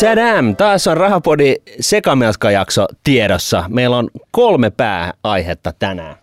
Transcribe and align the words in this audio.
Tadam! 0.00 0.56
Taas 0.56 0.86
on 0.86 0.96
Rahapodi 0.96 1.56
sekamelskajakso 1.80 2.86
tiedossa. 3.04 3.64
Meillä 3.68 3.96
on 3.96 4.08
kolme 4.30 4.70
pääaihetta 4.70 5.72
tänään. 5.78 6.16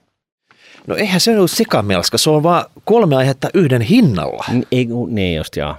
No 0.88 0.96
eihän 0.96 1.20
se 1.20 1.40
ole 1.40 1.48
sekamelska, 1.48 2.18
se 2.18 2.30
on 2.30 2.44
vaan 2.44 2.66
kolme 2.86 3.16
aihetta 3.16 3.50
yhden 3.54 3.82
hinnalla. 3.82 4.46
Ei, 4.72 4.88
niin 5.08 5.38
just 5.38 5.56
joo. 5.56 5.76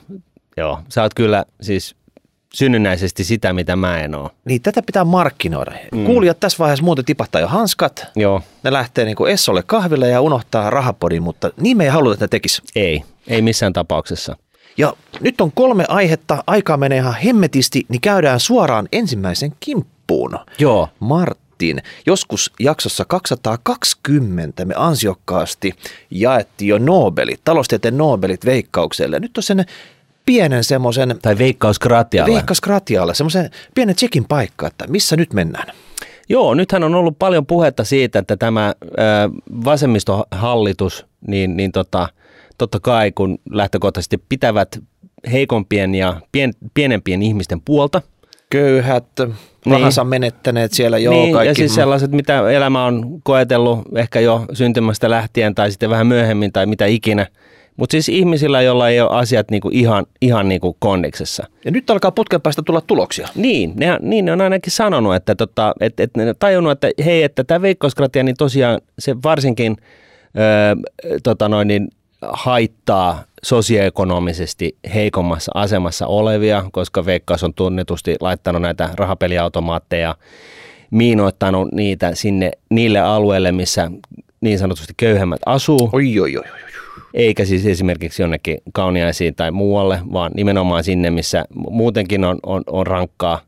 Joo, 0.57 0.79
sä 0.89 1.03
oot 1.03 1.15
kyllä 1.15 1.45
siis 1.61 1.95
synnynnäisesti 2.55 3.25
sitä, 3.25 3.53
mitä 3.53 3.77
mä 3.77 4.01
en 4.01 4.15
oo. 4.15 4.31
Niin 4.45 4.63
tätä 4.63 4.83
pitää 4.83 5.05
markkinoida. 5.05 5.73
Mm. 5.93 6.05
Kuulijat 6.05 6.41
tässä 6.41 6.59
vaiheessa 6.59 6.85
muuten 6.85 7.05
tipahtaa 7.05 7.41
jo 7.41 7.49
hanskat. 7.49 8.07
Joo, 8.17 8.43
Ne 8.63 8.73
lähtee 8.73 9.05
niin 9.05 9.29
Essolle 9.29 9.63
kahville 9.67 10.09
ja 10.09 10.21
unohtaa 10.21 10.71
rahapodin, 10.71 11.23
mutta 11.23 11.51
niin 11.61 11.77
me 11.77 11.85
ei 11.85 11.91
haluta, 11.91 12.15
että 12.15 12.25
ne 12.25 12.29
tekis. 12.29 12.63
ei. 12.77 13.03
Ei 13.27 13.43
missään 13.43 13.73
tapauksessa. 13.73 14.37
Ja 14.77 14.95
nyt 15.21 15.41
on 15.41 15.53
kolme 15.53 15.85
aihetta, 15.89 16.45
aikaa 16.47 16.77
menee 16.77 16.99
ihan 16.99 17.17
hemmetisti, 17.25 17.87
niin 17.89 18.01
käydään 18.01 18.41
suoraan 18.41 18.89
ensimmäisen 18.93 19.53
kimppuun. 19.61 20.39
Joo. 20.59 20.89
Martin, 21.01 21.83
joskus 22.07 22.53
jaksossa 22.61 23.05
220 23.05 24.65
me 24.65 24.75
ansiokkaasti 24.77 25.73
jaettiin 26.11 26.69
jo 26.69 26.79
Nobelit, 26.79 27.41
taloustieteen 27.45 27.99
Nobelit 27.99 28.45
veikkaukselle. 28.45 29.21
Nyt 29.21 29.37
on 29.37 29.43
sen 29.43 29.65
pienen 30.27 30.65
semmoisen 30.65 31.19
Tai 31.23 31.39
Veikkaus 31.39 31.79
Gratialle. 31.79 32.35
Veikkas 32.35 32.61
Gratialle, 32.61 33.15
semmoisen 33.15 33.51
pienen 33.75 33.97
tsekin 33.97 34.25
paikka, 34.25 34.67
että 34.67 34.87
missä 34.87 35.17
nyt 35.17 35.33
mennään. 35.33 35.73
Joo, 36.29 36.55
nythän 36.55 36.85
on 36.85 36.95
ollut 36.95 37.19
paljon 37.19 37.47
puhetta 37.47 37.85
siitä, 37.85 38.19
että 38.19 38.37
tämä 38.37 38.75
ö, 38.85 38.93
vasemmistohallitus, 39.65 41.07
niin, 41.27 41.57
niin 41.57 41.73
tota, 41.73 42.09
totta 42.63 42.81
kai 42.81 43.13
kun 43.13 43.39
lähtökohtaisesti 43.51 44.19
pitävät 44.29 44.79
heikompien 45.33 45.95
ja 45.95 46.21
pien, 46.33 46.53
pienempien 46.75 47.23
ihmisten 47.23 47.61
puolta, 47.61 48.03
Köyhät, 48.51 49.07
rahansa 49.67 50.05
menettäneet 50.05 50.73
siellä, 50.73 50.99
joo, 50.99 51.15
niin, 51.15 51.33
kaikki. 51.33 51.49
ja 51.49 51.55
siis 51.55 51.75
sellaiset, 51.75 52.11
mitä 52.11 52.51
elämä 52.51 52.85
on 52.85 53.21
koetellut 53.23 53.79
ehkä 53.97 54.21
jo 54.21 54.45
syntymästä 54.53 55.11
lähtien 55.11 55.55
tai 55.55 55.71
sitten 55.71 55.91
vähän 55.91 56.07
myöhemmin 56.07 56.53
tai 56.53 56.67
mitä 56.67 56.87
ikinä. 56.87 57.27
Mutta 57.77 57.93
siis 57.93 58.09
ihmisillä, 58.09 58.63
joilla 58.63 58.89
ei 58.89 59.01
ole 59.01 59.11
asiat 59.13 59.51
niinku 59.51 59.71
ihan, 59.73 60.07
ihan 60.21 60.49
niinku 60.49 60.77
kondiksessa. 60.79 61.47
Ja 61.65 61.71
nyt 61.71 61.91
alkaa 61.91 62.11
putken 62.11 62.41
päästä 62.41 62.63
tulla 62.63 62.81
tuloksia. 62.81 63.29
Niin, 63.35 63.73
ne, 63.77 63.99
niin 64.01 64.25
ne 64.25 64.33
on 64.33 64.41
ainakin 64.41 64.73
sanonut, 64.73 65.15
että, 65.15 65.35
tota, 65.35 65.75
et, 65.81 66.01
et 66.01 66.11
ne 66.17 66.29
on 66.29 66.35
tajunnut, 66.39 66.73
että 66.73 67.05
hei, 67.05 67.23
että 67.23 67.45
tämä 67.45 67.63
veikkauskratia, 67.63 68.23
niin 68.23 68.37
tosiaan 68.39 68.81
se 68.99 69.17
varsinkin 69.25 69.77
ö, 69.77 71.21
tota 71.23 71.49
noin, 71.49 71.69
niin 71.69 71.89
haittaa 72.29 73.25
sosioekonomisesti 73.43 74.77
heikommassa 74.95 75.53
asemassa 75.55 76.07
olevia, 76.07 76.65
koska 76.73 77.07
Veikkaus 77.07 77.45
on 77.45 77.55
tunnetusti 77.55 78.17
laittanut 78.21 78.63
näitä 78.63 78.91
rahapeliautomaatteja, 78.95 80.15
miinoittanut 80.91 81.73
niitä 81.73 82.15
sinne 82.15 82.51
niille 82.71 83.01
alueille, 83.01 83.53
missä 83.53 83.91
niin 84.41 84.59
sanotusti 84.59 84.95
köyhemmät 84.97 85.41
asuu 85.47 85.91
Oi, 85.93 86.21
oi, 86.21 86.37
oi, 86.37 86.43
oi. 86.53 86.59
eikä 87.15 87.45
siis 87.45 87.67
esimerkiksi 87.67 88.23
jonnekin 88.23 88.59
kauniaisiin 88.73 89.35
tai 89.35 89.51
muualle, 89.51 89.99
vaan 90.13 90.31
nimenomaan 90.35 90.85
sinne, 90.85 91.11
missä 91.11 91.45
muutenkin 91.55 92.25
on, 92.25 92.39
on, 92.43 92.63
on 92.67 92.87
rankkaa. 92.87 93.41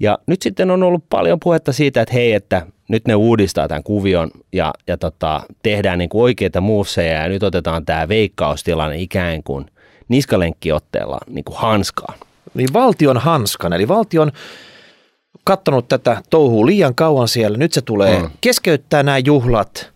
Ja 0.00 0.18
nyt 0.26 0.42
sitten 0.42 0.70
on 0.70 0.82
ollut 0.82 1.04
paljon 1.08 1.40
puhetta 1.40 1.72
siitä, 1.72 2.02
että 2.02 2.14
hei, 2.14 2.32
että 2.32 2.66
nyt 2.88 3.06
ne 3.06 3.14
uudistaa 3.14 3.68
tämän 3.68 3.82
kuvion 3.82 4.30
ja, 4.52 4.72
ja 4.86 4.96
tota, 4.96 5.40
tehdään 5.62 5.98
niin 5.98 6.08
kuin 6.08 6.22
oikeita 6.22 6.60
moveseja 6.60 7.22
ja 7.22 7.28
nyt 7.28 7.42
otetaan 7.42 7.84
tämä 7.84 8.08
veikkaustilanne 8.08 8.98
ikään 8.98 9.42
kuin 9.42 9.66
niskalenkkiotteella 10.08 11.18
niin 11.28 11.44
kuin 11.44 11.56
hanskaan. 11.56 12.18
Niin 12.54 12.68
valtion 12.72 13.16
hanskan, 13.16 13.72
eli 13.72 13.88
valtion 13.88 14.32
kattonut 15.44 15.88
tätä 15.88 16.22
touhua 16.30 16.66
liian 16.66 16.94
kauan 16.94 17.28
siellä. 17.28 17.58
Nyt 17.58 17.72
se 17.72 17.80
tulee 17.80 18.22
mm. 18.22 18.30
keskeyttää 18.40 19.02
nämä 19.02 19.18
juhlat, 19.18 19.92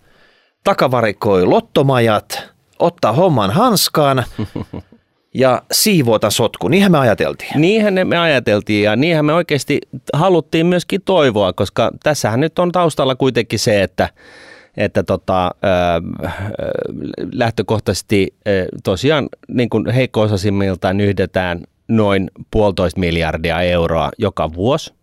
takavarikoi 0.65 1.45
lottomajat, 1.45 2.43
ottaa 2.79 3.13
homman 3.13 3.51
hanskaan 3.51 4.25
ja 5.37 5.63
siivoota 5.73 6.31
sotku. 6.31 6.69
Niinhän 6.69 6.93
me 6.93 6.99
ajateltiin. 6.99 7.51
Niinhän 7.55 7.95
me 8.05 8.19
ajateltiin 8.19 8.85
ja 8.85 8.97
niinhän 8.97 9.25
me 9.25 9.33
oikeasti 9.33 9.81
haluttiin 10.13 10.67
myöskin 10.67 11.03
toivoa, 11.05 11.53
koska 11.53 11.91
tässähän 12.03 12.41
nyt 12.41 12.59
on 12.59 12.73
taustalla 12.73 13.15
kuitenkin 13.15 13.59
se, 13.59 13.83
että 13.83 14.09
että 14.77 15.03
tota, 15.03 15.47
ö, 15.47 15.51
lähtökohtaisesti 17.33 18.35
ö, 18.49 18.67
tosiaan 18.85 19.29
niin 19.49 19.69
kuin 19.69 19.91
heikko-osaisimmilta 19.91 20.93
nyhdetään 20.93 21.63
noin 21.89 22.31
puolitoista 22.51 23.01
miljardia 23.01 23.61
euroa 23.61 24.11
joka 24.19 24.55
vuosi, 24.55 24.95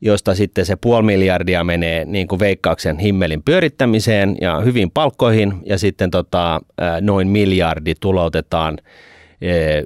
josta 0.00 0.34
sitten 0.34 0.66
se 0.66 0.76
puoli 0.76 1.02
miljardia 1.02 1.64
menee 1.64 2.04
niin 2.04 2.28
kuin 2.28 2.38
veikkauksen 2.38 2.98
himmelin 2.98 3.42
pyörittämiseen 3.42 4.36
ja 4.40 4.60
hyvin 4.60 4.90
palkkoihin 4.90 5.54
ja 5.66 5.78
sitten 5.78 6.10
tota, 6.10 6.60
noin 7.00 7.28
miljardi 7.28 7.94
tuloutetaan 8.00 8.78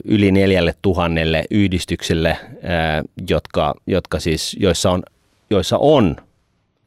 yli 0.05 0.33
neljälle 0.33 0.75
tuhannelle 0.83 1.45
yhdistykselle, 1.51 2.37
jotka, 3.29 3.75
jotka 3.87 4.21
siis, 4.21 4.57
joissa 4.61 4.91
on, 4.91 5.03
joissa 5.51 5.79
on 5.79 6.17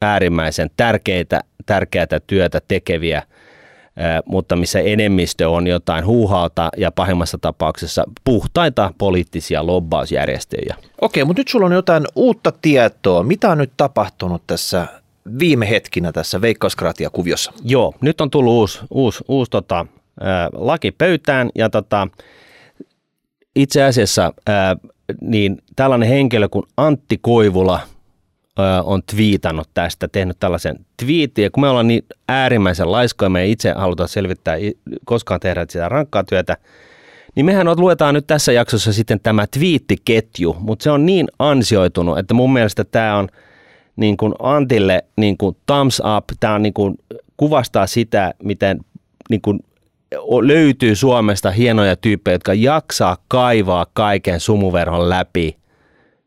äärimmäisen 0.02 0.70
tärkeitä, 0.76 1.40
tärkeää 1.66 2.06
työtä 2.26 2.60
tekeviä, 2.68 3.22
mutta 4.24 4.56
missä 4.56 4.80
enemmistö 4.80 5.50
on 5.50 5.66
jotain 5.66 6.06
huuhauta 6.06 6.68
ja 6.76 6.90
pahimmassa 6.90 7.38
tapauksessa 7.38 8.04
puhtaita 8.24 8.94
poliittisia 8.98 9.66
lobbausjärjestöjä. 9.66 10.76
Okei, 11.00 11.24
mutta 11.24 11.40
nyt 11.40 11.48
sulla 11.48 11.66
on 11.66 11.72
jotain 11.72 12.04
uutta 12.14 12.52
tietoa. 12.62 13.22
Mitä 13.22 13.50
on 13.50 13.58
nyt 13.58 13.72
tapahtunut 13.76 14.42
tässä 14.46 14.86
viime 15.38 15.70
hetkinä 15.70 16.12
tässä 16.12 16.40
veikkauskratia-kuviossa? 16.40 17.52
Joo, 17.64 17.94
nyt 18.00 18.20
on 18.20 18.30
tullut 18.30 18.52
uusi, 18.52 18.80
uusi, 18.90 19.24
uusi 19.28 19.50
tota, 19.50 19.86
laki 20.52 20.90
pöytään 20.90 21.50
ja 21.54 21.70
tota, 21.70 22.08
itse 23.58 23.82
asiassa 23.82 24.32
ää, 24.46 24.76
niin 25.20 25.58
tällainen 25.76 26.08
henkilö 26.08 26.48
kuin 26.48 26.64
Antti 26.76 27.18
Koivula 27.20 27.80
ää, 28.58 28.82
on 28.82 29.02
twiitannut 29.02 29.68
tästä, 29.74 30.08
tehnyt 30.08 30.36
tällaisen 30.40 30.86
twiitin, 30.96 31.42
ja 31.42 31.50
kun 31.50 31.60
me 31.60 31.68
ollaan 31.68 31.88
niin 31.88 32.02
äärimmäisen 32.28 32.92
laiskoja, 32.92 33.28
me 33.28 33.42
ei 33.42 33.50
itse 33.50 33.72
haluta 33.72 34.06
selvittää 34.06 34.56
koskaan 35.04 35.40
tehdä 35.40 35.66
sitä 35.68 35.88
rankkaa 35.88 36.24
työtä, 36.24 36.56
niin 37.34 37.46
mehän 37.46 37.66
luetaan 37.76 38.14
nyt 38.14 38.26
tässä 38.26 38.52
jaksossa 38.52 38.92
sitten 38.92 39.20
tämä 39.20 39.46
twiittiketju, 39.46 40.56
mutta 40.60 40.82
se 40.82 40.90
on 40.90 41.06
niin 41.06 41.28
ansioitunut, 41.38 42.18
että 42.18 42.34
mun 42.34 42.52
mielestä 42.52 42.84
tämä 42.84 43.16
on 43.16 43.28
niin 43.96 44.16
kuin 44.16 44.34
Antille 44.38 45.04
niin 45.16 45.38
kuin 45.38 45.56
thumbs 45.66 46.02
up, 46.16 46.24
tämä 46.40 46.54
on 46.54 46.62
niin 46.62 46.74
kuin, 46.74 46.94
kuvastaa 47.36 47.86
sitä, 47.86 48.34
miten 48.42 48.78
niin 49.30 49.40
kuin 49.40 49.60
löytyy 50.42 50.94
Suomesta 50.94 51.50
hienoja 51.50 51.96
tyyppejä, 51.96 52.34
jotka 52.34 52.54
jaksaa 52.54 53.16
kaivaa 53.28 53.86
kaiken 53.92 54.40
sumuverhon 54.40 55.08
läpi 55.08 55.56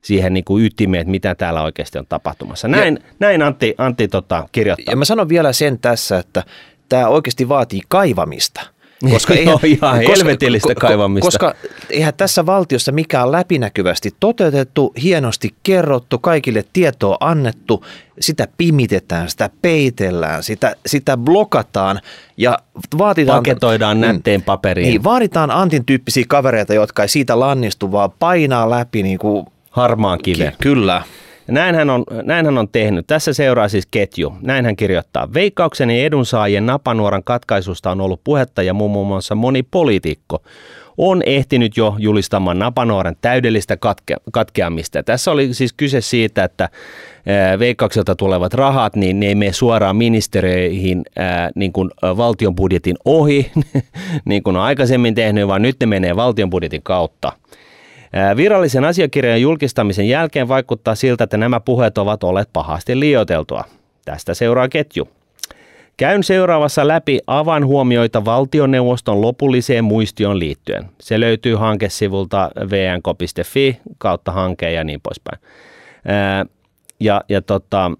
siihen 0.01 0.33
niin 0.33 0.43
kuin 0.43 0.65
ytimeen, 0.65 1.01
että 1.01 1.11
mitä 1.11 1.35
täällä 1.35 1.61
oikeasti 1.61 1.99
on 1.99 2.05
tapahtumassa. 2.09 2.67
Näin, 2.67 2.99
näin 3.19 3.41
Antti, 3.41 3.75
Antti 3.77 4.07
tota, 4.07 4.49
kirjoittaa. 4.51 4.91
Ja 4.91 4.95
mä 4.95 5.05
sanon 5.05 5.29
vielä 5.29 5.53
sen 5.53 5.79
tässä, 5.79 6.17
että 6.17 6.43
tämä 6.89 7.07
oikeasti 7.07 7.49
vaatii 7.49 7.81
kaivamista. 7.87 8.61
Koska 9.09 9.33
Joo, 9.45 9.59
ihan 9.63 9.97
helvetillistä 9.97 10.75
kaivamista. 10.75 11.25
Koska 11.27 11.53
eihän 11.89 12.13
tässä 12.17 12.45
valtiossa 12.45 12.91
mikään 12.91 13.31
läpinäkyvästi 13.31 14.15
toteutettu, 14.19 14.93
hienosti 15.03 15.55
kerrottu, 15.63 16.19
kaikille 16.19 16.65
tietoa 16.73 17.17
annettu, 17.19 17.85
sitä 18.19 18.47
pimitetään, 18.57 19.29
sitä 19.29 19.49
peitellään, 19.61 20.43
sitä, 20.43 20.75
sitä 20.85 21.17
blokataan 21.17 21.99
ja 22.37 22.59
vaaditaan... 22.97 23.39
Paketoidaan 23.39 23.97
Mm. 23.97 24.01
nätteen 24.01 24.41
paperiin. 24.41 24.87
Niin, 24.89 25.03
vaaditaan 25.03 25.51
Antin 25.51 25.85
tyyppisiä 25.85 26.25
kavereita, 26.27 26.73
jotka 26.73 27.01
ei 27.01 27.09
siitä 27.09 27.39
lannistu, 27.39 27.91
vaan 27.91 28.11
painaa 28.19 28.69
läpi 28.69 29.03
niin 29.03 29.17
kuin, 29.17 29.45
Harmaan 29.69 30.19
kiven. 30.23 30.53
kyllä. 30.61 31.03
Ja 31.47 31.53
Näin 31.53 31.75
hän, 31.75 31.89
on, 31.89 32.03
näin 32.23 32.45
hän 32.45 32.57
on 32.57 32.67
tehnyt. 32.71 33.07
Tässä 33.07 33.33
seuraa 33.33 33.69
siis 33.69 33.87
ketju. 33.91 34.33
Näin 34.41 34.65
hän 34.65 34.75
kirjoittaa. 34.75 35.33
Veikkauksen 35.33 35.89
ja 35.89 36.05
edunsaajien 36.05 36.65
napanuoran 36.65 37.23
katkaisusta 37.23 37.91
on 37.91 38.01
ollut 38.01 38.21
puhetta 38.23 38.63
ja 38.63 38.73
muun 38.73 39.07
muassa 39.07 39.35
moni 39.35 39.63
poliitikko 39.63 40.43
on 40.97 41.21
ehtinyt 41.25 41.77
jo 41.77 41.95
julistamaan 41.97 42.59
napanuoren 42.59 43.15
täydellistä 43.21 43.77
katke, 43.77 44.15
katkeamista. 44.31 45.03
Tässä 45.03 45.31
oli 45.31 45.53
siis 45.53 45.73
kyse 45.73 46.01
siitä, 46.01 46.43
että 46.43 46.69
veikkaukselta 47.59 48.15
tulevat 48.15 48.53
rahat, 48.53 48.95
niin 48.95 49.19
ne 49.19 49.25
ei 49.25 49.35
mene 49.35 49.53
suoraan 49.53 49.95
ministeriöihin 49.95 51.05
niin 51.55 51.73
kuin 51.73 51.91
valtion 52.01 52.55
budjetin 52.55 52.95
ohi, 53.05 53.51
niin 54.25 54.43
kuin 54.43 54.55
on 54.55 54.61
aikaisemmin 54.61 55.15
tehnyt, 55.15 55.47
vaan 55.47 55.61
nyt 55.61 55.75
ne 55.79 55.85
menee 55.85 56.15
valtion 56.15 56.49
budjetin 56.49 56.83
kautta. 56.83 57.33
Virallisen 58.35 58.85
asiakirjan 58.85 59.41
julkistamisen 59.41 60.07
jälkeen 60.09 60.47
vaikuttaa 60.47 60.95
siltä, 60.95 61.23
että 61.23 61.37
nämä 61.37 61.59
puheet 61.59 61.97
ovat 61.97 62.23
olleet 62.23 62.49
pahasti 62.53 62.99
liioiteltua. 62.99 63.63
Tästä 64.05 64.33
seuraa 64.33 64.69
ketju. 64.69 65.07
Käyn 65.97 66.23
seuraavassa 66.23 66.87
läpi 66.87 67.19
avan 67.27 67.65
huomioita 67.65 68.25
valtioneuvoston 68.25 69.21
lopulliseen 69.21 69.83
muistioon 69.83 70.39
liittyen. 70.39 70.89
Se 71.01 71.19
löytyy 71.19 71.55
hankesivulta 71.55 72.51
vnk.fi 72.69 73.79
kautta 73.97 74.31
hanke 74.31 74.71
ja 74.71 74.83
niin 74.83 75.01
poispäin. 75.01 75.39
Ja, 76.99 77.21
ja 77.29 77.41
tota, 77.41 77.91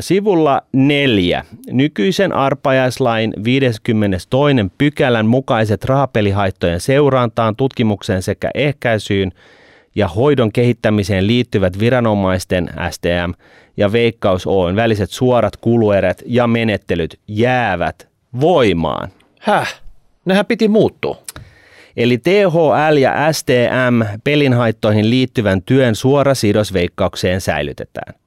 sivulla 0.00 0.62
neljä. 0.72 1.44
Nykyisen 1.70 2.32
arpajaislain 2.32 3.32
52. 3.44 4.54
pykälän 4.78 5.26
mukaiset 5.26 5.84
rahapelihaittojen 5.84 6.80
seurantaan, 6.80 7.56
tutkimukseen 7.56 8.22
sekä 8.22 8.50
ehkäisyyn 8.54 9.32
ja 9.94 10.08
hoidon 10.08 10.52
kehittämiseen 10.52 11.26
liittyvät 11.26 11.78
viranomaisten 11.78 12.70
STM 12.90 13.32
ja 13.76 13.92
Veikkaus 13.92 14.46
Oyn 14.46 14.76
väliset 14.76 15.10
suorat 15.10 15.56
kuluerät 15.56 16.22
ja 16.26 16.46
menettelyt 16.46 17.18
jäävät 17.28 18.08
voimaan. 18.40 19.08
Häh? 19.40 19.82
Nehän 20.24 20.46
piti 20.46 20.68
muuttua. 20.68 21.22
Eli 21.96 22.18
THL 22.18 22.96
ja 22.96 23.32
STM 23.32 24.02
pelinhaittoihin 24.24 25.10
liittyvän 25.10 25.62
työn 25.62 25.94
suora 25.94 26.34
sidos 26.34 26.72
veikkaukseen 26.72 27.40
säilytetään. 27.40 28.21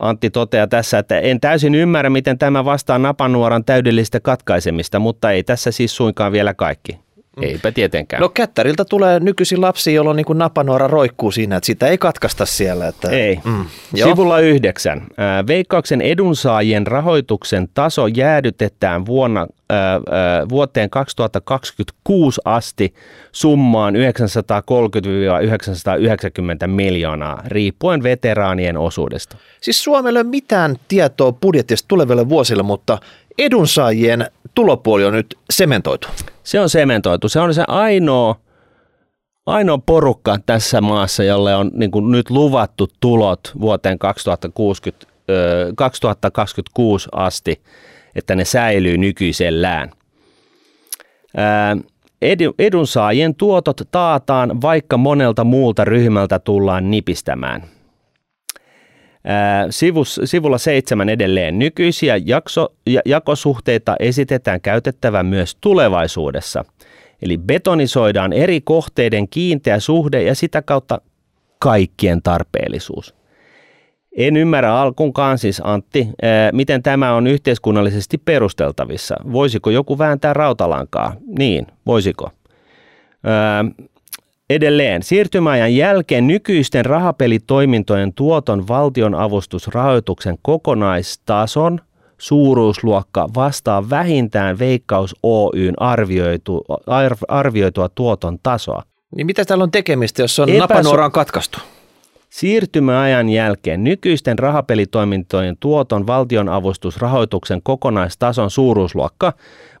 Antti 0.00 0.30
toteaa 0.30 0.66
tässä, 0.66 0.98
että 0.98 1.20
en 1.20 1.40
täysin 1.40 1.74
ymmärrä, 1.74 2.10
miten 2.10 2.38
tämä 2.38 2.64
vastaa 2.64 2.98
napanuoran 2.98 3.64
täydellistä 3.64 4.20
katkaisemista, 4.20 4.98
mutta 4.98 5.30
ei 5.30 5.42
tässä 5.42 5.70
siis 5.70 5.96
suinkaan 5.96 6.32
vielä 6.32 6.54
kaikki. 6.54 7.05
Eipä 7.42 7.72
tietenkään. 7.72 8.20
No 8.20 8.28
kättäriltä 8.28 8.84
tulee 8.84 9.20
nykyisin 9.20 9.60
lapsi, 9.60 9.94
jolla 9.94 10.10
on 10.10 10.16
niin 10.16 10.26
kuin 10.26 10.38
napanuora 10.38 10.86
roikkuu 10.86 11.30
siinä, 11.30 11.56
että 11.56 11.66
sitä 11.66 11.86
ei 11.86 11.98
katkaista 11.98 12.46
siellä. 12.46 12.88
Että... 12.88 13.10
Ei. 13.10 13.40
Mm. 13.44 13.64
Sivulla 13.94 14.40
yhdeksän. 14.40 15.06
Veikkauksen 15.46 16.00
edunsaajien 16.00 16.86
rahoituksen 16.86 17.68
taso 17.74 18.06
jäädytetään 18.06 19.06
vuonna, 19.06 19.46
ää, 19.70 20.00
vuoteen 20.48 20.90
2026 20.90 22.40
asti 22.44 22.94
summaan 23.32 23.94
930-990 23.94 23.98
miljoonaa, 26.66 27.42
riippuen 27.46 28.02
veteraanien 28.02 28.76
osuudesta. 28.76 29.36
Siis 29.60 29.84
Suomelle 29.84 30.18
ei 30.18 30.22
ole 30.22 30.30
mitään 30.30 30.76
tietoa 30.88 31.32
budjetista 31.32 31.88
tuleville 31.88 32.28
vuosille, 32.28 32.62
mutta 32.62 32.98
edunsaajien 33.38 34.26
tulopuoli 34.54 35.04
on 35.04 35.12
nyt 35.12 35.38
sementoitu. 35.50 36.08
Se 36.42 36.60
on 36.60 36.70
sementoitu. 36.70 37.28
Se 37.28 37.40
on 37.40 37.54
se 37.54 37.64
ainoa, 37.68 38.36
ainoa 39.46 39.78
porukka 39.86 40.38
tässä 40.46 40.80
maassa, 40.80 41.24
jolle 41.24 41.54
on 41.56 41.70
niin 41.74 41.90
kuin 41.90 42.10
nyt 42.12 42.30
luvattu 42.30 42.88
tulot 43.00 43.52
vuoteen 43.60 43.98
2060, 43.98 45.06
2026 45.76 47.08
asti, 47.12 47.62
että 48.14 48.34
ne 48.34 48.44
säilyy 48.44 48.98
nykyisellään. 48.98 49.90
Edunsaajien 52.58 53.34
tuotot 53.34 53.80
taataan, 53.90 54.62
vaikka 54.62 54.96
monelta 54.96 55.44
muulta 55.44 55.84
ryhmältä 55.84 56.38
tullaan 56.38 56.90
nipistämään– 56.90 57.64
Sivus, 59.70 60.20
sivulla 60.24 60.58
seitsemän 60.58 61.08
edelleen. 61.08 61.58
Nykyisiä 61.58 62.20
jakso, 62.24 62.68
jakosuhteita 63.04 63.96
esitetään 64.00 64.60
käytettävän 64.60 65.26
myös 65.26 65.56
tulevaisuudessa. 65.60 66.64
Eli 67.22 67.38
betonisoidaan 67.38 68.32
eri 68.32 68.60
kohteiden 68.60 69.28
kiinteä 69.28 69.80
suhde 69.80 70.22
ja 70.22 70.34
sitä 70.34 70.62
kautta 70.62 71.00
kaikkien 71.58 72.22
tarpeellisuus. 72.22 73.14
En 74.16 74.36
ymmärrä 74.36 74.74
alkuunkaan 74.74 75.38
siis 75.38 75.60
Antti, 75.64 76.08
miten 76.52 76.82
tämä 76.82 77.14
on 77.14 77.26
yhteiskunnallisesti 77.26 78.18
perusteltavissa. 78.18 79.16
Voisiko 79.32 79.70
joku 79.70 79.98
vääntää 79.98 80.32
rautalankaa? 80.32 81.14
Niin, 81.38 81.66
voisiko? 81.86 82.30
Edelleen, 84.50 85.02
siirtymäajan 85.02 85.76
jälkeen 85.76 86.26
nykyisten 86.26 86.84
rahapelitoimintojen 86.84 88.12
tuoton 88.12 88.68
valtionavustusrahoituksen 88.68 90.38
kokonaistason 90.42 91.80
suuruusluokka 92.18 93.28
vastaa 93.34 93.90
vähintään 93.90 94.58
Veikkaus 94.58 95.16
Oyn 95.22 95.74
arvioitu, 95.76 96.64
arvioitua 97.28 97.88
tuoton 97.88 98.38
tasoa. 98.42 98.82
Niin 99.16 99.26
mitä 99.26 99.44
täällä 99.44 99.62
on 99.62 99.70
tekemistä, 99.70 100.22
jos 100.22 100.38
on 100.38 100.48
Epäsu- 100.48 100.58
napanuoraan 100.58 101.12
katkaistu? 101.12 101.58
Siirtymäajan 102.30 103.28
jälkeen 103.28 103.84
nykyisten 103.84 104.38
rahapelitoimintojen 104.38 105.56
tuoton 105.60 106.06
valtionavustusrahoituksen 106.06 107.62
kokonaistason 107.62 108.50
suuruusluokka 108.50 109.32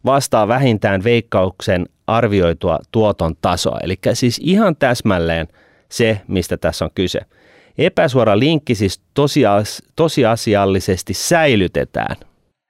vastaa 0.04 0.48
vähintään 0.48 1.04
veikkauksen 1.04 1.86
arvioitua 2.06 2.78
tuoton 2.92 3.34
tasoa. 3.40 3.78
Eli 3.82 3.98
siis 4.12 4.40
ihan 4.42 4.76
täsmälleen 4.76 5.48
se, 5.88 6.20
mistä 6.28 6.56
tässä 6.56 6.84
on 6.84 6.90
kyse. 6.94 7.20
Epäsuora 7.78 8.38
linkki 8.38 8.74
siis 8.74 9.00
tosias, 9.14 9.82
tosiasiallisesti 9.96 11.14
säilytetään. 11.14 12.16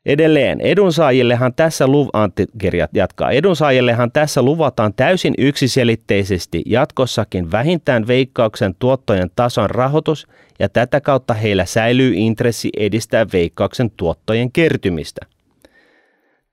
Edelleen, 0.07 0.61
edunsaajillehan 0.61 1.55
tässä, 1.55 1.87
luv, 1.87 2.09
Antti 2.13 2.47
jatkaa, 2.93 3.31
edunsaajillehan 3.31 4.13
tässä 4.13 4.43
luvataan 4.43 4.95
täysin 4.95 5.35
yksiselitteisesti 5.39 6.63
jatkossakin 6.67 7.53
vähintään 7.53 8.07
veikkauksen 8.07 8.75
tuottojen 8.79 9.31
tason 9.37 9.71
rahoitus 9.71 10.27
ja 10.59 10.69
tätä 10.69 11.01
kautta 11.01 11.35
heillä 11.35 11.65
säilyy 11.65 12.15
intressi 12.15 12.71
edistää 12.77 13.27
veikkauksen 13.33 13.91
tuottojen 13.97 14.53
kertymistä. 14.53 15.27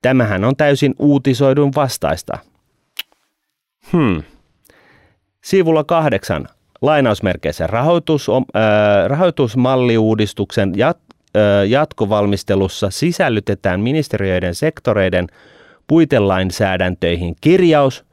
Tämähän 0.02 0.44
on 0.44 0.56
täysin 0.56 0.96
uutisoidun 1.00 1.72
vastaista. 1.76 2.38
Hmm. 3.92 4.24
Sivulla 5.42 5.84
kahdeksan 5.84 6.48
lainausmerkeissä 6.82 7.68
rahoitus, 7.68 8.30
äh, 8.30 8.36
rahoitusmalliuudistuksen 9.08 10.74
jat, 10.76 10.98
äh, 11.38 11.70
jatkovalmistelussa 11.70 12.90
sisällytetään 12.90 13.80
ministeriöiden 13.80 14.56
sektoreiden 14.56 15.28
puitelainsäädäntöihin 15.88 17.36
kirjaus, 17.42 18.06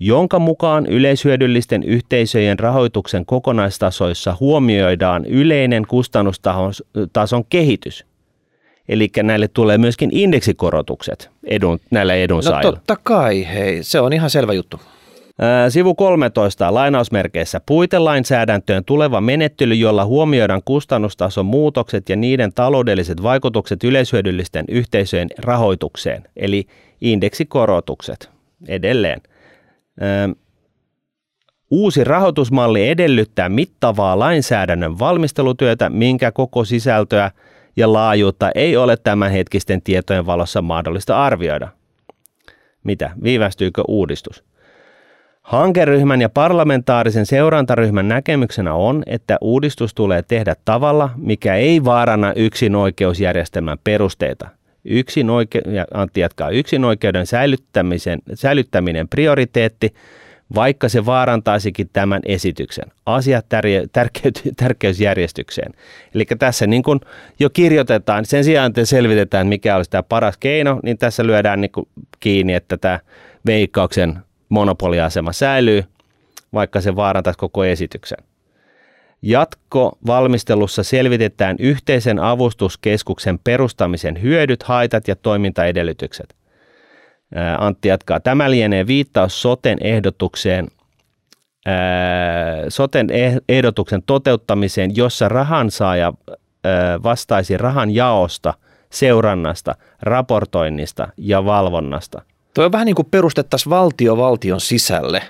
jonka 0.00 0.38
mukaan 0.38 0.86
yleishyödyllisten 0.86 1.82
yhteisöjen 1.82 2.58
rahoituksen 2.58 3.26
kokonaistasoissa 3.26 4.36
huomioidaan 4.40 5.24
yleinen 5.24 5.86
kustannustason 5.86 7.44
kehitys. 7.48 8.06
Eli 8.88 9.10
näille 9.22 9.48
tulee 9.48 9.78
myöskin 9.78 10.10
indeksikorotukset 10.12 11.30
edun, 11.44 11.80
näille 11.90 12.22
edunsaajille. 12.22 12.70
No 12.70 12.76
totta 12.76 12.96
kai, 13.02 13.46
hei, 13.54 13.82
se 13.82 14.00
on 14.00 14.12
ihan 14.12 14.30
selvä 14.30 14.52
juttu. 14.52 14.80
Sivu 15.68 15.94
13 15.94 16.74
lainausmerkeissä 16.74 17.60
puitelainsäädäntöön 17.66 18.84
tuleva 18.84 19.20
menettely, 19.20 19.74
jolla 19.74 20.04
huomioidaan 20.04 20.62
kustannustason 20.64 21.46
muutokset 21.46 22.08
ja 22.08 22.16
niiden 22.16 22.52
taloudelliset 22.54 23.22
vaikutukset 23.22 23.84
yleishyödyllisten 23.84 24.64
yhteisöjen 24.68 25.28
rahoitukseen, 25.38 26.24
eli 26.36 26.66
indeksikorotukset 27.00 28.30
edelleen. 28.68 29.20
Uusi 31.70 32.04
rahoitusmalli 32.04 32.88
edellyttää 32.88 33.48
mittavaa 33.48 34.18
lainsäädännön 34.18 34.98
valmistelutyötä, 34.98 35.90
minkä 35.90 36.32
koko 36.32 36.64
sisältöä 36.64 37.30
ja 37.76 37.92
laajuutta 37.92 38.50
ei 38.54 38.76
ole 38.76 38.96
tämänhetkisten 38.96 39.82
tietojen 39.82 40.26
valossa 40.26 40.62
mahdollista 40.62 41.24
arvioida. 41.24 41.68
Mitä? 42.84 43.10
Viivästyykö 43.22 43.82
uudistus? 43.88 44.47
Hankeryhmän 45.48 46.20
ja 46.20 46.28
parlamentaarisen 46.28 47.26
seurantaryhmän 47.26 48.08
näkemyksenä 48.08 48.74
on, 48.74 49.02
että 49.06 49.38
uudistus 49.40 49.94
tulee 49.94 50.22
tehdä 50.22 50.56
tavalla, 50.64 51.10
mikä 51.16 51.54
ei 51.54 51.84
vaarana 51.84 52.32
yksin 52.36 52.74
oikeusjärjestelmän 52.74 53.78
perusteita. 53.84 54.48
Yksin 54.84 55.26
oike- 55.30 55.62
Antti 55.94 56.20
jatkaa, 56.20 56.50
yksin 56.50 56.84
oikeuden 56.84 57.26
säilyttämisen, 57.26 58.18
säilyttäminen 58.34 59.08
prioriteetti, 59.08 59.94
vaikka 60.54 60.88
se 60.88 61.06
vaarantaisikin 61.06 61.90
tämän 61.92 62.22
esityksen. 62.24 62.84
Asiat 63.06 63.46
tärke- 63.48 64.52
tärkeysjärjestykseen. 64.62 65.72
Eli 66.14 66.26
tässä 66.38 66.66
niin 66.66 66.82
kuin 66.82 67.00
jo 67.40 67.50
kirjoitetaan, 67.50 68.24
sen 68.24 68.44
sijaan, 68.44 68.68
että 68.68 68.84
selvitetään, 68.84 69.46
mikä 69.46 69.76
olisi 69.76 69.90
tämä 69.90 70.02
paras 70.02 70.36
keino, 70.36 70.80
niin 70.82 70.98
tässä 70.98 71.26
lyödään 71.26 71.60
niin 71.60 71.86
kiinni, 72.20 72.54
että 72.54 72.76
tämä 72.76 73.00
veikkauksen 73.46 74.18
monopoliasema 74.48 75.32
säilyy, 75.32 75.84
vaikka 76.52 76.80
se 76.80 76.96
vaarantaisi 76.96 77.38
koko 77.38 77.64
esityksen. 77.64 78.18
Jatkovalmistelussa 79.22 80.82
selvitetään 80.82 81.56
yhteisen 81.58 82.18
avustuskeskuksen 82.18 83.38
perustamisen 83.44 84.22
hyödyt, 84.22 84.62
haitat 84.62 85.08
ja 85.08 85.16
toimintaedellytykset. 85.16 86.36
Antti 87.58 87.88
jatkaa. 87.88 88.20
Tämä 88.20 88.50
lienee 88.50 88.86
viittaus 88.86 89.42
soten 89.42 89.78
ehdotukseen, 89.80 90.68
soten 92.68 93.10
eh-, 93.10 93.40
ehdotuksen 93.48 94.02
toteuttamiseen, 94.02 94.96
jossa 94.96 95.28
rahansaaja 95.28 96.12
vastaisi 97.02 97.56
rahan 97.56 97.94
jaosta 97.94 98.54
seurannasta, 98.90 99.74
raportoinnista 100.02 101.08
ja 101.16 101.44
valvonnasta. 101.44 102.22
Tuo 102.58 102.64
on 102.64 102.72
vähän 102.72 102.86
niin 102.86 102.94
kuin 102.94 103.08
perustettaisiin 103.10 103.70
valtio 103.70 104.16
valtion 104.16 104.60
sisälle. 104.60 105.22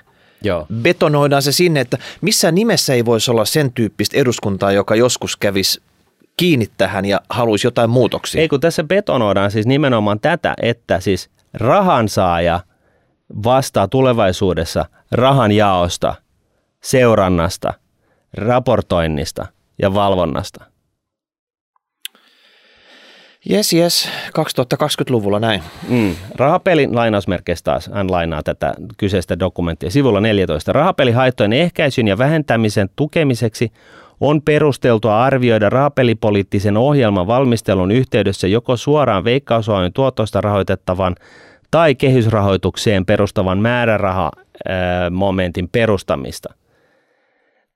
Joo. 0.43 0.67
Betonoidaan 0.81 1.41
se 1.41 1.51
sinne, 1.51 1.79
että 1.79 1.97
missään 2.21 2.55
nimessä 2.55 2.93
ei 2.93 3.05
voisi 3.05 3.31
olla 3.31 3.45
sen 3.45 3.73
tyyppistä 3.73 4.17
eduskuntaa, 4.17 4.71
joka 4.71 4.95
joskus 4.95 5.37
kävisi 5.37 5.81
kiinni 6.37 6.67
tähän 6.77 7.05
ja 7.05 7.21
haluaisi 7.29 7.67
jotain 7.67 7.89
muutoksia. 7.89 8.41
Ei 8.41 8.47
kun 8.47 8.59
tässä 8.59 8.83
betonoidaan 8.83 9.51
siis 9.51 9.67
nimenomaan 9.67 10.19
tätä, 10.19 10.53
että 10.61 10.99
siis 10.99 11.29
rahansaaja 11.53 12.59
vastaa 13.43 13.87
tulevaisuudessa 13.87 14.85
rahan 15.11 15.51
jaosta, 15.51 16.15
seurannasta, 16.81 17.73
raportoinnista 18.37 19.45
ja 19.81 19.93
valvonnasta. 19.93 20.65
Jes, 23.45 23.73
jes, 23.73 24.09
2020-luvulla 24.27 25.39
näin. 25.39 25.63
Mm. 25.89 26.15
Rahapelin 26.35 26.95
lainausmerkeissä 26.95 27.63
taas 27.63 27.89
hän 27.93 28.11
lainaa 28.11 28.43
tätä 28.43 28.73
kyseistä 28.97 29.39
dokumenttia 29.39 29.91
sivulla 29.91 30.21
14. 30.21 30.73
Rahapelihaittojen 30.73 31.53
ehkäisyn 31.53 32.07
ja 32.07 32.17
vähentämisen 32.17 32.89
tukemiseksi 32.95 33.71
on 34.19 34.41
perusteltua 34.41 35.23
arvioida 35.23 35.69
rahapelipoliittisen 35.69 36.77
ohjelman 36.77 37.27
valmistelun 37.27 37.91
yhteydessä 37.91 38.47
joko 38.47 38.77
suoraan 38.77 39.23
veikkausvoimin 39.23 39.93
tuotosta 39.93 40.41
rahoitettavan 40.41 41.15
tai 41.71 41.95
kehysrahoitukseen 41.95 43.05
perustavan 43.05 43.59
määrärahamomentin 43.59 45.69
perustamista. 45.71 46.53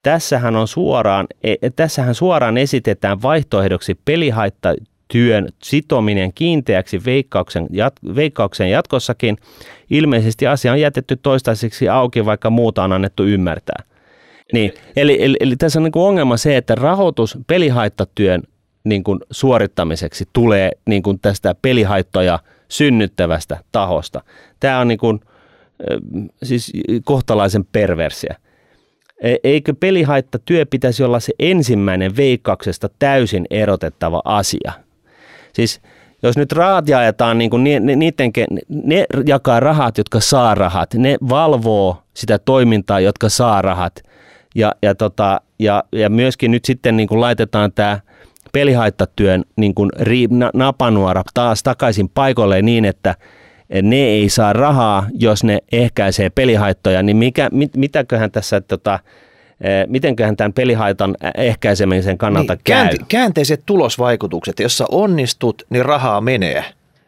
Tässähän, 0.03 0.55
on 0.55 0.67
suoraan, 0.67 1.27
e, 1.43 1.55
tässähän 1.75 2.15
suoraan 2.15 2.57
esitetään 2.57 3.21
vaihtoehdoksi 3.21 3.99
pelihaittatyön 5.13 5.49
sitominen 5.63 6.33
kiinteäksi 6.33 7.05
veikkauksen, 7.05 7.67
jat, 7.71 7.93
veikkauksen 8.15 8.69
jatkossakin. 8.69 9.37
Ilmeisesti 9.89 10.47
asia 10.47 10.71
on 10.71 10.79
jätetty 10.79 11.15
toistaiseksi 11.15 11.89
auki, 11.89 12.25
vaikka 12.25 12.49
muuta 12.49 12.83
on 12.83 12.91
annettu 12.91 13.23
ymmärtää. 13.23 13.83
Niin, 14.53 14.73
eli, 14.95 15.17
eli, 15.23 15.37
eli 15.39 15.55
tässä 15.55 15.79
on 15.79 15.83
niin 15.83 15.91
kuin 15.91 16.07
ongelma 16.07 16.37
se, 16.37 16.57
että 16.57 16.75
rahoitus 16.75 17.37
pelihaittatyön 17.47 18.43
niin 18.83 19.03
kuin 19.03 19.19
suorittamiseksi 19.31 20.25
tulee 20.33 20.71
niin 20.87 21.03
kuin 21.03 21.19
tästä 21.19 21.55
pelihaittoja 21.61 22.39
synnyttävästä 22.69 23.57
tahosta. 23.71 24.23
Tämä 24.59 24.79
on 24.79 24.87
niin 24.87 24.97
kuin, 24.97 25.19
siis 26.43 26.71
kohtalaisen 27.05 27.65
perversiä. 27.71 28.35
E, 29.23 29.35
eikö 29.43 29.73
pelihaittatyö 29.79 30.65
pitäisi 30.65 31.03
olla 31.03 31.19
se 31.19 31.33
ensimmäinen 31.39 32.15
veikkauksesta 32.17 32.89
täysin 32.99 33.45
erotettava 33.49 34.21
asia? 34.25 34.82
Siis 35.53 35.81
jos 36.23 36.37
nyt 36.37 36.51
rahat 36.51 36.87
jaetaan, 36.87 37.37
niin 37.37 37.49
kuin 37.49 37.63
niiden, 37.63 37.99
ne 38.69 39.05
jakaa 39.25 39.59
rahat, 39.59 39.97
jotka 39.97 40.19
saa 40.19 40.55
rahat. 40.55 40.93
Ne 40.93 41.17
valvoo 41.29 42.03
sitä 42.13 42.39
toimintaa, 42.39 42.99
jotka 42.99 43.29
saa 43.29 43.61
rahat– 43.61 43.93
ja, 44.55 44.75
ja, 44.81 44.95
tota, 44.95 45.41
ja, 45.59 45.83
ja 45.91 46.09
myöskin 46.09 46.51
nyt 46.51 46.65
sitten 46.65 46.97
niin 46.97 47.07
kuin 47.07 47.21
laitetaan 47.21 47.71
tämä 47.71 47.99
pelihaittatyön 48.51 49.43
niin 49.55 49.75
kuin 49.75 49.89
ri, 49.99 50.27
napanuora 50.53 51.23
taas 51.33 51.63
takaisin 51.63 52.09
paikoille 52.09 52.61
niin, 52.61 52.85
että 52.85 53.15
ne 53.81 53.95
ei 53.95 54.29
saa 54.29 54.53
rahaa, 54.53 55.07
jos 55.13 55.43
ne 55.43 55.59
ehkäisee 55.71 56.29
pelihaittoja, 56.29 57.03
niin 57.03 57.17
mikä, 57.17 57.49
mit, 57.51 57.77
mitäköhän 57.77 58.31
tässä 58.31 58.61
tota, 58.61 58.99
mitenköhän 59.87 60.37
tämän 60.37 60.53
pelihaitan 60.53 61.15
ehkäisemisen 61.37 62.17
kannalta 62.17 62.53
niin, 62.53 62.61
käy? 62.63 62.97
Käänteiset 63.07 63.63
tulosvaikutukset, 63.65 64.59
jos 64.59 64.77
sä 64.77 64.85
onnistut, 64.91 65.63
niin 65.69 65.85
rahaa 65.85 66.21
menee 66.21 66.65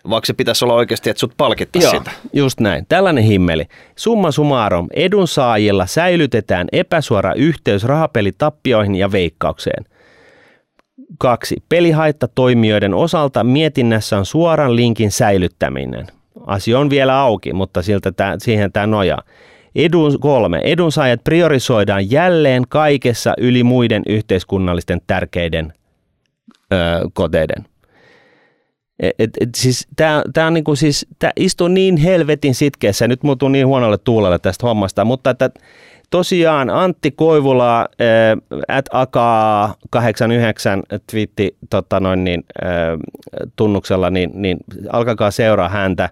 vaikka 0.10 0.26
se 0.26 0.34
pitäisi 0.34 0.66
olla 0.66 0.74
oikeasti, 0.74 1.10
että 1.10 1.20
sut 1.20 1.34
palkittaisiin 1.38 1.98
sitä. 1.98 2.12
just 2.34 2.60
näin. 2.60 2.86
Tällainen 2.90 3.24
himmeli. 3.24 3.66
Summa 3.96 4.32
summarum, 4.32 4.88
edunsaajilla 4.94 5.86
säilytetään 5.86 6.68
epäsuora 6.72 7.34
yhteys 7.34 7.84
rahapelitappioihin 7.84 8.96
ja 8.96 9.12
veikkaukseen. 9.12 9.86
Kaksi. 11.18 11.64
Pelihaitta 11.70 12.28
toimijoiden 12.28 12.94
osalta 12.94 13.44
mietinnässä 13.44 14.18
on 14.18 14.26
suoran 14.26 14.76
linkin 14.76 15.12
säilyttäminen. 15.12 16.08
Asia 16.48 16.80
on 16.80 16.90
vielä 16.90 17.20
auki, 17.20 17.54
mutta 17.54 17.82
siltä 17.82 18.12
tää, 18.12 18.36
siihen 18.40 18.72
tämä 18.72 18.88
nojaa. 18.88 19.22
Edun, 19.76 20.20
kolme. 20.20 20.62
Edunsaajat 20.64 21.24
priorisoidaan 21.24 22.12
jälleen 22.12 22.64
kaikessa 22.70 23.34
yli 23.38 23.64
muiden 23.64 24.04
yhteiskunnallisten 24.08 25.02
tärkeiden 25.08 25.74
ö, 26.74 26.76
koteiden. 27.14 27.66
Et, 29.00 29.16
et, 29.20 29.30
et 29.42 29.50
siis 29.56 29.88
tämä 30.34 30.52
niinku 30.52 30.76
siis, 30.76 31.08
istuu 31.36 31.68
niin 31.68 31.98
helvetin 31.98 32.56
sitkeässä, 32.56 33.08
nyt 33.08 33.24
muuttuu 33.24 33.50
niin 33.50 33.68
huonolle 33.68 33.98
tuulelle 33.98 34.40
tästä 34.40 34.68
hommasta, 34.68 35.06
mutta 35.06 35.30
että 35.30 35.50
tosiaan 36.10 36.70
Antti 36.70 37.12
Koivula 37.12 37.80
äh, 37.80 37.88
at 38.68 38.86
akaa 38.92 39.76
89 39.90 40.84
twiitti 41.12 41.56
tota 41.70 42.00
noin, 42.00 42.24
niin, 42.24 42.44
äh, 42.64 42.72
tunnuksella, 43.56 44.10
niin, 44.10 44.32
niin 44.34 44.58
alkakaa 44.92 45.32
seuraa 45.32 45.70
häntä. 45.70 46.10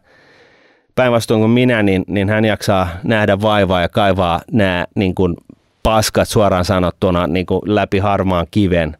Päinvastoin 0.95 1.39
kuin 1.39 1.51
minä, 1.51 1.83
niin, 1.83 2.03
niin 2.07 2.29
hän 2.29 2.45
jaksaa 2.45 2.89
nähdä 3.03 3.41
vaivaa 3.41 3.81
ja 3.81 3.89
kaivaa 3.89 4.41
nämä 4.51 4.85
niin 4.95 5.15
kuin 5.15 5.35
paskat 5.83 6.27
suoraan 6.27 6.65
sanottuna 6.65 7.27
niin 7.27 7.45
kuin 7.45 7.61
läpi 7.65 7.99
harmaan 7.99 8.47
kiven 8.51 8.97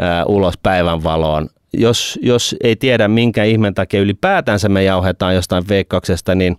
äh, 0.00 0.26
ulos 0.26 0.54
päivänvaloon 0.62 1.48
jos, 1.72 2.18
jos 2.22 2.56
ei 2.60 2.76
tiedä 2.76 3.08
minkä 3.08 3.44
ihmen 3.44 3.74
takia 3.74 4.00
ylipäätänsä 4.00 4.68
me 4.68 4.84
jauhetaan 4.84 5.34
jostain 5.34 5.68
veikkauksesta, 5.68 6.34
niin 6.34 6.56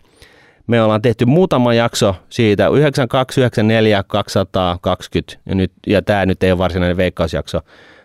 me 0.68 0.82
ollaan 0.82 1.02
tehty 1.02 1.26
muutama 1.26 1.74
jakso 1.74 2.16
siitä, 2.30 2.68
92, 2.68 3.42
94, 3.42 4.04
220, 4.04 5.38
ja, 5.46 5.56
nyt, 5.56 5.72
ja 5.88 6.02
tämä 6.02 6.26
nyt 6.26 6.44
ei 6.44 6.52
ole 6.52 6.58
varsinainen 6.58 6.98
veikkausjakso, 6.98 7.62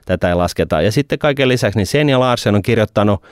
tätä 0.07 0.29
ei 0.29 0.35
lasketa. 0.35 0.83
Ja 0.83 0.93
sitten 0.93 1.19
kaiken 1.19 1.49
lisäksi 1.49 1.79
niin 1.79 1.87
Senja 1.87 2.21
Larsen 2.21 2.55
on 2.55 2.63
kirjoittanut 2.63 3.23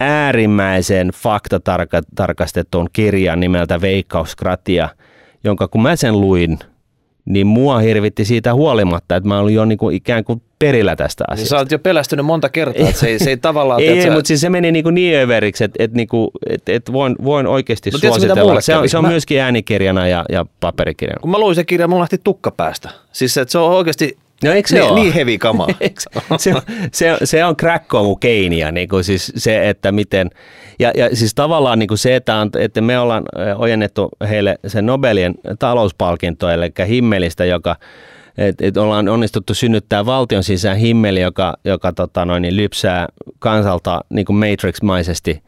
äärimmäisen 0.00 1.10
faktatarkastetun 1.14 2.88
kirjan 2.92 3.40
nimeltä 3.40 3.80
Veikkauskratia, 3.80 4.88
jonka 5.44 5.68
kun 5.68 5.82
mä 5.82 5.96
sen 5.96 6.20
luin, 6.20 6.58
niin 7.24 7.46
mua 7.46 7.78
hirvitti 7.78 8.24
siitä 8.24 8.54
huolimatta, 8.54 9.16
että 9.16 9.28
mä 9.28 9.38
olin 9.38 9.54
jo 9.54 9.64
niin 9.64 9.78
kuin 9.78 9.96
ikään 9.96 10.24
kuin 10.24 10.42
perillä 10.58 10.96
tästä 10.96 11.24
asiasta. 11.28 11.42
Niin 11.42 11.48
sä 11.48 11.58
olet 11.58 11.72
jo 11.72 11.78
pelästynyt 11.78 12.26
monta 12.26 12.48
kertaa, 12.48 12.88
että 12.88 13.00
se 13.00 13.06
ei, 13.06 13.18
se 13.18 13.30
ei 13.30 13.36
tavallaan... 13.36 13.80
ei, 13.82 14.02
sä... 14.02 14.10
mutta 14.10 14.28
siis 14.28 14.40
se 14.40 14.50
meni 14.50 14.72
niin, 14.72 14.82
kuin 14.82 14.94
niin 14.94 15.18
överiksi, 15.18 15.64
että, 15.64 15.84
että, 15.84 15.96
niin 15.96 16.08
kuin, 16.08 16.30
että, 16.50 16.72
että 16.72 16.92
voin, 16.92 17.16
voin 17.24 17.46
oikeasti 17.46 17.90
no, 17.90 17.98
suositella. 17.98 18.60
Se 18.60 18.76
on, 18.76 18.88
se 18.88 18.98
on 18.98 19.04
mä... 19.04 19.10
myöskin 19.10 19.40
äänikirjana 19.40 20.08
ja, 20.08 20.24
ja 20.32 20.46
paperikirjana. 20.60 21.20
Kun 21.20 21.30
mä 21.30 21.38
luin 21.38 21.54
sen 21.54 21.66
kirjan, 21.66 21.90
mulla 21.90 22.00
lähti 22.00 22.20
tukka 22.24 22.50
päästä. 22.50 22.90
Siis 23.12 23.36
että 23.36 23.52
se 23.52 23.58
on 23.58 23.70
oikeasti 23.70 24.18
No 24.44 24.52
eikö 24.52 24.68
se 24.68 24.78
niin, 24.78 24.90
ole? 24.90 25.00
Niin 25.00 25.12
hevi 25.12 25.38
kama. 25.38 25.66
se, 26.38 26.54
on, 26.54 26.62
se, 26.92 27.12
on, 27.12 27.18
se 27.24 27.44
on 27.44 27.56
keinia, 28.20 28.72
niin 28.72 28.88
kuin 28.88 29.04
siis 29.04 29.32
se, 29.36 29.68
että 29.68 29.92
miten, 29.92 30.30
ja, 30.78 30.92
ja 30.96 31.16
siis 31.16 31.34
tavallaan 31.34 31.78
niin 31.78 31.88
kuin 31.88 31.98
se, 31.98 32.16
että, 32.16 32.36
on, 32.36 32.50
että 32.58 32.80
me 32.80 32.98
ollaan 32.98 33.24
ojennettu 33.56 34.08
heille 34.28 34.58
se 34.66 34.82
Nobelien 34.82 35.34
talouspalkinto, 35.58 36.50
eli 36.50 36.72
himmelistä, 36.88 37.44
joka 37.44 37.76
että 38.38 38.66
et 38.66 38.76
ollaan 38.76 39.08
onnistuttu 39.08 39.54
synnyttää 39.54 40.06
valtion 40.06 40.44
sisään 40.44 40.76
himmeli, 40.76 41.20
joka, 41.20 41.56
joka 41.64 41.92
tota 41.92 42.24
noin, 42.24 42.42
niin 42.42 42.56
lypsää 42.56 43.08
kansalta 43.38 44.00
niin 44.10 44.26
kuin 44.26 44.36
Matrix-maisesti 44.36 45.42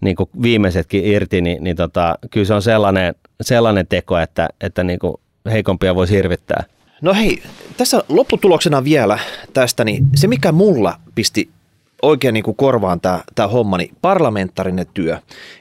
niin 0.00 0.16
kuin 0.16 0.30
viimeisetkin 0.42 1.04
irti, 1.04 1.40
niin, 1.40 1.64
niin 1.64 1.76
tota, 1.76 2.18
kyllä 2.30 2.46
se 2.46 2.54
on 2.54 2.62
sellainen, 2.62 3.14
sellainen 3.40 3.86
teko, 3.86 4.18
että, 4.18 4.48
että 4.60 4.84
niin 4.84 4.98
kuin 4.98 5.14
heikompia 5.50 5.94
voisi 5.94 6.14
hirvittää. 6.14 6.64
No 7.02 7.14
hei, 7.14 7.42
tässä 7.76 8.02
lopputuloksena 8.08 8.84
vielä 8.84 9.18
tästä, 9.52 9.84
niin 9.84 10.06
se 10.14 10.26
mikä 10.26 10.52
mulla 10.52 10.94
pisti 11.14 11.50
oikein 12.02 12.34
niin 12.34 12.44
kuin 12.44 12.56
korvaan 12.56 13.00
tämä, 13.00 13.20
tämä 13.34 13.48
homma, 13.48 13.76
niin 13.76 13.96
parlamentaarinen 14.02 14.86
työ. 14.94 15.18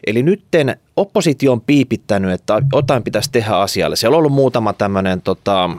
Eli 0.08 0.24
nytten 0.24 0.77
oppositio 0.98 1.51
on 1.51 1.62
piipittänyt, 1.62 2.32
että 2.32 2.62
jotain 2.74 3.04
pitäisi 3.04 3.32
tehdä 3.32 3.51
asialle. 3.51 3.96
Siellä 3.96 4.15
on 4.15 4.18
ollut 4.18 4.34
muutama 4.34 4.74
tämmöinen 4.74 5.22
tota, 5.22 5.70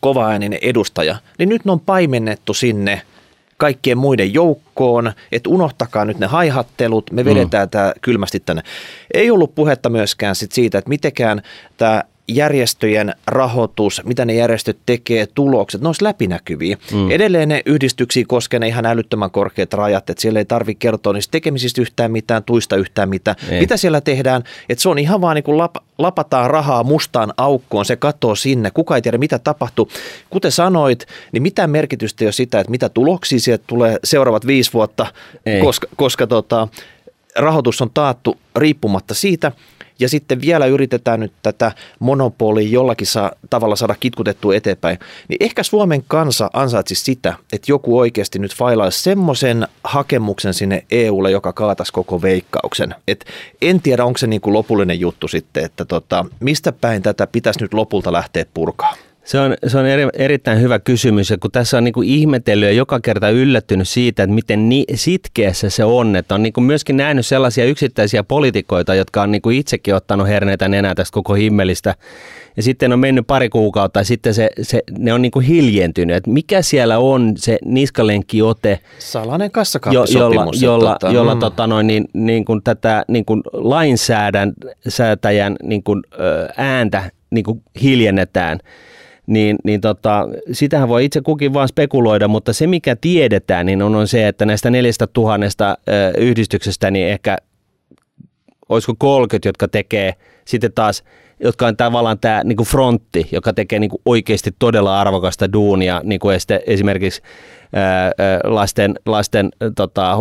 kovaääninen 0.00 0.58
edustaja, 0.62 1.16
niin 1.38 1.48
nyt 1.48 1.64
ne 1.64 1.72
on 1.72 1.80
paimennettu 1.80 2.54
sinne 2.54 3.02
kaikkien 3.56 3.98
muiden 3.98 4.34
joukkoon, 4.34 5.12
että 5.32 5.50
unohtakaa 5.50 6.04
nyt 6.04 6.18
ne 6.18 6.26
haihattelut, 6.26 7.10
me 7.10 7.24
vedetään 7.24 7.66
mm. 7.66 7.70
tämä 7.70 7.92
kylmästi 8.00 8.40
tänne. 8.40 8.62
Ei 9.14 9.30
ollut 9.30 9.54
puhetta 9.54 9.88
myöskään 9.88 10.34
sit 10.34 10.52
siitä, 10.52 10.78
että 10.78 10.88
mitenkään 10.88 11.42
tämä 11.76 12.02
järjestöjen 12.28 13.14
rahoitus, 13.26 14.02
mitä 14.04 14.24
ne 14.24 14.34
järjestöt 14.34 14.78
tekee, 14.86 15.26
tulokset, 15.26 15.80
ne 15.80 15.88
olisi 15.88 16.04
läpinäkyviä. 16.04 16.76
Mm. 16.92 17.10
Edelleen 17.10 17.48
ne 17.48 17.62
yhdistyksiä 17.66 18.24
koskee 18.28 18.60
ne 18.60 18.68
ihan 18.68 18.86
älyttömän 18.86 19.30
korkeat 19.30 19.72
rajat, 19.72 20.10
että 20.10 20.20
siellä 20.20 20.38
ei 20.38 20.44
tarvitse 20.44 20.78
kertoa 20.78 21.12
niistä 21.12 21.30
tekemisistä 21.30 21.80
yhtään 21.80 22.12
mitään, 22.12 22.44
tuista 22.44 22.76
yhtään 22.76 23.08
mitään. 23.08 23.36
Ei. 23.50 23.60
Mitä 23.60 23.76
siellä 23.76 24.00
tehdään, 24.00 24.42
että 24.68 24.82
se 24.82 24.88
on 24.88 24.98
ihan 24.98 25.20
vaan 25.20 25.34
niin 25.34 25.44
kuin 25.44 25.58
lap, 25.58 25.76
lapataan 25.98 26.50
rahaa 26.50 26.84
mustaan 26.84 27.32
aukkoon, 27.36 27.84
se 27.84 27.96
katoo 27.96 28.34
sinne, 28.34 28.70
kuka 28.70 28.96
ei 28.96 29.02
tiedä 29.02 29.18
mitä 29.18 29.38
tapahtuu. 29.38 29.88
Kuten 30.30 30.52
sanoit, 30.52 31.06
niin 31.32 31.42
mitä 31.42 31.66
merkitystä 31.66 32.24
ei 32.24 32.26
ole 32.26 32.32
sitä, 32.32 32.60
että 32.60 32.70
mitä 32.70 32.88
tuloksia 32.88 33.40
sieltä 33.40 33.64
tulee 33.66 33.98
seuraavat 34.04 34.46
viisi 34.46 34.72
vuotta, 34.72 35.06
ei. 35.46 35.60
koska, 35.60 35.86
koska 35.96 36.26
tota, 36.26 36.68
rahoitus 37.36 37.82
on 37.82 37.90
taattu 37.94 38.38
riippumatta 38.56 39.14
siitä, 39.14 39.52
ja 39.98 40.08
sitten 40.08 40.40
vielä 40.40 40.66
yritetään 40.66 41.20
nyt 41.20 41.32
tätä 41.42 41.72
monopolia 41.98 42.68
jollakin 42.68 43.06
saa, 43.06 43.32
tavalla 43.50 43.76
saada 43.76 43.94
kitkutettua 44.00 44.54
eteenpäin, 44.54 44.98
niin 45.28 45.36
ehkä 45.40 45.62
Suomen 45.62 46.04
kansa 46.08 46.50
ansaitsisi 46.52 47.04
sitä, 47.04 47.34
että 47.52 47.72
joku 47.72 47.98
oikeasti 47.98 48.38
nyt 48.38 48.54
failaisi 48.54 49.02
semmoisen 49.02 49.68
hakemuksen 49.84 50.54
sinne 50.54 50.84
EUlle, 50.90 51.30
joka 51.30 51.52
kaataisi 51.52 51.92
koko 51.92 52.22
veikkauksen. 52.22 52.94
Et 53.08 53.24
en 53.62 53.80
tiedä, 53.80 54.04
onko 54.04 54.18
se 54.18 54.26
niin 54.26 54.40
kuin 54.40 54.54
lopullinen 54.54 55.00
juttu 55.00 55.28
sitten, 55.28 55.64
että 55.64 55.84
tota, 55.84 56.24
mistä 56.40 56.72
päin 56.72 57.02
tätä 57.02 57.26
pitäisi 57.26 57.60
nyt 57.60 57.74
lopulta 57.74 58.12
lähteä 58.12 58.44
purkaa. 58.54 58.94
Se 59.24 59.40
on, 59.40 59.54
se 59.66 59.78
on 59.78 59.86
eri, 59.86 60.08
erittäin 60.14 60.60
hyvä 60.60 60.78
kysymys 60.78 61.30
ja 61.30 61.38
kun 61.38 61.50
tässä 61.50 61.78
on 61.78 61.84
niin 61.84 61.92
kuin 61.92 62.08
ihmetellyt 62.08 62.68
ja 62.68 62.72
joka 62.72 63.00
kerta 63.00 63.30
yllättynyt 63.30 63.88
siitä, 63.88 64.22
että 64.22 64.34
miten 64.34 64.68
ni, 64.68 64.84
sitkeässä 64.94 65.70
se 65.70 65.84
on, 65.84 66.16
että 66.16 66.34
on 66.34 66.42
niin 66.42 66.52
kuin 66.52 66.64
myöskin 66.64 66.96
nähnyt 66.96 67.26
sellaisia 67.26 67.64
yksittäisiä 67.64 68.22
poliitikoita, 68.22 68.94
jotka 68.94 69.22
on 69.22 69.32
niin 69.32 69.42
kuin 69.42 69.58
itsekin 69.58 69.94
ottanut 69.94 70.28
herneitä 70.28 70.68
nenää 70.68 70.94
tästä 70.94 71.14
koko 71.14 71.34
himmelistä 71.34 71.94
ja 72.56 72.62
sitten 72.62 72.92
on 72.92 72.98
mennyt 72.98 73.26
pari 73.26 73.48
kuukautta 73.48 74.00
ja 74.00 74.04
sitten 74.04 74.34
se, 74.34 74.50
se, 74.62 74.82
ne 74.98 75.12
on 75.12 75.22
niin 75.22 75.32
kuin 75.32 75.46
hiljentynyt, 75.46 76.16
että 76.16 76.30
mikä 76.30 76.62
siellä 76.62 76.98
on 76.98 77.32
se 77.36 77.58
niskalenkki-ote. 77.64 78.80
Salainen 78.98 79.50
kassakaappisopimus. 79.50 80.62
Jo, 80.62 80.72
jolla, 80.72 80.92
tota, 80.92 81.12
jolla 81.12 81.34
mm. 81.34 81.40
tota 81.40 81.66
noin, 81.66 81.86
niin, 81.86 82.04
niin 82.12 82.44
kuin 82.44 82.62
tätä 82.62 83.04
niin 83.08 83.24
kuin 83.24 83.42
lainsäätäjän 83.52 85.56
niin 85.62 85.82
kuin, 85.82 86.02
ääntä 86.56 87.10
niin 87.30 87.44
kuin 87.44 87.62
hiljennetään 87.82 88.58
niin, 89.26 89.56
niin 89.64 89.80
tota, 89.80 90.28
sitähän 90.52 90.88
voi 90.88 91.04
itse 91.04 91.20
kukin 91.20 91.52
vaan 91.54 91.68
spekuloida, 91.68 92.28
mutta 92.28 92.52
se 92.52 92.66
mikä 92.66 92.96
tiedetään, 92.96 93.66
niin 93.66 93.82
on, 93.82 93.94
on 93.94 94.08
se, 94.08 94.28
että 94.28 94.46
näistä 94.46 94.70
neljästä 94.70 95.06
tuhannesta 95.06 95.78
yhdistyksestä, 96.18 96.90
niin 96.90 97.08
ehkä 97.08 97.36
olisiko 98.68 98.94
30, 98.98 99.48
jotka 99.48 99.68
tekee 99.68 100.14
sitten 100.44 100.72
taas, 100.72 101.04
jotka 101.40 101.66
on 101.66 101.76
tavallaan 101.76 102.18
tämä 102.18 102.40
niin 102.44 102.56
kuin 102.56 102.66
frontti, 102.66 103.28
joka 103.32 103.52
tekee 103.52 103.78
niin 103.78 103.90
kuin 103.90 104.02
oikeasti 104.04 104.50
todella 104.58 105.00
arvokasta 105.00 105.52
duunia, 105.52 106.00
niin 106.04 106.20
kuin 106.20 106.38
esimerkiksi 106.66 107.22
lasten, 108.44 108.94
lasten 109.06 109.50
tota, 109.76 110.18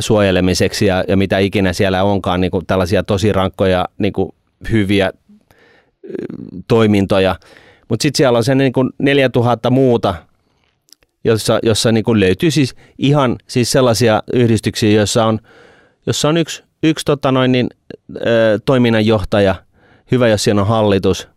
suojelemiseksi 0.00 0.86
ja, 0.86 1.04
ja 1.08 1.16
mitä 1.16 1.38
ikinä 1.38 1.72
siellä 1.72 2.04
onkaan, 2.04 2.40
niin 2.40 2.50
kuin 2.50 2.66
tällaisia 2.66 3.02
tosi 3.02 3.32
rankkoja, 3.32 3.84
niin 3.98 4.12
kuin 4.12 4.32
hyviä 4.72 5.12
toimintoja, 6.68 7.36
mutta 7.88 8.02
sitten 8.02 8.16
siellä 8.16 8.36
on 8.36 8.44
se 8.44 8.54
niin 8.54 8.72
kuin 8.72 8.90
4000 8.98 9.70
muuta, 9.70 10.14
jossa, 11.24 11.58
jossa 11.62 11.92
niin 11.92 12.04
kuin 12.04 12.20
löytyy 12.20 12.50
siis 12.50 12.74
ihan 12.98 13.36
siis 13.46 13.72
sellaisia 13.72 14.22
yhdistyksiä, 14.32 14.90
joissa 14.90 15.24
on, 15.24 15.38
jossa 16.06 16.28
on 16.28 16.36
yksi, 16.36 16.62
yksi 16.82 17.04
tota 17.04 17.32
noin 17.32 17.52
niin, 17.52 17.66
ö, 18.16 18.58
toiminnanjohtaja, 18.64 19.54
hyvä 20.10 20.28
jos 20.28 20.44
siinä 20.44 20.60
on 20.60 20.66
hallitus, 20.66 21.28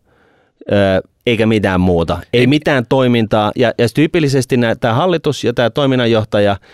ö, 0.72 1.08
eikä 1.26 1.46
mitään 1.46 1.82
muuta. 1.82 2.20
Ei 2.34 2.48
mitään 2.48 2.86
toimintaa. 2.90 3.52
Ja, 3.56 3.74
ja 3.78 3.88
tyypillisesti 3.94 4.56
tämä 4.80 4.94
hallitus 4.94 5.44
ja 5.44 5.54
tämä 5.54 5.70
toiminnanjohtaja– 5.70 6.58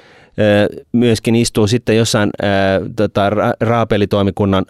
myöskin 0.92 1.36
istuu 1.36 1.68
sitten 1.68 1.98
jossain 1.98 2.30
tota, 2.96 3.30
raapelitoimikunnan 3.60 4.66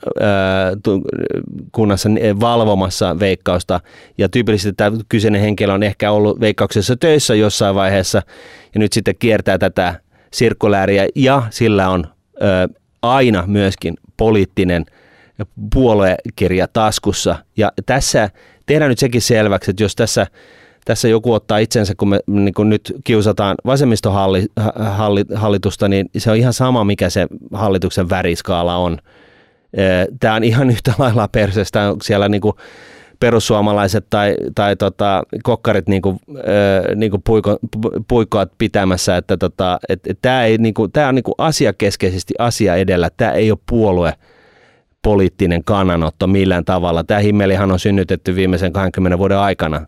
kunnassa 1.71 2.09
valvomassa 2.39 3.19
veikkausta. 3.19 3.79
Ja 4.17 4.29
tyypillisesti 4.29 4.73
tämä 4.77 4.97
kyseinen 5.09 5.41
henkilö 5.41 5.73
on 5.73 5.83
ehkä 5.83 6.11
ollut 6.11 6.39
veikkauksessa 6.39 6.95
töissä 6.95 7.35
jossain 7.35 7.75
vaiheessa 7.75 8.21
ja 8.73 8.79
nyt 8.79 8.93
sitten 8.93 9.15
kiertää 9.19 9.57
tätä 9.57 9.99
sirkkulääriä 10.33 11.07
ja 11.15 11.43
sillä 11.49 11.89
on 11.89 12.07
aina 13.01 13.43
myöskin 13.47 13.95
poliittinen 14.17 14.85
puoluekirja 15.73 16.67
taskussa. 16.73 17.35
Ja 17.57 17.71
tässä 17.85 18.29
tehdään 18.65 18.89
nyt 18.89 18.99
sekin 18.99 19.21
selväksi, 19.21 19.71
että 19.71 19.83
jos 19.83 19.95
tässä 19.95 20.27
tässä 20.87 21.07
joku 21.07 21.33
ottaa 21.33 21.57
itsensä, 21.57 21.93
kun 21.97 22.09
me 22.09 22.19
niin 22.27 22.53
kun 22.53 22.69
nyt 22.69 22.93
kiusataan 23.03 23.55
vasemmistohallitusta, 23.65 25.87
niin 25.87 26.09
se 26.17 26.31
on 26.31 26.37
ihan 26.37 26.53
sama, 26.53 26.83
mikä 26.83 27.09
se 27.09 27.27
hallituksen 27.53 28.09
väriskaala 28.09 28.75
on. 28.75 28.97
Tämä 30.19 30.35
on 30.35 30.43
ihan 30.43 30.69
yhtä 30.75 30.93
lailla 30.97 31.27
perseestä, 31.27 31.93
siellä 32.03 32.29
niin 32.29 32.41
kuin 32.41 32.53
perussuomalaiset 33.19 34.05
tai, 34.09 34.35
tai 34.55 34.75
tota, 34.75 35.23
kokkarit 35.43 35.87
niin 35.87 36.01
kuin, 36.01 36.19
niin 36.95 37.11
kuin 37.11 37.21
puiko, 37.25 37.57
puikkoat 38.07 38.51
pitämässä, 38.57 39.17
että 39.17 39.37
tota, 39.37 39.79
et, 39.89 39.99
et 40.07 40.17
tämä, 40.21 40.41
niin 40.57 40.73
tämä 40.93 41.07
on 41.07 41.15
niin 41.15 41.23
kuin 41.23 41.35
asiakeskeisesti 41.37 42.33
asia 42.39 42.75
edellä, 42.75 43.09
tämä 43.17 43.31
ei 43.31 43.51
ole 43.51 43.59
puolue 43.69 44.13
poliittinen 45.01 45.63
kannanotto 45.63 46.27
millään 46.27 46.65
tavalla. 46.65 47.03
Tämä 47.03 47.19
himmelihan 47.19 47.71
on 47.71 47.79
synnytetty 47.79 48.35
viimeisen 48.35 48.73
20 48.73 49.17
vuoden 49.17 49.37
aikana 49.37 49.85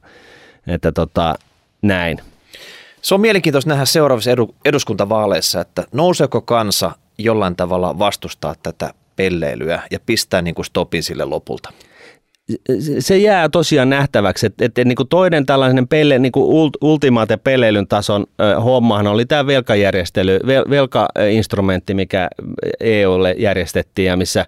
että 0.67 0.91
tota, 0.91 1.35
näin. 1.81 2.19
Se 3.01 3.15
on 3.15 3.21
mielenkiintoista 3.21 3.69
nähdä 3.69 3.85
seuraavissa 3.85 4.31
edu, 4.31 4.55
eduskuntavaaleissa, 4.65 5.61
että 5.61 5.83
nouseeko 5.91 6.41
kansa 6.41 6.91
jollain 7.17 7.55
tavalla 7.55 7.99
vastustaa 7.99 8.55
tätä 8.63 8.93
pelleilyä 9.15 9.81
ja 9.91 9.99
pistää 10.05 10.41
niin 10.41 10.55
kuin 10.55 10.65
stopin 10.65 11.03
sille 11.03 11.25
lopulta 11.25 11.73
se 12.99 13.17
jää 13.17 13.49
tosiaan 13.49 13.89
nähtäväksi, 13.89 14.45
että, 14.45 14.65
että 14.65 14.85
niin 14.85 14.95
kuin 14.95 15.09
toinen 15.09 15.45
tällainen 15.45 15.87
pelle, 15.87 16.19
niin 16.19 16.31
kuin 16.31 16.71
ultimaate 16.81 17.37
pelleilyn 17.37 17.87
tason 17.87 18.25
äh, 18.41 18.63
hommahan 18.63 19.07
oli 19.07 19.25
tämä 19.25 19.47
velkajärjestely, 19.47 20.39
vel, 20.47 20.65
velkainstrumentti, 20.69 21.93
mikä 21.93 22.29
EUlle 22.79 23.35
järjestettiin 23.37 24.05
ja 24.05 24.17
missä, 24.17 24.45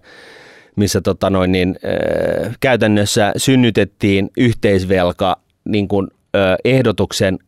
missä 0.75 1.01
tota 1.01 1.29
noin, 1.29 1.51
niin, 1.51 1.79
äh, 1.85 2.55
käytännössä 2.59 3.33
synnytettiin 3.37 4.29
yhteisvelka 4.37 5.37
niin 5.71 5.87
kuin, 5.87 6.07
ö, 6.35 6.39
ehdotuksen 6.65 7.39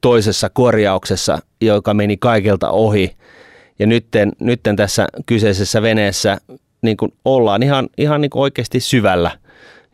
toisessa 0.00 0.50
korjauksessa, 0.50 1.38
joka 1.60 1.94
meni 1.94 2.16
kaikilta 2.16 2.70
ohi. 2.70 3.16
Ja 3.78 3.86
nytten, 3.86 4.32
nytten 4.40 4.76
tässä 4.76 5.06
kyseisessä 5.26 5.82
veneessä 5.82 6.38
niin 6.82 6.96
kuin 6.96 7.12
ollaan 7.24 7.62
ihan, 7.62 7.88
ihan 7.98 8.20
niin 8.20 8.30
kuin 8.30 8.42
oikeasti 8.42 8.80
syvällä. 8.80 9.30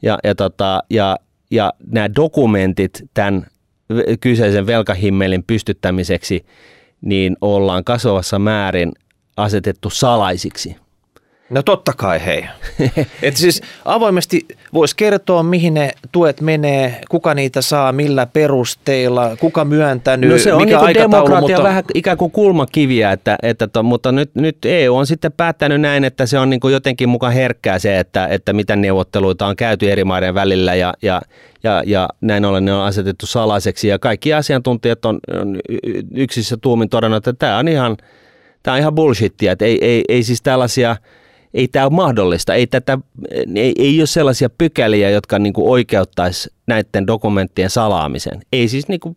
Ja, 0.02 0.18
ja, 0.24 0.34
tota, 0.34 0.82
ja, 0.90 1.16
ja 1.50 1.72
nämä 1.86 2.14
dokumentit 2.16 3.02
tämän 3.14 3.46
kyseisen 4.20 4.66
velkahimmelin 4.66 5.44
pystyttämiseksi, 5.46 6.46
niin 7.00 7.36
ollaan 7.40 7.84
kasvavassa 7.84 8.38
määrin 8.38 8.92
asetettu 9.36 9.90
salaisiksi– 9.90 10.76
No 11.50 11.62
totta 11.62 11.92
kai 11.96 12.24
hei. 12.26 12.44
Et 13.22 13.36
siis 13.36 13.62
avoimesti 13.84 14.46
voisi 14.72 14.96
kertoa, 14.96 15.42
mihin 15.42 15.74
ne 15.74 15.90
tuet 16.12 16.40
menee, 16.40 17.00
kuka 17.10 17.34
niitä 17.34 17.62
saa, 17.62 17.92
millä 17.92 18.26
perusteilla, 18.26 19.36
kuka 19.40 19.64
myöntänyt, 19.64 20.30
no 20.30 20.38
se 20.38 20.52
on 20.52 20.62
mikä 20.62 20.80
niin 20.80 20.94
demokratia 20.94 21.40
mutta... 21.40 21.62
vähän 21.62 21.84
ikään 21.94 22.16
kuin 22.16 22.30
kulmakiviä, 22.30 23.12
että, 23.12 23.36
että 23.42 23.68
to, 23.68 23.82
mutta 23.82 24.12
nyt, 24.12 24.30
nyt 24.34 24.58
EU 24.64 24.96
on 24.96 25.06
sitten 25.06 25.32
päättänyt 25.32 25.80
näin, 25.80 26.04
että 26.04 26.26
se 26.26 26.38
on 26.38 26.50
niin 26.50 26.60
kuin 26.60 26.72
jotenkin 26.72 27.08
mukaan 27.08 27.32
herkkää 27.32 27.78
se, 27.78 27.98
että, 27.98 28.26
että 28.26 28.52
mitä 28.52 28.76
neuvotteluita 28.76 29.46
on 29.46 29.56
käyty 29.56 29.92
eri 29.92 30.04
maiden 30.04 30.34
välillä 30.34 30.74
ja, 30.74 30.94
ja, 31.02 31.22
ja, 31.62 31.82
ja 31.86 32.08
näin 32.20 32.44
ollen 32.44 32.64
ne 32.64 32.72
on 32.72 32.84
asetettu 32.84 33.26
salaiseksi 33.26 33.88
ja 33.88 33.98
kaikki 33.98 34.34
asiantuntijat 34.34 35.04
on, 35.04 35.18
on 35.40 35.58
yksissä 36.14 36.56
tuumin 36.56 36.88
todennut, 36.88 37.26
että 37.26 37.46
tämä 37.46 37.58
on 37.58 37.68
ihan, 37.68 37.96
tämä 38.62 38.74
on 38.74 38.80
ihan 38.80 38.94
bullshittia, 38.94 39.52
että 39.52 39.64
ei, 39.64 39.78
ei, 39.80 40.04
ei 40.08 40.22
siis 40.22 40.42
tällaisia– 40.42 40.96
ei 41.54 41.68
tämä 41.68 41.86
ole 41.86 41.92
mahdollista. 41.92 42.54
Ei, 42.54 42.66
tätä, 42.66 42.98
ei, 43.54 43.74
ei 43.78 44.00
ole 44.00 44.06
sellaisia 44.06 44.50
pykäliä, 44.50 45.10
jotka 45.10 45.38
niin 45.38 45.52
kuin 45.52 45.68
oikeuttaisi 45.68 46.50
näiden 46.66 47.06
dokumenttien 47.06 47.70
salaamisen. 47.70 48.42
Ei 48.52 48.68
siis 48.68 48.88
niin 48.88 49.00
kuin, 49.00 49.16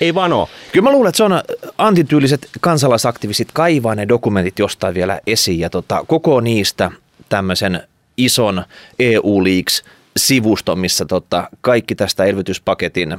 ei 0.00 0.14
vaan 0.14 0.32
ole. 0.32 0.48
Kyllä 0.72 0.84
mä 0.84 0.92
luulen, 0.92 1.08
että 1.08 1.16
se 1.16 1.24
on 1.24 1.42
antityyliset 1.78 2.48
kansalaisaktivistit 2.60 3.48
kaivaa 3.52 3.94
ne 3.94 4.08
dokumentit 4.08 4.58
jostain 4.58 4.94
vielä 4.94 5.20
esiin 5.26 5.60
ja 5.60 5.70
tota, 5.70 6.04
koko 6.08 6.40
niistä 6.40 6.90
tämmöisen 7.28 7.82
ison 8.16 8.64
EU-leaks 8.98 9.84
sivuston, 10.16 10.78
missä 10.78 11.04
tota, 11.04 11.48
kaikki 11.60 11.94
tästä 11.94 12.24
elvytyspaketin 12.24 13.18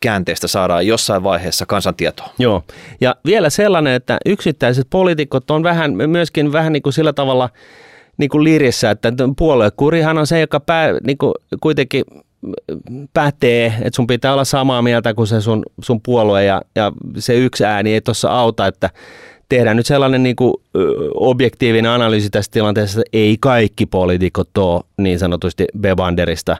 käänteestä 0.00 0.48
saadaan 0.48 0.86
jossain 0.86 1.22
vaiheessa 1.22 1.66
kansantietoa. 1.66 2.30
Joo, 2.38 2.62
ja 3.00 3.16
vielä 3.26 3.50
sellainen, 3.50 3.94
että 3.94 4.18
yksittäiset 4.26 4.86
poliitikot 4.90 5.50
on 5.50 5.62
vähän, 5.62 5.92
myöskin 6.06 6.52
vähän 6.52 6.72
niin 6.72 6.82
kuin 6.82 6.92
sillä 6.92 7.12
tavalla 7.12 7.48
niin 8.16 8.30
kuin 8.30 8.44
lirissä, 8.44 8.90
että 8.90 9.12
puoluekurihan 9.38 10.18
on 10.18 10.26
se, 10.26 10.40
joka 10.40 10.60
pää, 10.60 10.92
niin 11.06 11.18
kuin 11.18 11.34
kuitenkin 11.60 12.04
pätee, 13.14 13.66
että 13.66 13.96
sun 13.96 14.06
pitää 14.06 14.32
olla 14.32 14.44
samaa 14.44 14.82
mieltä 14.82 15.14
kuin 15.14 15.26
se 15.26 15.40
sun, 15.40 15.62
sun 15.82 16.00
puolue 16.02 16.44
ja, 16.44 16.62
ja 16.76 16.92
se 17.18 17.34
yksi 17.34 17.64
ääni 17.64 17.92
ei 17.92 18.00
tuossa 18.00 18.30
auta, 18.30 18.66
että 18.66 18.90
tehdään 19.48 19.76
nyt 19.76 19.86
sellainen 19.86 20.22
niin 20.22 20.36
kuin, 20.36 20.54
objektiivinen 21.14 21.90
analyysi 21.90 22.30
tässä 22.30 22.50
tilanteessa, 22.50 23.00
että 23.00 23.10
ei 23.12 23.36
kaikki 23.40 23.86
poliitikot 23.86 24.58
ole 24.58 24.82
niin 24.98 25.18
sanotusti 25.18 25.64
Bebanderista, 25.80 26.56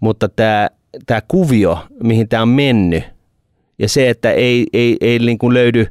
mutta 0.00 0.28
tämä, 0.28 0.68
tämä 1.06 1.20
kuvio, 1.28 1.86
mihin 2.02 2.28
tämä 2.28 2.42
on 2.42 2.48
mennyt 2.48 3.04
ja 3.78 3.88
se, 3.88 4.10
että 4.10 4.30
ei, 4.30 4.66
ei, 4.72 4.96
ei 5.00 5.18
niin 5.18 5.38
kuin 5.38 5.54
löydy 5.54 5.86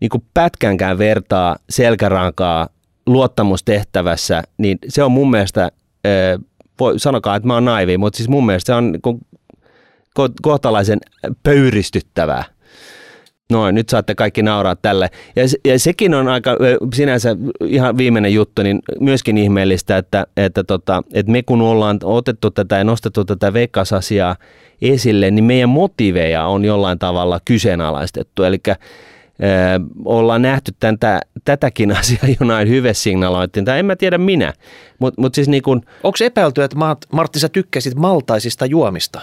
niin 0.00 0.08
kuin 0.08 0.24
pätkänkään 0.34 0.98
vertaa 0.98 1.56
selkärankaa 1.70 2.68
luottamustehtävässä, 3.06 4.42
niin 4.58 4.78
se 4.88 5.02
on 5.02 5.12
mun 5.12 5.30
mielestä, 5.30 5.70
voi, 6.80 6.98
sanokaa, 6.98 7.36
että 7.36 7.46
mä 7.46 7.54
oon 7.54 7.64
naivi, 7.64 7.98
mutta 7.98 8.16
siis 8.16 8.28
mun 8.28 8.46
mielestä 8.46 8.72
se 8.72 8.74
on 8.74 8.92
niin 8.92 9.20
kohtalaisen 10.42 10.98
pöyristyttävää. 11.42 12.44
Noin, 13.52 13.74
nyt 13.74 13.88
saatte 13.88 14.14
kaikki 14.14 14.42
nauraa 14.42 14.76
tälle. 14.76 15.10
Ja, 15.36 15.42
ja 15.64 15.78
sekin 15.78 16.14
on 16.14 16.28
aika 16.28 16.56
sinänsä 16.94 17.36
ihan 17.64 17.98
viimeinen 17.98 18.34
juttu, 18.34 18.62
niin 18.62 18.80
myöskin 19.00 19.38
ihmeellistä, 19.38 19.96
että, 19.96 20.26
että, 20.36 20.64
tota, 20.64 21.02
että 21.12 21.32
me 21.32 21.42
kun 21.42 21.60
ollaan 21.60 21.98
otettu 22.04 22.50
tätä 22.50 22.78
ja 22.78 22.84
nostettu 22.84 23.24
tätä 23.24 23.52
veikkausasiaa 23.52 24.36
esille, 24.82 25.30
niin 25.30 25.44
meidän 25.44 25.68
motiveja 25.68 26.46
on 26.46 26.64
jollain 26.64 26.98
tavalla 26.98 27.40
kyseenalaistettu. 27.44 28.42
Eli 28.42 28.58
ollaan 30.04 30.42
nähty 30.42 30.72
tämän, 30.80 30.98
tätäkin 31.44 31.92
asiaa 31.98 32.36
jonain 32.40 32.68
hyvesignaloitin, 32.68 33.64
tai 33.64 33.78
en 33.78 33.86
mä 33.86 33.96
tiedä 33.96 34.18
minä. 34.18 34.52
Mut, 34.98 35.18
mut 35.18 35.34
siis 35.34 35.48
niin 35.48 35.62
kun, 35.62 35.82
Onko 36.02 36.18
epäilty, 36.24 36.62
että 36.62 36.76
Martti 37.12 37.38
sä 37.38 37.48
tykkäsit 37.48 37.94
maltaisista 37.94 38.66
juomista? 38.66 39.20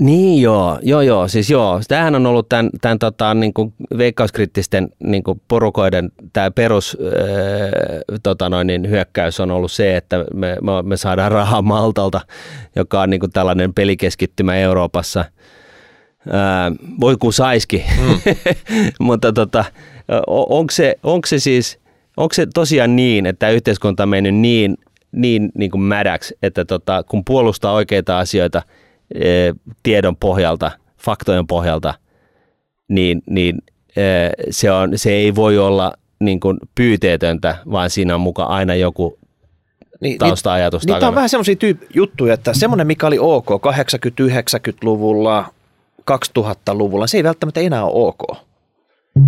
Niin 0.00 0.42
joo, 0.42 0.78
joo 0.82 1.00
joo, 1.00 1.28
siis 1.28 1.50
joo. 1.50 1.80
Tämähän 1.88 2.14
on 2.14 2.26
ollut 2.26 2.48
tämän, 2.48 2.70
tämän 2.80 2.98
tota, 2.98 3.34
niin 3.34 3.54
kuin 3.54 3.74
veikkauskriittisten 3.98 4.88
niin 5.04 5.22
kuin 5.22 5.40
porukoiden 5.48 6.12
tämä 6.32 6.50
perus 6.50 6.96
ää, 7.00 8.18
tota 8.22 8.48
noin, 8.48 8.66
niin 8.66 8.90
hyökkäys 8.90 9.40
on 9.40 9.50
ollut 9.50 9.72
se, 9.72 9.96
että 9.96 10.24
me, 10.34 10.56
me 10.82 10.96
saadaan 10.96 11.32
rahaa 11.32 11.62
Maltalta, 11.62 12.20
joka 12.76 13.00
on 13.00 13.10
niin 13.10 13.20
kuin 13.20 13.32
tällainen 13.32 13.74
pelikeskittymä 13.74 14.56
Euroopassa. 14.56 15.24
Ää, 16.30 16.72
voi 17.00 17.16
kun 17.16 17.32
saiskin, 17.32 17.82
mm. 18.00 18.20
mutta 19.06 19.32
tota, 19.32 19.64
onko 20.26 20.70
se, 20.70 20.96
onko 21.02 21.26
se 21.26 21.38
siis, 21.38 21.78
onko 22.16 22.34
se 22.34 22.46
tosiaan 22.54 22.96
niin, 22.96 23.26
että 23.26 23.38
tämä 23.38 23.50
yhteiskunta 23.50 24.02
on 24.02 24.08
mennyt 24.08 24.34
niin, 24.34 24.76
niin, 25.12 25.52
niin 25.54 25.70
kuin 25.70 25.82
mädäksi, 25.82 26.34
että 26.42 26.64
tota, 26.64 27.02
kun 27.02 27.24
puolustaa 27.24 27.72
oikeita 27.72 28.18
asioita– 28.18 28.62
tiedon 29.82 30.16
pohjalta, 30.16 30.70
faktojen 30.98 31.46
pohjalta, 31.46 31.94
niin, 32.88 33.22
niin 33.30 33.58
eh, 33.96 34.30
se, 34.50 34.70
on, 34.70 34.98
se 34.98 35.12
ei 35.12 35.34
voi 35.34 35.58
olla 35.58 35.92
niin 36.20 36.40
kuin 36.40 36.58
pyyteetöntä, 36.74 37.56
vaan 37.70 37.90
siinä 37.90 38.14
on 38.14 38.20
mukaan 38.20 38.48
aina 38.48 38.74
joku 38.74 39.18
niin, 40.00 40.18
tausta-ajatus 40.18 40.86
niin, 40.86 40.94
Niitä 40.94 41.08
on 41.08 41.14
vähän 41.14 41.28
semmoisia 41.28 41.54
tyyp- 41.54 41.86
juttuja, 41.94 42.34
että 42.34 42.54
semmoinen, 42.54 42.86
mikä 42.86 43.06
oli 43.06 43.18
ok 43.20 43.46
80-90-luvulla, 43.50 45.44
2000-luvulla, 46.10 47.06
se 47.06 47.16
ei 47.16 47.24
välttämättä 47.24 47.60
enää 47.60 47.84
ole 47.84 47.92
ok. 48.08 48.36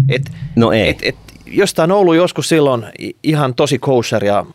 Et, 0.08 0.22
no 0.56 0.72
ei. 0.72 0.88
Et, 0.88 0.98
et, 1.02 1.16
jostain 1.46 1.92
on 1.92 1.98
ollut 1.98 2.16
joskus 2.16 2.48
silloin 2.48 2.84
ihan 3.22 3.54
tosi 3.54 3.78
kosher 3.78 4.24
ja 4.24 4.46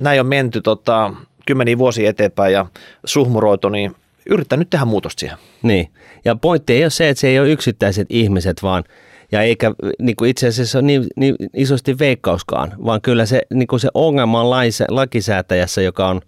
näin 0.00 0.20
on 0.20 0.26
menty 0.26 0.60
tota, 0.60 1.12
kymmeniä 1.46 1.78
vuosia 1.78 2.10
eteenpäin 2.10 2.52
ja 2.52 2.66
suhmuroitu, 3.04 3.68
niin 3.68 3.96
yrittää 4.30 4.58
nyt 4.58 4.70
tehdä 4.70 4.84
muutosta 4.84 5.20
siihen. 5.20 5.38
Niin, 5.62 5.88
ja 6.24 6.36
pointti 6.36 6.72
ei 6.72 6.84
ole 6.84 6.90
se, 6.90 7.08
että 7.08 7.20
se 7.20 7.28
ei 7.28 7.40
ole 7.40 7.50
yksittäiset 7.50 8.06
ihmiset, 8.10 8.62
vaan 8.62 8.84
ja 9.32 9.42
eikä 9.42 9.72
niin 9.98 10.16
kuin 10.16 10.30
itse 10.30 10.48
asiassa 10.48 10.78
ole 10.78 10.86
niin, 10.86 11.06
niin 11.16 11.36
isosti 11.54 11.98
veikkauskaan, 11.98 12.72
vaan 12.84 13.00
kyllä 13.00 13.26
se, 13.26 13.42
niin 13.54 13.66
kuin 13.66 13.80
se 13.80 13.88
ongelma 13.94 14.40
on 14.40 14.50
laise, 14.50 14.84
lakisäätäjässä, 14.88 15.82
joka 15.82 16.08
on 16.08 16.20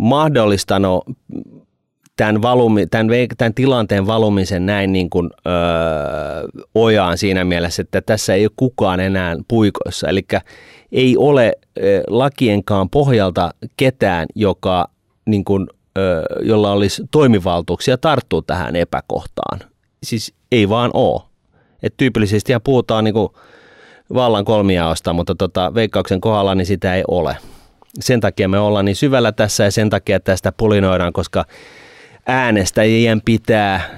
mahdollistanut 0.00 1.04
tämän, 2.16 2.42
valumi, 2.42 2.86
tämän, 2.86 3.06
tämän 3.38 3.54
tilanteen 3.54 4.06
valumisen 4.06 4.66
näin 4.66 4.92
niin 4.92 5.10
kuin, 5.10 5.30
öö, 5.46 5.52
ojaan 6.74 7.18
siinä 7.18 7.44
mielessä, 7.44 7.82
että 7.82 8.00
tässä 8.00 8.34
ei 8.34 8.44
ole 8.44 8.52
kukaan 8.56 9.00
enää 9.00 9.36
puikoissa. 9.48 10.08
Eli 10.08 10.22
ei 10.92 11.16
ole 11.16 11.52
lakienkaan 12.08 12.90
pohjalta 12.90 13.50
ketään, 13.76 14.26
joka 14.34 14.88
niin 15.26 15.44
kuin, 15.44 15.66
jolla 16.42 16.72
olisi 16.72 17.02
toimivaltuuksia 17.10 17.98
tarttua 17.98 18.42
tähän 18.46 18.76
epäkohtaan. 18.76 19.60
Siis 20.02 20.34
ei 20.52 20.68
vaan 20.68 20.90
ole. 20.94 21.22
Et 21.82 21.94
tyypillisesti 21.96 22.52
puhutaan 22.64 23.04
niin 23.04 23.14
vallan 24.14 24.44
kolmiaosta, 24.44 25.12
mutta 25.12 25.34
tota, 25.34 25.74
veikkauksen 25.74 26.20
kohdalla 26.20 26.54
niin 26.54 26.66
sitä 26.66 26.94
ei 26.94 27.04
ole. 27.08 27.36
Sen 28.00 28.20
takia 28.20 28.48
me 28.48 28.58
ollaan 28.58 28.84
niin 28.84 28.96
syvällä 28.96 29.32
tässä 29.32 29.64
ja 29.64 29.70
sen 29.70 29.90
takia 29.90 30.20
tästä 30.20 30.52
pulinoidaan, 30.52 31.12
koska 31.12 31.44
äänestäjien 32.26 33.20
pitää 33.24 33.96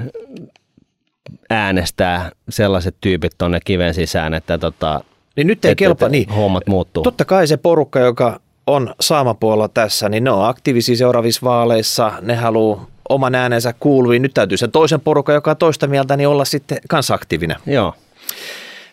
äänestää 1.50 2.30
sellaiset 2.48 2.96
tyypit 3.00 3.32
tuonne 3.38 3.58
kiven 3.64 3.94
sisään, 3.94 4.34
että 4.34 4.58
tota, 4.58 5.04
niin 5.36 5.46
nyt 5.46 5.64
ei 5.64 5.70
et, 5.72 5.78
kelpa, 5.78 6.08
niin. 6.08 6.28
hommat 6.28 6.66
muuttuu. 6.66 7.02
Totta 7.02 7.24
kai 7.24 7.46
se 7.46 7.56
porukka, 7.56 8.00
joka 8.00 8.40
on 8.66 8.94
saamapuolella 9.00 9.68
tässä, 9.68 10.08
niin 10.08 10.24
ne 10.24 10.30
on 10.30 10.48
aktiivisia 10.48 10.96
seuraavissa 10.96 11.40
vaaleissa, 11.44 12.12
ne 12.20 12.34
haluaa 12.34 12.86
oman 13.08 13.34
äänensä 13.34 13.74
kuuluviin. 13.80 14.22
Nyt 14.22 14.34
täytyy 14.34 14.56
sen 14.56 14.70
toisen 14.70 15.00
porukan, 15.00 15.34
joka 15.34 15.50
on 15.50 15.56
toista 15.56 15.86
mieltä, 15.86 16.16
niin 16.16 16.28
olla 16.28 16.44
sitten 16.44 16.78
kanssa 16.88 17.14
aktiivinen. 17.14 17.56
Joo. 17.66 17.94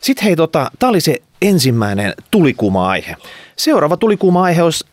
Sitten 0.01 0.25
hei, 0.25 0.35
tota, 0.35 0.71
tämä 0.79 0.89
oli 0.89 1.01
se 1.01 1.15
ensimmäinen 1.41 2.13
tulikuma-aihe. 2.31 3.15
Seuraava 3.55 3.97
tulikuma-aihe 3.97 4.63
olisi 4.63 4.85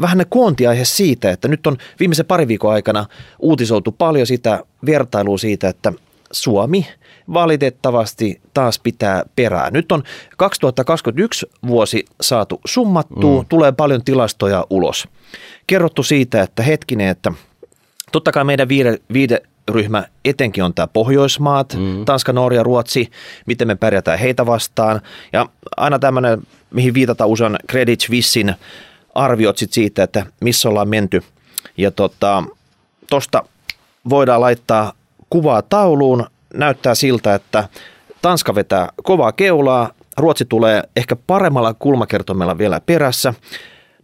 vähän 0.00 0.18
ne 0.18 0.24
koontiaihe 0.24 0.84
siitä, 0.84 1.30
että 1.30 1.48
nyt 1.48 1.66
on 1.66 1.76
viimeisen 2.00 2.26
pari 2.26 2.48
viikon 2.48 2.72
aikana 2.72 3.06
uutisoitu 3.38 3.92
paljon 3.92 4.26
sitä 4.26 4.64
vertailua 4.86 5.38
siitä, 5.38 5.68
että 5.68 5.92
Suomi 6.32 6.86
valitettavasti 7.32 8.40
taas 8.54 8.78
pitää 8.78 9.22
perää. 9.36 9.70
Nyt 9.70 9.92
on 9.92 10.02
2021 10.36 11.46
vuosi 11.66 12.04
saatu 12.20 12.60
summattua, 12.64 13.42
mm. 13.42 13.48
tulee 13.48 13.72
paljon 13.72 14.04
tilastoja 14.04 14.66
ulos. 14.70 15.08
Kerrottu 15.66 16.02
siitä, 16.02 16.42
että 16.42 16.62
hetkinen, 16.62 17.08
että 17.08 17.32
totta 18.12 18.32
kai 18.32 18.44
meidän 18.44 18.68
viide, 18.68 18.98
viide 19.12 19.42
ryhmä 19.68 20.04
etenkin 20.24 20.64
on 20.64 20.74
tämä 20.74 20.86
Pohjoismaat, 20.86 21.74
mm. 21.74 22.04
Tanska, 22.04 22.32
Norja, 22.32 22.62
Ruotsi, 22.62 23.10
miten 23.46 23.68
me 23.68 23.74
pärjätään 23.74 24.18
heitä 24.18 24.46
vastaan. 24.46 25.00
Ja 25.32 25.48
aina 25.76 25.98
tämmöinen, 25.98 26.42
mihin 26.70 26.94
viitataan 26.94 27.30
usein 27.30 27.56
Credit 27.70 28.00
Suissein 28.00 28.54
arviot 29.14 29.58
sit 29.58 29.72
siitä, 29.72 30.02
että 30.02 30.26
missä 30.40 30.68
ollaan 30.68 30.88
menty. 30.88 31.22
Ja 31.76 31.90
tota, 31.90 32.44
tosta 33.10 33.44
voidaan 34.08 34.40
laittaa 34.40 34.92
kuvaa 35.30 35.62
tauluun 35.62 36.26
näyttää 36.54 36.94
siltä, 36.94 37.34
että 37.34 37.68
Tanska 38.22 38.54
vetää 38.54 38.88
kovaa 39.02 39.32
keulaa, 39.32 39.90
Ruotsi 40.16 40.44
tulee 40.44 40.82
ehkä 40.96 41.16
paremmalla 41.16 41.74
kulmakertomella 41.74 42.58
vielä 42.58 42.80
perässä. 42.80 43.34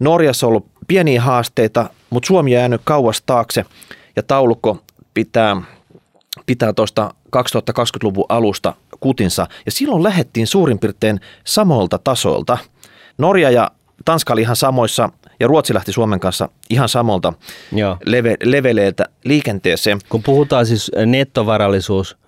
Norjassa 0.01 0.47
on 0.47 0.49
ollut 0.49 0.67
pieniä 0.89 1.23
haasteita, 1.23 1.91
mutta 2.11 2.27
Suomi 2.27 2.51
on 2.51 2.61
jäänyt 2.61 2.81
kauas 2.85 3.23
taakse 3.27 3.65
ja 4.17 4.23
taulukko 4.23 4.79
pitää, 5.15 5.63
pitää 6.47 6.73
tuosta 6.73 7.15
2020-luvun 7.37 8.25
alusta 8.29 8.75
kutinsa. 9.01 9.47
Ja 9.67 9.73
silloin 9.73 10.03
lähettiin 10.03 10.47
suurin 10.47 10.79
piirtein 10.79 11.21
samoilta 11.45 11.99
tasoilta. 11.99 12.59
Norja 13.19 13.51
ja 13.51 13.71
Tanska 14.05 14.33
oli 14.33 14.41
ihan 14.41 14.57
samoissa 14.57 15.09
ja 15.41 15.47
Ruotsi 15.47 15.75
lähti 15.75 15.93
Suomen 15.93 16.21
kanssa 16.21 16.49
ihan 16.71 16.89
samalta 16.89 17.33
leve, 18.05 18.37
leveleiltä 18.43 19.05
liikenteeseen. 19.25 19.99
Kun 20.09 20.23
puhutaan 20.23 20.67
siis 20.67 20.91
nettovarallisuus– 21.07 22.17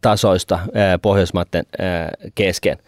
tasoista 0.00 0.58
Pohjoismaiden 1.02 1.64
kesken. 2.34 2.78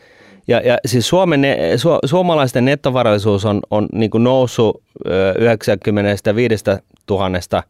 Ja, 0.48 0.60
ja 0.60 0.78
siis 0.86 1.08
Suomen, 1.08 1.42
su, 1.76 1.88
suomalaisten 2.04 2.64
nettovarallisuus 2.64 3.44
on, 3.44 3.60
on 3.70 3.88
niin 3.92 4.10
kuin 4.10 4.24
noussut 4.24 4.82
95 5.38 6.64
000 7.10 7.62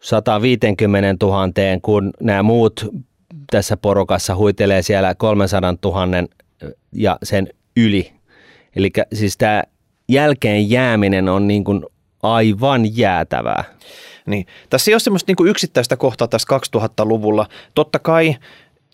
150 0.00 1.26
000, 1.26 1.48
kun 1.82 2.10
nämä 2.20 2.42
muut 2.42 2.86
tässä 3.50 3.76
porukassa 3.76 4.36
huitelee 4.36 4.82
siellä 4.82 5.14
300 5.14 5.74
000 5.84 6.06
ja 6.92 7.18
sen 7.22 7.48
yli. 7.76 8.12
Eli 8.76 8.90
siis 9.14 9.36
tämä 9.38 9.62
jälkeen 10.08 10.70
jääminen 10.70 11.28
on 11.28 11.48
niin 11.48 11.64
kuin 11.64 11.84
aivan 12.22 12.96
jäätävää. 12.96 13.64
Niin. 14.26 14.46
Tässä 14.70 14.90
ei 14.90 14.94
ole 14.94 15.00
semmoista 15.00 15.32
niin 15.32 15.48
yksittäistä 15.48 15.96
kohtaa 15.96 16.28
tässä 16.28 16.48
2000-luvulla. 16.76 17.46
Totta 17.74 17.98
kai 17.98 18.36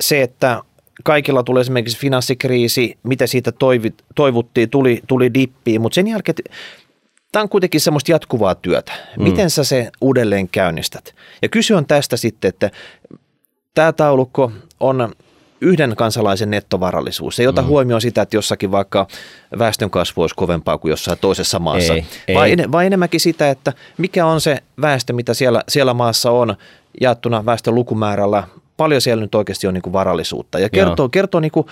se, 0.00 0.22
että 0.22 0.62
kaikilla 1.04 1.42
tuli 1.42 1.60
esimerkiksi 1.60 1.98
finanssikriisi, 1.98 2.98
mitä 3.02 3.26
siitä 3.26 3.52
toivit, 3.52 4.04
toivuttiin, 4.14 4.70
tuli, 4.70 5.02
tuli 5.06 5.34
dippiin, 5.34 5.80
mutta 5.80 5.94
sen 5.94 6.08
jälkeen 6.08 6.36
tämä 7.32 7.42
on 7.42 7.48
kuitenkin 7.48 7.80
semmoista 7.80 8.12
jatkuvaa 8.12 8.54
työtä. 8.54 8.92
Mm. 9.16 9.22
Miten 9.22 9.50
sä 9.50 9.64
se 9.64 9.90
uudelleen 10.00 10.48
käynnistät? 10.48 11.14
Ja 11.42 11.48
kysy 11.48 11.74
on 11.74 11.86
tästä 11.86 12.16
sitten, 12.16 12.48
että 12.48 12.70
tämä 13.74 13.92
taulukko 13.92 14.52
on 14.80 15.14
yhden 15.60 15.96
kansalaisen 15.96 16.50
nettovarallisuus. 16.50 17.36
Se 17.36 17.42
ei 17.42 17.46
ota 17.46 17.62
mm. 17.62 17.68
huomioon 17.68 18.00
sitä, 18.00 18.22
että 18.22 18.36
jossakin 18.36 18.70
vaikka 18.70 19.06
väestönkasvu 19.58 20.20
olisi 20.20 20.34
kovempaa 20.34 20.78
kuin 20.78 20.90
jossain 20.90 21.18
toisessa 21.20 21.58
maassa, 21.58 21.94
ei, 21.94 22.34
vai, 22.34 22.50
ei. 22.50 22.72
vai 22.72 22.86
enemmänkin 22.86 23.20
sitä, 23.20 23.50
että 23.50 23.72
mikä 23.98 24.26
on 24.26 24.40
se 24.40 24.58
väestö, 24.80 25.12
mitä 25.12 25.34
siellä, 25.34 25.62
siellä 25.68 25.94
maassa 25.94 26.30
on 26.30 26.56
jaettuna 27.00 27.46
väestön 27.46 27.74
lukumäärällä, 27.74 28.44
paljon 28.76 29.00
siellä 29.00 29.20
nyt 29.20 29.34
oikeasti 29.34 29.66
on 29.66 29.74
niin 29.74 29.82
kuin 29.82 29.92
varallisuutta. 29.92 30.58
Ja 30.58 30.70
kertoo, 30.70 31.08
kertoo 31.08 31.40
niin 31.40 31.52
kuin 31.52 31.66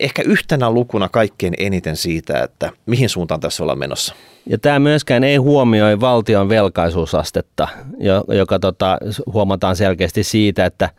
ehkä 0.00 0.22
yhtenä 0.22 0.70
lukuna 0.70 1.08
kaikkein 1.08 1.54
eniten 1.58 1.96
siitä, 1.96 2.42
että 2.42 2.72
mihin 2.86 3.08
suuntaan 3.08 3.40
tässä 3.40 3.62
ollaan 3.62 3.78
menossa. 3.78 4.14
Ja 4.46 4.58
tämä 4.58 4.78
myöskään 4.78 5.24
ei 5.24 5.36
huomioi 5.36 6.00
valtion 6.00 6.48
velkaisuusastetta, 6.48 7.68
joka 8.28 8.58
tota, 8.58 8.98
huomataan 9.32 9.76
selkeästi 9.76 10.24
siitä, 10.24 10.66
että 10.66 10.90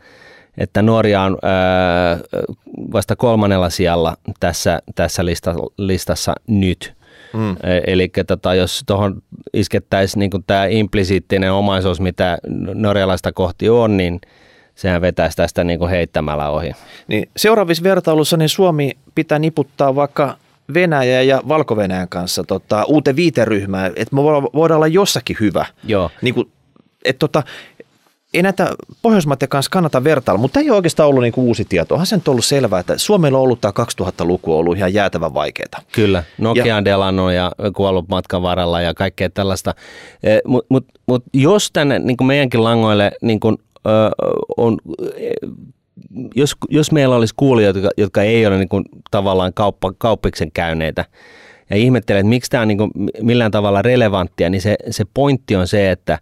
että 0.58 0.82
Norja 0.82 1.22
on 1.22 1.38
ää, 1.42 2.18
vasta 2.92 3.16
kolmannella 3.16 3.70
sijalla 3.70 4.16
tässä, 4.40 4.82
tässä 4.94 5.24
lista, 5.24 5.54
listassa 5.78 6.34
nyt. 6.46 6.94
Mm. 7.32 7.52
E, 7.52 7.80
Eli 7.86 8.10
tota, 8.26 8.54
jos 8.54 8.82
tuohon 8.86 9.22
iskettäisiin 9.52 10.20
niin 10.20 10.44
tämä 10.46 10.66
implisiittinen 10.66 11.52
omaisuus, 11.52 12.00
mitä 12.00 12.38
norjalaista 12.74 13.32
kohti 13.32 13.68
on, 13.68 13.96
niin 13.96 14.20
sehän 14.74 15.00
vetäisi 15.00 15.36
tästä 15.36 15.64
niin 15.64 15.88
heittämällä 15.88 16.50
ohi. 16.50 16.72
Niin 17.08 17.28
seuraavissa 17.36 17.84
vertailussa 17.84 18.36
niin 18.36 18.48
Suomi 18.48 18.92
pitää 19.14 19.38
niputtaa 19.38 19.94
vaikka 19.94 20.36
Venäjä 20.74 21.22
ja 21.22 21.42
valko 21.48 21.76
kanssa 22.08 22.44
tota, 22.44 22.84
uuteen 22.84 23.16
viiteryhmään, 23.16 23.92
että 23.96 24.16
me 24.16 24.22
voidaan 24.22 24.76
olla 24.76 24.86
jossakin 24.86 25.36
hyvä. 25.40 25.66
Joo. 25.84 26.10
Niin 26.22 26.34
kuin, 26.34 26.52
että 27.04 27.18
tota, 27.18 27.42
ei 28.34 28.42
näitä 28.42 28.70
Pohjoismaiden 29.02 29.48
kanssa 29.48 29.70
kannata 29.70 30.04
vertailla, 30.04 30.40
mutta 30.40 30.60
ei 30.60 30.70
ole 30.70 30.76
oikeastaan 30.76 31.08
ollut 31.08 31.22
niin 31.22 31.32
kuin 31.32 31.46
uusi 31.46 31.64
tieto. 31.64 31.94
Onhan 31.94 32.06
se 32.06 32.16
nyt 32.16 32.28
ollut 32.28 32.44
selvää, 32.44 32.80
että 32.80 32.98
Suomella 32.98 33.38
on 33.38 33.44
ollut 33.44 33.60
tämä 33.60 33.72
2000-luku 34.02 34.56
ollut 34.56 34.76
ihan 34.76 34.94
jäätävän 34.94 35.34
vaikeaa. 35.34 35.82
Kyllä, 35.92 36.24
Nokia 36.38 36.76
on 36.76 36.84
delannut 36.84 37.32
ja 37.32 37.52
kuollut 37.76 38.08
matkan 38.08 38.42
varrella 38.42 38.80
ja 38.80 38.94
kaikkea 38.94 39.30
tällaista. 39.30 39.74
Eh, 40.22 40.40
Mutta 40.46 40.66
mut, 40.68 40.86
mut 41.06 41.24
jos 41.32 41.70
tänne 41.72 41.98
niin 41.98 42.16
kuin 42.16 42.26
meidänkin 42.26 42.64
langoille 42.64 43.12
niin 43.22 43.40
kuin, 43.40 43.56
ö, 43.86 43.90
on 44.56 44.78
jos, 46.34 46.56
jos 46.70 46.92
meillä 46.92 47.16
olisi 47.16 47.34
kuulijoita, 47.36 47.78
jotka, 47.78 47.90
jotka 47.96 48.22
ei 48.22 48.46
ole 48.46 48.58
niin 48.58 48.68
kuin, 48.68 48.84
tavallaan 49.10 49.54
kauppa, 49.54 49.92
kauppiksen 49.98 50.52
käyneitä 50.52 51.04
ja 51.70 51.76
ihmettelee, 51.76 52.20
että 52.20 52.28
miksi 52.28 52.50
tämä 52.50 52.60
on 52.60 52.68
niin 52.68 52.78
kuin, 52.78 52.90
millään 53.22 53.50
tavalla 53.50 53.82
relevanttia, 53.82 54.50
niin 54.50 54.60
se, 54.62 54.76
se 54.90 55.04
pointti 55.14 55.56
on 55.56 55.68
se, 55.68 55.90
että 55.90 56.18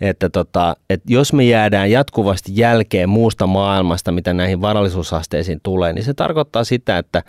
että, 0.00 0.30
tota, 0.30 0.76
että 0.90 1.12
jos 1.12 1.32
me 1.32 1.44
jäädään 1.44 1.90
jatkuvasti 1.90 2.52
jälkeen 2.54 3.08
muusta 3.08 3.46
maailmasta, 3.46 4.12
mitä 4.12 4.34
näihin 4.34 4.60
varallisuusasteisiin 4.60 5.60
tulee, 5.62 5.92
niin 5.92 6.04
se 6.04 6.14
tarkoittaa 6.14 6.64
sitä, 6.64 6.98
että 6.98 7.22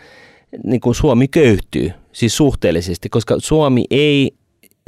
niin 0.63 0.81
kuin 0.81 0.95
Suomi 0.95 1.27
köyhtyy, 1.27 1.91
siis 2.11 2.37
suhteellisesti, 2.37 3.09
koska 3.09 3.35
Suomi 3.39 3.85
ei, 3.91 4.31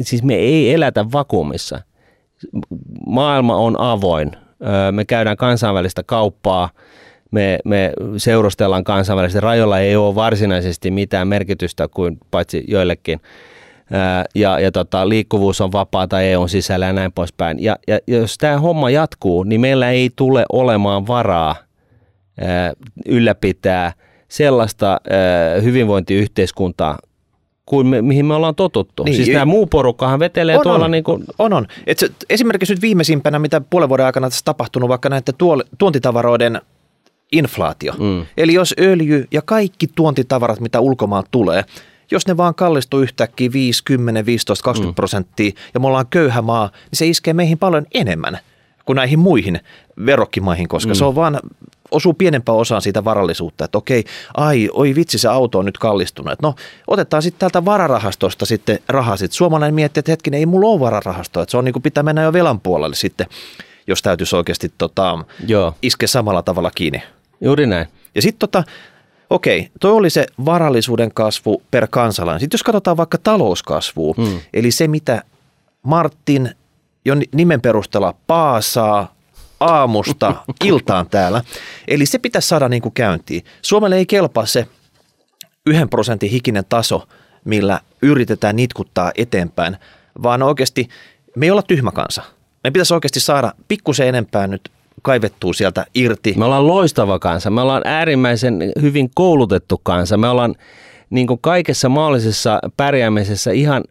siis 0.01 0.23
me 0.23 0.35
ei 0.35 0.73
elätä 0.73 1.05
vakuumissa. 1.11 1.81
Maailma 3.07 3.55
on 3.55 3.79
avoin. 3.79 4.31
Me 4.91 5.05
käydään 5.05 5.37
kansainvälistä 5.37 6.03
kauppaa, 6.03 6.69
me, 7.31 7.59
me 7.65 7.93
seurustellaan 8.17 8.83
kansainvälisesti. 8.83 9.39
Rajoilla 9.39 9.79
ei 9.79 9.95
ole 9.95 10.15
varsinaisesti 10.15 10.91
mitään 10.91 11.27
merkitystä 11.27 11.87
kuin 11.87 12.17
paitsi 12.31 12.63
joillekin– 12.67 13.19
ja, 14.35 14.59
ja 14.59 14.71
tota, 14.71 15.09
liikkuvuus 15.09 15.61
on 15.61 15.71
vapaata 15.71 16.21
EUn 16.21 16.49
sisällä 16.49 16.85
ja 16.85 16.93
näin 16.93 17.11
poispäin. 17.11 17.63
Ja, 17.63 17.77
ja 17.87 17.99
jos 18.07 18.37
tämä 18.37 18.57
homma 18.57 18.89
jatkuu, 18.89 19.43
niin 19.43 19.61
meillä 19.61 19.89
ei 19.89 20.09
tule 20.15 20.45
olemaan 20.51 21.07
varaa 21.07 21.55
ää, 22.41 22.73
ylläpitää 23.05 23.93
sellaista 24.27 24.87
ää, 24.87 25.61
hyvinvointiyhteiskuntaa, 25.61 26.97
kuin 27.65 27.87
me, 27.87 28.01
mihin 28.01 28.25
me 28.25 28.33
ollaan 28.33 28.55
totuttu. 28.55 29.03
Niin, 29.03 29.15
siis 29.15 29.29
tämä 29.29 29.45
muu 29.45 29.67
porukkahan 29.67 30.19
vetelee 30.19 30.57
on, 30.57 30.63
tuolla 30.63 30.85
on, 30.85 30.91
niin 30.91 31.03
kuin... 31.03 31.23
On, 31.39 31.53
on. 31.53 31.67
Et 31.87 31.99
se, 31.99 32.09
esimerkiksi 32.29 32.73
nyt 32.73 32.81
viimeisimpänä, 32.81 33.39
mitä 33.39 33.61
puolen 33.61 33.89
vuoden 33.89 34.05
aikana 34.05 34.29
tässä 34.29 34.45
tapahtunut, 34.45 34.89
vaikka 34.89 35.09
näiden 35.09 35.35
tuol, 35.37 35.61
tuontitavaroiden 35.77 36.61
inflaatio. 37.31 37.93
Mm. 37.99 38.25
Eli 38.37 38.53
jos 38.53 38.75
öljy 38.79 39.27
ja 39.31 39.41
kaikki 39.41 39.87
tuontitavarat, 39.87 40.59
mitä 40.59 40.79
ulkomailta 40.79 41.27
tulee, 41.31 41.63
jos 42.11 42.27
ne 42.27 42.37
vaan 42.37 42.55
kallistuu 42.55 43.01
yhtäkkiä 43.01 43.51
5, 43.53 43.83
10, 43.83 44.25
15, 44.25 44.63
20 44.63 44.91
mm. 44.91 44.95
prosenttia 44.95 45.51
ja 45.73 45.79
me 45.79 45.87
ollaan 45.87 46.07
köyhä 46.07 46.41
maa, 46.41 46.67
niin 46.73 46.97
se 46.97 47.07
iskee 47.07 47.33
meihin 47.33 47.57
paljon 47.57 47.85
enemmän 47.93 48.39
kuin 48.85 48.95
näihin 48.95 49.19
muihin 49.19 49.59
verokkimaihin, 50.05 50.67
koska 50.67 50.89
mm. 50.89 50.95
se 50.95 51.05
on 51.05 51.15
vaan 51.15 51.39
osuu 51.91 52.13
pienempään 52.13 52.57
osaan 52.57 52.81
siitä 52.81 53.03
varallisuutta, 53.03 53.65
että 53.65 53.77
okei, 53.77 54.03
ai, 54.37 54.69
oi 54.73 54.95
vitsi, 54.95 55.17
se 55.17 55.27
auto 55.27 55.59
on 55.59 55.65
nyt 55.65 55.77
kallistunut. 55.77 56.41
No, 56.41 56.55
otetaan 56.87 57.23
sitten 57.23 57.39
täältä 57.39 57.65
vararahastosta 57.65 58.45
sitten 58.45 58.79
rahaa. 58.89 59.17
Sitten 59.17 59.37
suomalainen 59.37 59.75
miettii, 59.75 59.99
että 59.99 60.11
hetkinen, 60.11 60.37
ei 60.37 60.45
mulla 60.45 60.67
ole 60.67 60.79
vararahastoa, 60.79 61.43
että 61.43 61.51
se 61.51 61.57
on 61.57 61.65
niin 61.65 61.73
kuin 61.73 61.83
pitää 61.83 62.03
mennä 62.03 62.23
jo 62.23 62.33
velan 62.33 62.59
puolelle 62.59 62.95
sitten, 62.95 63.27
jos 63.87 64.01
täytyisi 64.01 64.35
oikeasti 64.35 64.73
tota, 64.77 65.25
Joo. 65.47 65.75
iskeä 65.81 66.07
samalla 66.07 66.41
tavalla 66.41 66.71
kiinni. 66.75 67.03
Juuri 67.41 67.67
näin. 67.67 67.87
Ja 68.15 68.21
sitten 68.21 68.39
tota, 68.39 68.63
Okei, 69.29 69.69
toi 69.79 69.91
oli 69.91 70.09
se 70.09 70.25
varallisuuden 70.45 71.13
kasvu 71.13 71.63
per 71.71 71.87
kansalainen. 71.89 72.39
Sitten 72.39 72.55
jos 72.55 72.63
katsotaan 72.63 72.97
vaikka 72.97 73.17
talouskasvua, 73.17 74.13
hmm. 74.17 74.39
eli 74.53 74.71
se 74.71 74.87
mitä 74.87 75.23
Martin 75.83 76.49
jo 77.05 77.15
nimen 77.33 77.61
perusteella 77.61 78.15
paasaa 78.27 79.15
aamusta 79.59 80.35
iltaan 80.65 81.09
täällä. 81.09 81.43
Eli 81.87 82.05
se 82.05 82.19
pitäisi 82.19 82.47
saada 82.47 82.69
niin 82.69 82.81
kuin 82.81 82.93
käyntiin. 82.93 83.43
Suomelle 83.61 83.95
ei 83.95 84.05
kelpaa 84.05 84.45
se 84.45 84.67
yhden 85.65 85.89
prosentin 85.89 86.29
hikinen 86.29 86.65
taso, 86.69 87.07
millä 87.45 87.79
yritetään 88.01 88.55
nitkuttaa 88.55 89.11
eteenpäin, 89.17 89.77
vaan 90.23 90.43
oikeasti 90.43 90.89
me 91.35 91.45
ei 91.45 91.51
olla 91.51 91.61
tyhmä 91.61 91.91
kansa. 91.91 92.21
Me 92.63 92.71
pitäisi 92.71 92.93
oikeasti 92.93 93.19
saada 93.19 93.53
pikkusen 93.67 94.07
enempää 94.07 94.47
nyt 94.47 94.71
kaivettuu 95.03 95.53
sieltä 95.53 95.85
irti. 95.95 96.33
Me 96.37 96.45
ollaan 96.45 96.67
loistava 96.67 97.19
kansa, 97.19 97.49
me 97.49 97.61
ollaan 97.61 97.81
äärimmäisen 97.85 98.71
hyvin 98.81 99.09
koulutettu 99.15 99.81
kansa, 99.83 100.17
me 100.17 100.27
ollaan 100.27 100.55
niin 101.09 101.27
kuin 101.27 101.39
kaikessa 101.41 101.89
mahdollisessa 101.89 102.59
pärjäämisessä 102.77 103.51
ihan 103.51 103.83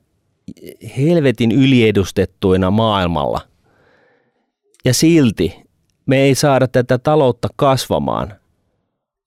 helvetin 0.96 1.52
yliedustettuina 1.52 2.70
maailmalla. 2.70 3.40
Ja 4.84 4.94
silti 4.94 5.62
me 6.06 6.18
ei 6.18 6.34
saada 6.34 6.68
tätä 6.68 6.98
taloutta 6.98 7.48
kasvamaan. 7.56 8.34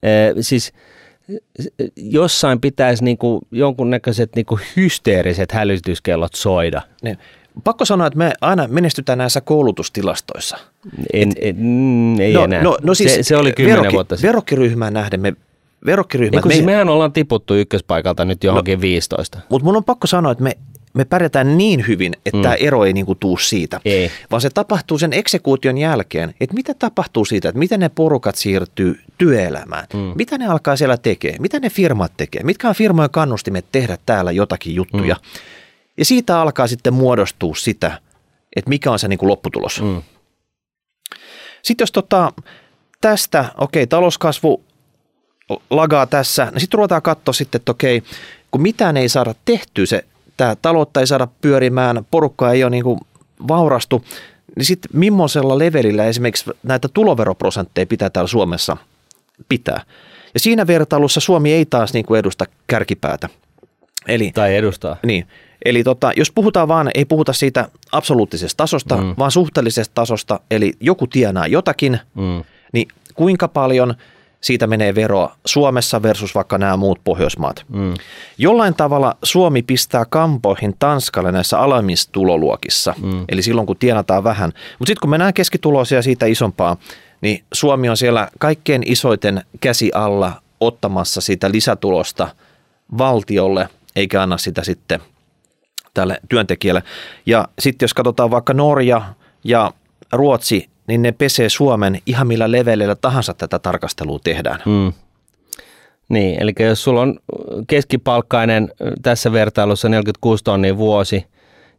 Ee, 0.03 0.33
siis 0.39 0.73
jossain 1.95 2.61
pitäisi 2.61 3.03
niin 3.03 3.17
kuin 3.17 3.41
jonkunnäköiset 3.51 4.35
niin 4.35 4.45
kuin 4.45 4.61
hysteeriset 4.75 5.51
hälytyskellot 5.51 6.33
soida. 6.35 6.81
Niin 7.03 7.17
pakko 7.63 7.85
sanoa, 7.85 8.07
että 8.07 8.17
me 8.17 8.33
aina 8.41 8.67
menestytään 8.67 9.17
näissä 9.17 9.41
koulutustilastoissa. 9.41 10.57
En, 11.13 11.29
Et, 11.29 11.35
en, 11.41 11.55
mm, 11.59 12.19
ei 12.19 12.33
no, 12.33 12.43
enää. 12.43 12.63
No, 12.63 12.77
no 12.83 12.93
siis 12.93 13.15
se, 13.15 13.23
se 13.23 13.37
oli 13.37 13.53
kymmenen 13.53 13.77
verokki, 13.77 13.93
vuotta 13.93 14.15
sitten. 14.15 14.27
Verokkiryhmään 14.27 14.93
nähden 14.93 15.19
me 15.19 15.33
verokkiryhmä. 15.85 16.41
Niin, 16.41 16.51
siis 16.51 16.65
me, 16.65 16.71
mehän 16.71 16.89
ollaan 16.89 17.13
tiputtu 17.13 17.55
ykköspaikalta 17.55 18.25
nyt 18.25 18.43
johonkin 18.43 18.77
no, 18.77 18.81
15. 18.81 19.39
Mutta 19.49 19.65
mun 19.65 19.77
on 19.77 19.83
pakko 19.83 20.07
sanoa, 20.07 20.31
että 20.31 20.43
me, 20.43 20.57
me 20.93 21.05
pärjätään 21.05 21.57
niin 21.57 21.87
hyvin, 21.87 22.13
että 22.25 22.37
mm. 22.37 22.41
tämä 22.41 22.55
ero 22.55 22.85
ei 22.85 22.93
niinku 22.93 23.15
tuu 23.15 23.37
siitä, 23.37 23.79
ei. 23.85 24.11
vaan 24.31 24.41
se 24.41 24.49
tapahtuu 24.49 24.97
sen 24.97 25.13
eksekuution 25.13 25.77
jälkeen, 25.77 26.33
että 26.41 26.55
mitä 26.55 26.73
tapahtuu 26.73 27.25
siitä, 27.25 27.49
että 27.49 27.59
miten 27.59 27.79
ne 27.79 27.89
porukat 27.89 28.35
siirtyy 28.35 28.99
työelämään, 29.17 29.87
mm. 29.93 29.99
mitä 30.15 30.37
ne 30.37 30.47
alkaa 30.47 30.75
siellä 30.75 30.97
tekemään, 30.97 31.41
mitä 31.41 31.59
ne 31.59 31.69
firmat 31.69 32.11
tekee, 32.17 32.43
mitkä 32.43 32.69
on 32.69 32.75
firmojen 32.75 33.11
kannustimet 33.11 33.65
tehdä 33.71 33.97
täällä 34.05 34.31
jotakin 34.31 34.75
juttuja. 34.75 35.15
Mm. 35.15 35.39
Ja 35.97 36.05
siitä 36.05 36.41
alkaa 36.41 36.67
sitten 36.67 36.93
muodostua 36.93 37.55
sitä, 37.55 37.99
että 38.55 38.69
mikä 38.69 38.91
on 38.91 38.99
se 38.99 39.07
niin 39.07 39.19
kuin 39.19 39.29
lopputulos. 39.29 39.81
Mm. 39.81 40.01
Sitten 41.61 41.83
jos 41.83 41.91
tota, 41.91 42.33
tästä, 43.01 43.45
okei, 43.57 43.87
talouskasvu 43.87 44.63
lagaa 45.69 46.05
tässä, 46.05 46.45
niin 46.51 46.59
sitten 46.61 46.77
ruvetaan 46.77 47.01
katsoa 47.01 47.33
sitten, 47.33 47.59
että 47.59 47.71
okei, 47.71 48.03
kun 48.51 48.61
mitään 48.61 48.97
ei 48.97 49.09
saada 49.09 49.35
tehtyä, 49.45 49.85
se, 49.85 50.05
tämä 50.37 50.55
taloutta 50.55 50.99
ei 50.99 51.07
saada 51.07 51.27
pyörimään, 51.41 52.05
porukka 52.11 52.51
ei 52.51 52.63
ole 52.63 52.69
niin 52.69 52.83
kuin 52.83 52.99
vaurastu, 53.47 54.03
niin 54.55 54.65
sitten 54.65 54.91
millaisella 54.93 55.59
levelillä 55.59 56.05
esimerkiksi 56.05 56.51
näitä 56.63 56.87
tuloveroprosentteja 56.87 57.85
pitää 57.85 58.09
täällä 58.09 58.27
Suomessa 58.27 58.77
pitää. 59.49 59.81
Ja 60.33 60.39
siinä 60.39 60.67
vertailussa 60.67 61.19
Suomi 61.19 61.53
ei 61.53 61.65
taas 61.65 61.93
niin 61.93 62.05
kuin 62.05 62.19
edusta 62.19 62.45
kärkipäätä. 62.67 63.29
Eli, 64.07 64.31
tai 64.33 64.55
edustaa. 64.55 64.97
Niin, 65.05 65.27
Eli 65.65 65.83
tota, 65.83 66.11
jos 66.17 66.31
puhutaan 66.31 66.67
vaan, 66.67 66.91
ei 66.95 67.05
puhuta 67.05 67.33
siitä 67.33 67.69
absoluuttisesta 67.91 68.57
tasosta, 68.57 68.97
mm. 68.97 69.15
vaan 69.17 69.31
suhteellisesta 69.31 69.93
tasosta, 69.95 70.39
eli 70.51 70.73
joku 70.79 71.07
tienaa 71.07 71.47
jotakin, 71.47 71.99
mm. 72.15 72.43
niin 72.73 72.87
kuinka 73.15 73.47
paljon 73.47 73.95
siitä 74.41 74.67
menee 74.67 74.95
veroa 74.95 75.35
Suomessa 75.45 76.01
versus 76.01 76.35
vaikka 76.35 76.57
nämä 76.57 76.77
muut 76.77 76.99
Pohjoismaat. 77.03 77.65
Mm. 77.69 77.93
Jollain 78.37 78.73
tavalla 78.73 79.17
Suomi 79.23 79.61
pistää 79.61 80.05
kampoihin 80.05 80.75
Tanskalle 80.79 81.31
näissä 81.31 81.59
alemmissa 81.59 82.11
tuloluokissa, 82.11 82.93
mm. 83.01 83.25
eli 83.29 83.41
silloin 83.41 83.67
kun 83.67 83.77
tienataan 83.77 84.23
vähän. 84.23 84.51
Mutta 84.79 84.89
sitten 84.89 85.01
kun 85.01 85.09
mennään 85.09 85.33
keskituloisia 85.33 86.01
siitä 86.01 86.25
isompaa, 86.25 86.77
niin 87.21 87.43
Suomi 87.53 87.89
on 87.89 87.97
siellä 87.97 88.29
kaikkein 88.39 88.83
isoiten 88.85 89.41
käsi 89.59 89.91
alla 89.93 90.41
ottamassa 90.59 91.21
sitä 91.21 91.51
lisätulosta 91.51 92.27
valtiolle, 92.97 93.69
eikä 93.95 94.21
anna 94.21 94.37
sitä 94.37 94.63
sitten 94.63 94.99
tälle 95.95 96.19
työntekijälle. 96.29 96.83
Ja 97.25 97.47
sitten 97.59 97.83
jos 97.85 97.93
katsotaan 97.93 98.31
vaikka 98.31 98.53
Norja 98.53 99.01
ja 99.43 99.71
Ruotsi, 100.11 100.69
niin 100.87 101.01
ne 101.01 101.11
pesee 101.11 101.49
Suomen 101.49 101.99
ihan 102.05 102.27
millä 102.27 102.51
leveleillä 102.51 102.95
tahansa 102.95 103.33
tätä 103.33 103.59
tarkastelua 103.59 104.19
tehdään. 104.23 104.59
Mm. 104.65 104.93
Niin, 106.09 106.41
eli 106.41 106.53
jos 106.59 106.83
sulla 106.83 107.01
on 107.01 107.19
keskipalkkainen 107.67 108.71
tässä 109.01 109.31
vertailussa 109.31 109.89
46 109.89 110.43
tonnia 110.43 110.77
vuosi, 110.77 111.25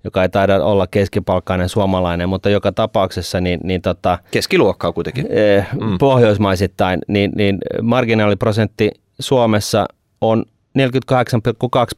joka 0.05 0.23
ei 0.23 0.29
taida 0.29 0.65
olla 0.65 0.87
keskipalkkainen 0.87 1.69
suomalainen, 1.69 2.29
mutta 2.29 2.51
joka 2.51 2.73
tapauksessa 2.73 3.41
niin, 3.41 3.61
niin 3.63 3.83
tota, 3.83 4.19
keskiluokkaa 4.31 4.93
kuitenkin. 4.93 5.27
Eh, 5.31 5.67
mm. 5.81 5.99
Pohjoismaisittain, 5.99 7.01
niin, 7.09 7.33
niin 7.35 7.59
marginaaliprosentti 7.83 8.91
Suomessa 9.21 9.87
on 10.21 10.45
48,2 10.77 10.83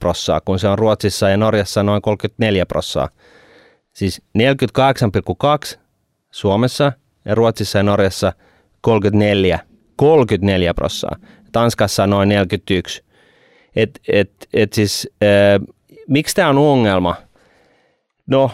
prossaa, 0.00 0.40
kun 0.40 0.58
se 0.58 0.68
on 0.68 0.78
Ruotsissa 0.78 1.28
ja 1.28 1.36
Norjassa 1.36 1.82
noin 1.82 2.02
34 2.02 2.66
prossaa. 2.66 3.08
Siis 3.92 4.22
48,2 5.74 5.78
Suomessa 6.30 6.92
ja 7.24 7.34
Ruotsissa 7.34 7.78
ja 7.78 7.82
Norjassa 7.82 8.32
34, 8.80 9.60
34 9.96 10.74
prossaa. 10.74 11.16
Tanskassa 11.52 12.06
noin 12.06 12.28
41. 12.28 13.04
Et, 13.76 14.00
et, 14.12 14.30
et 14.52 14.72
siis, 14.72 15.08
äh, 15.22 15.74
miksi 16.08 16.34
tämä 16.34 16.48
on 16.48 16.58
ongelma? 16.58 17.16
No, 18.26 18.50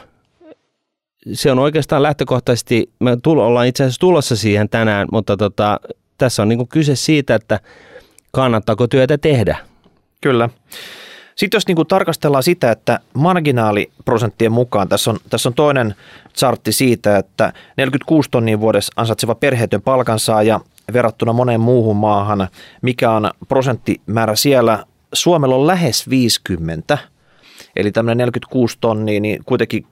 se 1.33 1.53
on 1.53 1.59
oikeastaan 1.59 2.03
lähtökohtaisesti, 2.03 2.93
me 3.01 3.17
tulo, 3.23 3.47
ollaan 3.47 3.67
itse 3.67 3.85
asiassa 3.85 4.01
tulossa 4.01 4.37
siihen 4.37 4.69
tänään, 4.69 5.09
mutta 5.13 5.37
tota, 5.37 5.81
tässä 6.19 6.43
on 6.43 6.49
niinku 6.49 6.67
kyse 6.67 6.97
siitä, 6.97 7.35
että 7.35 7.61
kannattaako 8.33 8.87
työtä 8.87 9.19
tehdä. 9.19 9.74
Kyllä. 10.25 10.49
Sitten 11.37 11.57
jos 11.57 11.67
niin 11.67 11.77
kuin 11.77 11.89
tarkastellaan 11.89 12.43
sitä, 12.43 12.71
että 12.71 13.01
marginaaliprosenttien 13.15 14.53
mukaan, 14.53 14.89
tässä 14.89 15.11
on, 15.11 15.19
tässä 15.31 15.49
on 15.49 15.55
toinen 15.55 15.95
chartti 16.37 16.73
siitä, 16.73 17.19
että 17.19 17.53
46 17.77 18.31
tonnia 18.31 18.61
vuodessa 18.61 18.93
ansaitseva 18.97 19.35
perheetön 19.35 19.83
palkansaaja 19.83 20.61
verrattuna 20.93 21.33
moneen 21.33 21.61
muuhun 21.61 21.97
maahan, 21.97 22.49
mikä 22.83 23.11
on 23.11 23.31
prosenttimäärä 23.49 24.37
siellä. 24.37 24.85
Suomella 25.13 25.55
on 25.55 25.67
lähes 25.67 26.11
50, 26.11 26.99
eli 27.77 27.93
tämmöinen 27.93 28.19
46 28.19 28.79
tonnia, 28.81 29.21
niin 29.21 29.45
kuitenkin 29.45 29.87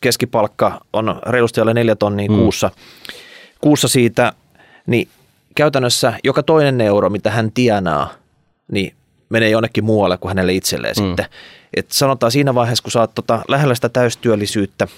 keskipalkka 0.00 0.80
on 0.92 1.20
reilusti 1.26 1.60
alle 1.60 1.74
4 1.74 1.96
tonnia 1.96 2.28
mm. 2.30 2.36
kuussa, 2.36 2.70
kuussa 3.60 3.88
siitä, 3.88 4.32
niin 4.86 5.08
käytännössä 5.54 6.12
joka 6.24 6.42
toinen 6.42 6.80
euro, 6.80 7.10
mitä 7.10 7.30
hän 7.30 7.52
tienaa, 7.52 8.10
niin 8.72 8.94
menee 9.28 9.50
jonnekin 9.50 9.84
muualle 9.84 10.18
kuin 10.18 10.30
hänelle 10.30 10.52
itselleen 10.52 10.94
mm. 10.98 11.06
sitten. 11.06 11.26
Et 11.76 11.92
sanotaan 11.92 12.32
siinä 12.32 12.54
vaiheessa, 12.54 12.82
kun 12.82 12.92
saat 12.92 13.14
tota 13.14 13.42
lähellä 13.48 13.74
sitä 13.74 13.88
täystyöllisyyttä, 13.88 14.88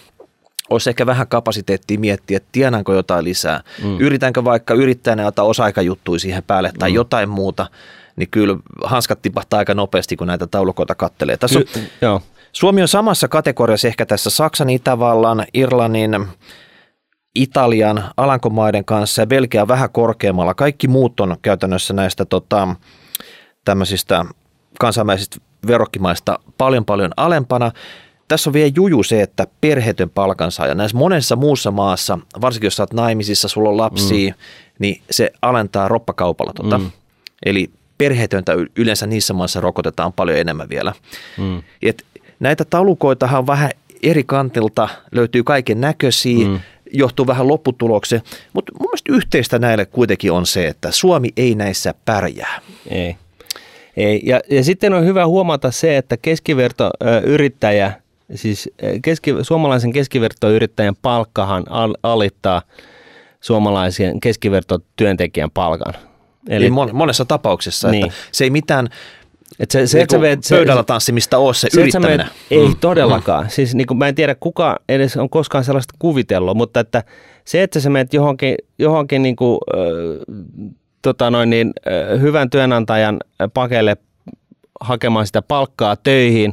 olisi 0.70 0.90
ehkä 0.90 1.06
vähän 1.06 1.28
kapasiteettia 1.28 1.98
miettiä, 1.98 2.36
että 2.36 2.48
tienaanko 2.52 2.94
jotain 2.94 3.24
lisää. 3.24 3.62
Mm. 3.82 4.00
Yritänkö 4.00 4.44
vaikka 4.44 4.74
yrittäjänä 4.74 5.26
ottaa 5.26 5.44
osa-aikajuttuja 5.44 6.18
siihen 6.18 6.42
päälle 6.42 6.72
tai 6.78 6.90
mm. 6.90 6.94
jotain 6.94 7.28
muuta, 7.28 7.66
niin 8.16 8.28
kyllä 8.30 8.56
hanskat 8.84 9.22
tipahtaa 9.22 9.58
aika 9.58 9.74
nopeasti, 9.74 10.16
kun 10.16 10.26
näitä 10.26 10.46
taulukoita 10.46 10.94
kattelee. 10.94 11.36
Tässä 11.36 11.58
on, 11.58 11.64
y- 11.82 11.86
joo. 12.00 12.22
Suomi 12.52 12.82
on 12.82 12.88
samassa 12.88 13.28
kategoriassa 13.28 13.88
ehkä 13.88 14.06
tässä 14.06 14.30
Saksan, 14.30 14.70
Itävallan, 14.70 15.44
Irlannin, 15.54 16.26
Italian, 17.34 18.04
Alankomaiden 18.16 18.84
kanssa 18.84 19.22
ja 19.22 19.26
Belgia 19.26 19.68
vähän 19.68 19.90
korkeammalla. 19.90 20.54
Kaikki 20.54 20.88
muut 20.88 21.20
on 21.20 21.36
käytännössä 21.42 21.94
näistä 21.94 22.24
tota, 22.24 22.68
tämmöisistä 23.64 24.24
kansainvälisistä 24.80 25.36
verokkimaista 25.66 26.38
paljon 26.58 26.84
paljon 26.84 27.10
alempana. 27.16 27.72
Tässä 28.28 28.50
on 28.50 28.54
vielä 28.54 28.72
juju 28.76 29.02
se, 29.02 29.22
että 29.22 29.46
perheetön 29.60 30.10
palkansaaja 30.10 30.74
näissä 30.74 30.96
monessa 30.96 31.36
muussa 31.36 31.70
maassa, 31.70 32.18
varsinkin 32.40 32.66
jos 32.66 32.80
olet 32.80 32.92
naimisissa, 32.92 33.48
sulla 33.48 33.68
on 33.68 33.76
lapsia, 33.76 34.30
mm. 34.30 34.36
niin 34.78 35.02
se 35.10 35.30
alentaa 35.42 35.88
roppakaupalla 35.88 36.52
tota. 36.52 36.78
Mm. 36.78 36.90
Eli 37.46 37.70
perheetöntä 37.98 38.52
yleensä 38.76 39.06
niissä 39.06 39.34
maissa 39.34 39.60
rokotetaan 39.60 40.12
paljon 40.12 40.38
enemmän 40.38 40.68
vielä. 40.68 40.92
Mm. 41.38 41.62
Et 41.82 42.04
näitä 42.40 42.64
taulukoitahan 42.64 43.38
on 43.38 43.46
vähän 43.46 43.70
eri 44.02 44.24
kantilta, 44.24 44.88
löytyy 45.12 45.42
kaiken 45.42 45.80
näköisiä, 45.80 46.48
mm. 46.48 46.60
johtuu 46.92 47.26
vähän 47.26 47.48
lopputulokseen, 47.48 48.22
mutta 48.52 48.72
mun 48.78 48.88
mielestä 48.88 49.12
yhteistä 49.12 49.58
näille 49.58 49.86
kuitenkin 49.86 50.32
on 50.32 50.46
se, 50.46 50.66
että 50.66 50.92
Suomi 50.92 51.28
ei 51.36 51.54
näissä 51.54 51.94
pärjää. 52.04 52.60
Ei. 52.90 53.16
Ei. 53.96 54.22
Ja, 54.24 54.40
ja 54.50 54.64
sitten 54.64 54.92
on 54.92 55.04
hyvä 55.04 55.26
huomata 55.26 55.70
se, 55.70 55.96
että 55.96 56.16
keskivertoyrittäjä, 56.16 57.92
siis 58.34 58.70
keski, 59.02 59.34
suomalaisen 59.42 59.92
keskivertoyrittäjän 59.92 60.94
palkkahan 61.02 61.64
al, 61.70 61.94
alittaa 62.02 62.62
suomalaisen 63.40 64.20
keskivertotyöntekijän 64.20 65.50
palkan. 65.50 65.94
Eli 66.48 66.70
monessa 66.92 67.24
tapauksessa, 67.24 67.90
niin. 67.90 68.06
että 68.06 68.18
se 68.32 68.44
ei 68.44 68.50
mitään 68.50 68.88
et 69.60 69.70
se, 69.70 69.86
se, 69.86 69.98
niin 69.98 70.08
se, 70.10 70.38
se, 70.40 70.56
pöydällä 70.56 70.82
tanssimista 70.82 71.38
ole 71.38 71.54
se, 71.54 71.68
se 71.70 71.80
yrittäminen. 71.80 72.16
Meet, 72.16 72.30
ei 72.50 72.68
mm. 72.68 72.76
todellakaan. 72.80 73.44
Mm. 73.44 73.50
Siis 73.50 73.74
niin 73.74 73.86
kuin, 73.86 73.98
mä 73.98 74.08
en 74.08 74.14
tiedä, 74.14 74.34
kuka 74.34 74.78
edes 74.88 75.16
on 75.16 75.30
koskaan 75.30 75.64
sellaista 75.64 75.94
kuvitellut, 75.98 76.56
mutta 76.56 76.80
että 76.80 77.04
se, 77.44 77.62
että 77.62 77.80
sä 77.80 77.90
menet 77.90 78.14
johonkin, 78.14 78.54
johonkin 78.78 79.22
niin 79.22 79.36
kuin, 79.36 79.58
äh, 79.74 80.74
tota 81.02 81.30
noin 81.30 81.50
niin, 81.50 81.72
hyvän 82.20 82.50
työnantajan 82.50 83.20
pakelle 83.54 83.96
hakemaan 84.80 85.26
sitä 85.26 85.42
palkkaa 85.42 85.96
töihin, 85.96 86.52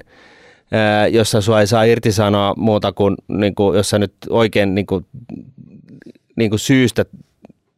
jossa 1.11 1.41
sua 1.41 1.59
ei 1.59 1.67
saa 1.67 1.83
irtisanoa 1.83 2.53
muuta 2.57 2.91
kuin, 2.91 3.15
niin 3.27 3.55
kuin 3.55 3.77
jos 3.77 3.89
sä 3.89 3.99
nyt 3.99 4.13
oikein 4.29 4.75
niin 4.75 4.85
kuin, 4.85 5.05
niin 6.35 6.49
kuin 6.49 6.59
syystä 6.59 7.05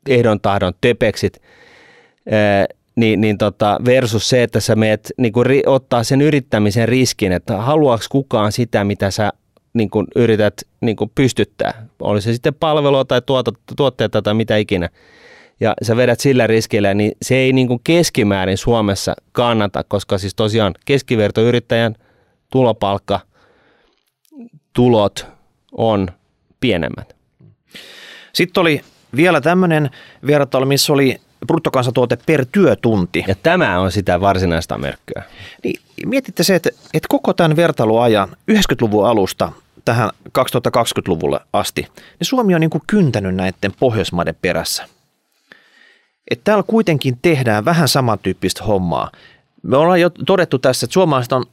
ehdon 0.10 0.40
tahdon 0.40 0.74
töpeksit, 0.82 1.42
niin, 2.96 3.22
niin 3.22 3.38
tota, 3.38 3.80
versus 3.86 4.30
se, 4.30 4.44
että 4.44 4.60
sä 4.60 4.76
meet 4.76 5.12
niin 5.18 5.34
kuin, 5.34 5.48
ottaa 5.66 6.04
sen 6.04 6.22
yrittämisen 6.22 6.88
riskin, 6.88 7.32
että 7.32 7.58
haluaako 7.58 8.04
kukaan 8.10 8.52
sitä, 8.52 8.84
mitä 8.84 9.12
sä 9.12 9.32
niin 9.74 9.90
kuin, 9.90 10.08
yrität 10.16 10.54
niin 10.82 10.96
kuin, 10.96 11.12
pystyttää. 11.16 11.88
Oli 12.00 12.22
se 12.22 12.34
sitten 12.34 12.54
palvelua 12.54 13.06
tai 13.06 13.22
tuotteita 13.76 14.22
tai 14.22 14.34
mitä 14.34 14.58
ikinä 14.58 14.90
ja 15.60 15.74
sä 15.82 15.96
vedät 15.96 16.20
sillä 16.20 16.48
riskillä, 16.48 16.94
niin 16.94 17.12
se 17.22 17.36
ei 17.36 17.54
niin 17.54 17.68
kuin 17.68 17.80
keskimäärin 17.84 18.58
Suomessa 18.58 19.16
kannata, 19.32 19.84
koska 19.84 20.18
siis 20.18 20.36
tosiaan 20.36 20.74
keskivertoyrittäjän 20.86 21.96
tulopalkka, 22.50 23.20
tulot 24.74 25.26
on 25.72 26.08
pienemmät. 26.60 27.16
Sitten 28.34 28.62
oli 28.62 28.82
vielä 29.16 29.42
tämmöinen 29.42 29.90
vertailu, 30.28 30.66
missä 30.66 30.94
oli 30.94 31.22
bruttokansantuote 31.48 32.18
per 32.26 32.46
työtunti. 32.52 33.26
Ja 33.28 33.36
tämä 33.44 33.80
on 33.80 33.92
sitä 33.92 34.22
varsinaista 34.22 34.78
merkkyä. 34.78 35.24
Niin, 35.64 35.82
mietitte 36.06 36.44
se, 36.44 36.56
että, 36.56 36.70
että 36.94 37.08
koko 37.10 37.34
tämän 37.34 37.56
vertailuajan 37.56 38.30
90-luvun 38.52 39.08
alusta 39.08 39.52
tähän 39.86 40.10
2020-luvulle 40.28 41.40
asti, 41.54 41.82
niin 41.82 42.28
Suomi 42.28 42.56
on 42.56 42.62
niin 42.62 42.70
kuin 42.70 42.84
kyntänyt 42.88 43.36
näiden 43.36 43.74
Pohjoismaiden 43.80 44.36
perässä– 44.42 44.88
että 46.30 46.44
täällä 46.44 46.64
kuitenkin 46.68 47.20
tehdään 47.22 47.66
vähän 47.66 47.88
samantyyppistä 47.88 48.64
hommaa. 48.64 49.12
Me 49.64 49.78
ollaan 49.78 50.02
jo 50.02 50.10
todettu 50.10 50.60
tässä, 50.60 50.86
että 50.86 50.94
suomalaiset 50.94 51.32
on 51.32 51.46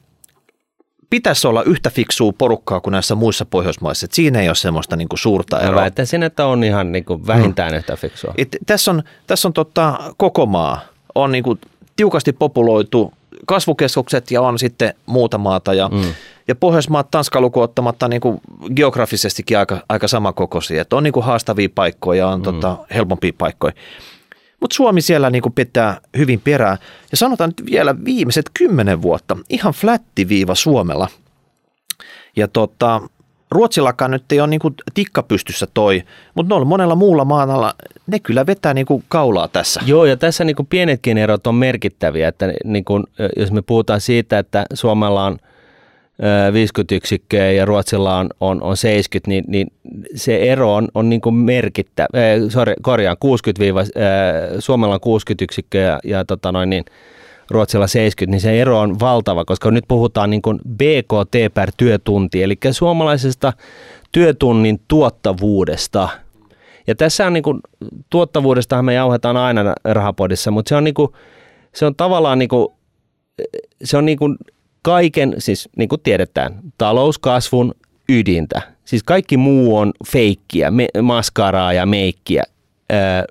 pitäisi 1.11 1.47
olla 1.47 1.63
yhtä 1.63 1.91
fiksua 1.91 2.33
porukkaa 2.39 2.81
kuin 2.81 2.93
näissä 2.93 3.15
muissa 3.15 3.45
Pohjoismaissa. 3.45 4.05
Että 4.05 4.15
siinä 4.15 4.41
ei 4.41 4.49
ole 4.49 4.55
semmoista 4.55 4.97
niin 4.97 5.09
kuin 5.09 5.19
suurta 5.19 5.61
eroa. 5.61 5.81
Väittäisin, 5.81 6.23
että 6.23 6.47
on 6.47 6.65
ihan 6.65 6.93
niin 6.93 7.05
kuin 7.05 7.27
vähintään 7.27 7.71
hmm. 7.71 7.79
yhtä 7.79 7.97
fiksua. 7.97 8.35
Et 8.39 8.57
tässä 8.67 8.91
on, 8.91 9.03
tässä 9.27 9.49
on 9.49 9.53
tota, 9.53 9.99
koko 10.17 10.47
maa 10.47 10.81
on 11.15 11.33
niin 11.33 11.45
kuin 11.45 11.61
tiukasti 11.97 12.33
populoitu 12.33 13.13
kasvukeskukset 13.47 14.31
ja 14.31 14.43
on 14.43 14.59
sitten 14.59 14.95
muuta 15.07 15.39
maata. 15.39 15.75
Ja, 15.75 15.89
mm. 15.89 16.15
ja 16.49 16.55
Pohjoismaat 16.55 17.11
Tanska 17.11 17.41
luku 17.41 17.61
ottamatta 17.61 18.09
niin 18.09 18.21
geografisestikin 18.77 19.59
aika, 19.59 19.79
aika 19.89 20.09
samankokoisia. 20.09 20.83
Että 20.83 20.97
on 20.97 21.03
niin 21.03 21.13
kuin 21.13 21.27
haastavia 21.27 21.69
paikkoja 21.75 22.19
ja 22.19 22.29
on 22.29 22.39
mm. 22.39 22.45
tota, 22.45 22.77
helpompia 22.95 23.33
paikkoja. 23.39 23.73
Mutta 24.61 24.75
Suomi 24.75 25.01
siellä 25.01 25.31
niin 25.31 25.43
pitää 25.55 26.01
hyvin 26.17 26.41
perää. 26.41 26.77
Ja 27.11 27.17
sanotaan 27.17 27.51
nyt 27.51 27.71
vielä 27.71 28.05
viimeiset 28.05 28.51
kymmenen 28.59 29.03
vuotta, 29.03 29.37
ihan 29.51 29.73
flätti 29.73 30.29
viiva 30.29 30.55
Suomella. 30.55 31.09
Ja 32.37 32.49
tota, 32.49 33.03
Ruotsillakaan 33.51 34.11
nyt 34.11 34.33
ei 34.33 34.41
ole 34.41 34.49
niin 34.49 34.61
tikka 34.95 35.23
pystyssä 35.23 35.67
toi, 35.75 36.03
mutta 36.35 36.49
noilla 36.49 36.65
monella 36.65 36.95
muulla 36.95 37.25
maanalla 37.25 37.75
ne 38.07 38.19
kyllä 38.19 38.47
vetää 38.47 38.75
niin 38.75 38.87
kaulaa 39.09 39.49
tässä. 39.49 39.81
Joo, 39.87 40.05
ja 40.05 40.17
tässä 40.17 40.45
niin 40.45 40.57
pienetkin 40.71 41.19
erot 41.19 41.47
on 41.47 41.55
merkittäviä. 41.55 42.29
Että 42.29 42.53
niin 42.65 42.85
jos 43.37 43.53
me 43.53 43.63
puhutaan 43.63 44.01
siitä, 44.01 44.39
että 44.39 44.67
Suomella 44.75 45.25
on 45.25 45.39
50 46.53 46.95
yksikköä 46.95 47.53
ja 47.53 47.65
Ruotsilla 47.65 48.17
on, 48.17 48.31
on, 48.41 48.63
on 48.63 48.77
70, 48.77 49.31
niin, 49.31 49.45
niin 49.49 49.67
se 50.15 50.37
ero 50.37 50.75
on, 50.75 50.89
on 50.95 51.09
niin 51.09 51.21
kuin 51.21 51.35
merkittävä. 51.35 52.07
Äh, 52.15 52.41
sorry, 52.49 52.75
korjaan, 52.83 53.17
60 53.21 53.81
äh, 53.81 53.87
Suomella 54.59 54.95
on 54.95 55.01
60 55.01 55.45
yksikköä 55.45 55.83
ja, 55.83 56.01
ja 56.05 56.25
tota 56.25 56.53
noin, 56.53 56.71
niin, 56.71 56.85
Ruotsilla 57.51 57.87
70, 57.87 58.31
niin 58.31 58.41
se 58.41 58.61
ero 58.61 58.81
on 58.81 59.01
valtava, 59.01 59.45
koska 59.45 59.71
nyt 59.71 59.85
puhutaan 59.89 60.31
niin 60.31 60.43
kuin 60.43 60.61
BKT 60.69 61.55
per 61.55 61.73
työtunti, 61.77 62.43
eli 62.43 62.59
suomalaisesta 62.71 63.53
työtunnin 64.13 64.81
tuottavuudesta. 64.89 66.09
Ja 66.87 66.95
tässä 66.95 67.27
on 67.27 67.33
niin 67.33 67.43
kuin, 67.43 67.61
tuottavuudestahan 68.11 68.85
me 68.85 68.95
jauhetaan 68.95 69.37
aina 69.37 69.75
rahapodissa, 69.85 70.51
mutta 70.51 70.69
se 70.69 70.77
on, 70.77 70.85
niin 70.85 70.95
kuin, 70.95 71.09
se 71.75 71.87
on 71.87 71.95
tavallaan 71.95 72.39
niin 72.39 72.49
kuin, 72.49 72.69
se 73.85 73.97
on 73.97 74.07
niin 74.07 74.19
kuin 74.19 74.37
kaiken, 74.87 75.35
siis 75.39 75.69
niin 75.77 75.89
kuin 75.89 76.01
tiedetään, 76.01 76.59
talouskasvun 76.79 77.75
ydintä. 78.09 78.63
Siis 78.85 79.03
kaikki 79.03 79.37
muu 79.37 79.77
on 79.77 79.93
feikkiä, 80.13 80.71
me, 80.71 80.87
maskaraa 81.03 81.73
ja 81.73 81.87
meikkiä. 81.87 82.43
Ää, 82.91 83.25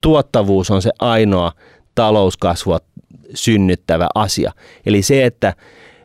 tuottavuus 0.00 0.70
on 0.70 0.82
se 0.82 0.90
ainoa 0.98 1.52
talouskasvua 1.94 2.78
synnyttävä 3.34 4.08
asia. 4.14 4.52
Eli 4.86 5.02
se, 5.02 5.24
että, 5.24 5.54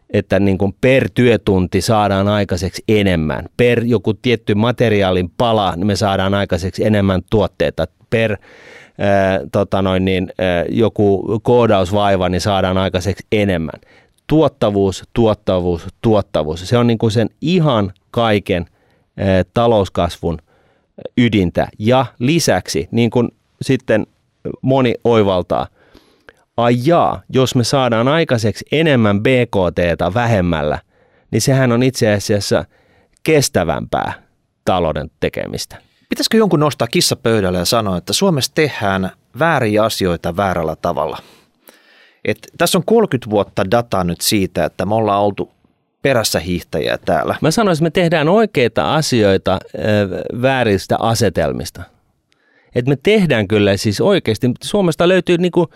että 0.09 0.39
niin 0.39 0.57
kuin 0.57 0.75
per 0.81 1.09
työtunti 1.13 1.81
saadaan 1.81 2.27
aikaiseksi 2.27 2.83
enemmän, 2.87 3.45
per 3.57 3.83
joku 3.83 4.13
tietty 4.13 4.55
materiaalin 4.55 5.31
pala, 5.37 5.75
niin 5.75 5.87
me 5.87 5.95
saadaan 5.95 6.33
aikaiseksi 6.33 6.85
enemmän 6.85 7.21
tuotteita, 7.29 7.87
per 8.09 8.37
ää, 8.97 9.39
tota 9.51 9.81
noin, 9.81 10.05
niin, 10.05 10.33
ää, 10.39 10.65
joku 10.69 11.39
koodausvaiva, 11.43 12.29
niin 12.29 12.41
saadaan 12.41 12.77
aikaiseksi 12.77 13.27
enemmän. 13.31 13.79
Tuottavuus, 14.31 15.03
tuottavuus, 15.13 15.87
tuottavuus. 16.01 16.69
Se 16.69 16.77
on 16.77 16.87
niin 16.87 16.97
kuin 16.97 17.11
sen 17.11 17.29
ihan 17.41 17.93
kaiken 18.11 18.65
ää, 19.17 19.43
talouskasvun 19.53 20.37
ydintä. 21.17 21.67
Ja 21.79 22.05
lisäksi, 22.19 22.87
niin 22.91 23.09
kuin 23.09 23.29
sitten 23.61 24.07
moni 24.61 24.93
oivaltaa– 25.03 25.67
ai 26.57 26.75
jaa, 26.85 27.21
jos 27.29 27.55
me 27.55 27.63
saadaan 27.63 28.07
aikaiseksi 28.07 28.65
enemmän 28.71 29.23
BKTtä 29.23 30.13
vähemmällä, 30.13 30.79
niin 31.31 31.41
sehän 31.41 31.71
on 31.71 31.83
itse 31.83 32.13
asiassa 32.13 32.65
kestävämpää 33.23 34.13
talouden 34.65 35.11
tekemistä. 35.19 35.77
Pitäisikö 36.09 36.37
jonkun 36.37 36.59
nostaa 36.59 36.87
kissa 36.87 37.15
pöydälle 37.15 37.57
ja 37.57 37.65
sanoa, 37.65 37.97
että 37.97 38.13
Suomessa 38.13 38.51
tehdään 38.55 39.11
vääriä 39.39 39.83
asioita 39.83 40.37
väärällä 40.37 40.75
tavalla? 40.75 41.17
Et 42.25 42.37
tässä 42.57 42.77
on 42.77 42.83
30 42.85 43.29
vuotta 43.29 43.71
dataa 43.71 44.03
nyt 44.03 44.21
siitä, 44.21 44.65
että 44.65 44.85
me 44.85 44.95
ollaan 44.95 45.21
oltu 45.21 45.51
perässä 46.01 46.39
hiihtäjiä 46.39 46.97
täällä. 47.05 47.35
Mä 47.41 47.51
sanoisin, 47.51 47.87
että 47.87 47.99
me 47.99 48.03
tehdään 48.03 48.29
oikeita 48.29 48.95
asioita 48.95 49.59
vääristä 50.41 50.95
asetelmista. 50.99 51.83
Et 52.75 52.87
me 52.87 52.97
tehdään 53.03 53.47
kyllä 53.47 53.77
siis 53.77 54.01
oikeasti, 54.01 54.51
Suomesta 54.63 55.07
löytyy 55.07 55.37
niinku 55.37 55.67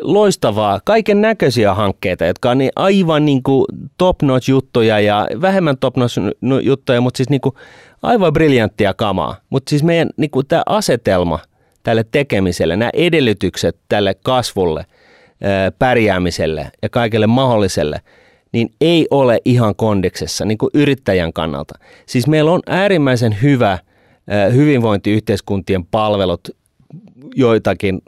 loistavaa, 0.00 0.80
kaiken 0.84 1.20
näköisiä 1.20 1.74
hankkeita, 1.74 2.24
jotka 2.24 2.50
on 2.50 2.58
niin 2.58 2.70
aivan 2.76 3.24
niin 3.24 3.42
kuin 3.42 3.64
top-notch 3.98 4.48
juttuja 4.48 5.00
ja 5.00 5.28
vähemmän 5.40 5.78
top-notch 5.78 6.18
juttuja, 6.62 7.00
mutta 7.00 7.16
siis 7.16 7.30
niin 7.30 7.40
kuin 7.40 7.54
aivan 8.02 8.32
briljanttia 8.32 8.94
kamaa. 8.94 9.36
Mutta 9.50 9.70
siis 9.70 9.82
meidän 9.82 10.10
niin 10.16 10.30
kuin 10.30 10.46
tämä 10.46 10.62
asetelma 10.66 11.38
tälle 11.82 12.04
tekemiselle, 12.12 12.76
nämä 12.76 12.90
edellytykset 12.94 13.76
tälle 13.88 14.14
kasvulle, 14.24 14.84
pärjäämiselle 15.78 16.70
ja 16.82 16.88
kaikelle 16.88 17.26
mahdolliselle, 17.26 18.00
niin 18.52 18.70
ei 18.80 19.06
ole 19.10 19.38
ihan 19.44 19.74
kondiksessa 19.76 20.44
niin 20.44 20.58
kuin 20.58 20.70
yrittäjän 20.74 21.32
kannalta. 21.32 21.78
Siis 22.06 22.26
meillä 22.26 22.52
on 22.52 22.60
äärimmäisen 22.66 23.36
hyvä 23.42 23.78
hyvinvointiyhteiskuntien 24.54 25.84
palvelut 25.84 26.48
joitakin 27.34 28.02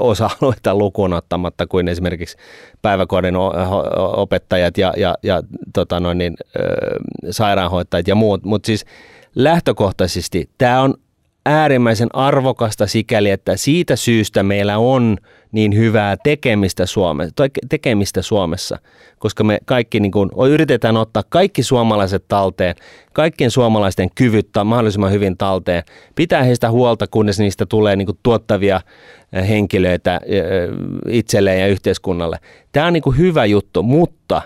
osa-alueita 0.00 0.74
lukuun 0.74 1.12
ottamatta 1.12 1.66
kuin 1.66 1.88
esimerkiksi 1.88 2.36
päiväkodin 2.82 3.34
opettajat 4.16 4.78
ja, 4.78 4.92
ja, 4.96 5.14
ja 5.22 5.42
tota 5.74 6.00
noin 6.00 6.18
niin, 6.18 6.36
sairaanhoitajat 7.30 8.08
ja 8.08 8.14
muut. 8.14 8.44
Mutta 8.44 8.66
siis 8.66 8.84
lähtökohtaisesti 9.34 10.50
tämä 10.58 10.82
on 10.82 10.94
äärimmäisen 11.46 12.08
arvokasta 12.12 12.86
sikäli, 12.86 13.30
että 13.30 13.56
siitä 13.56 13.96
syystä 13.96 14.42
meillä 14.42 14.78
on 14.78 15.16
niin 15.52 15.76
hyvää 15.76 16.16
tekemistä, 16.22 16.86
Suome, 16.86 17.28
tekemistä 17.68 18.22
Suomessa, 18.22 18.78
koska 19.18 19.44
me 19.44 19.58
kaikki 19.64 20.00
niin 20.00 20.12
kuin, 20.12 20.30
yritetään 20.50 20.96
ottaa 20.96 21.22
kaikki 21.28 21.62
suomalaiset 21.62 22.24
talteen, 22.28 22.74
kaikkien 23.12 23.50
suomalaisten 23.50 24.08
kyvyt 24.14 24.48
mahdollisimman 24.64 25.12
hyvin 25.12 25.36
talteen, 25.36 25.82
pitää 26.14 26.42
heistä 26.42 26.70
huolta, 26.70 27.06
kunnes 27.06 27.38
niistä 27.38 27.66
tulee 27.66 27.96
niin 27.96 28.06
kuin 28.06 28.18
tuottavia 28.22 28.80
eh, 29.32 29.48
henkilöitä 29.48 30.20
eh, 30.26 30.42
itselleen 31.08 31.60
ja 31.60 31.66
yhteiskunnalle. 31.66 32.38
Tämä 32.72 32.86
on 32.86 32.92
niin 32.92 33.02
kuin 33.02 33.18
hyvä 33.18 33.44
juttu, 33.44 33.82
mutta 33.82 34.42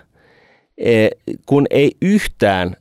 eh, 0.78 1.10
kun 1.46 1.66
ei 1.70 1.92
yhtään 2.02 2.76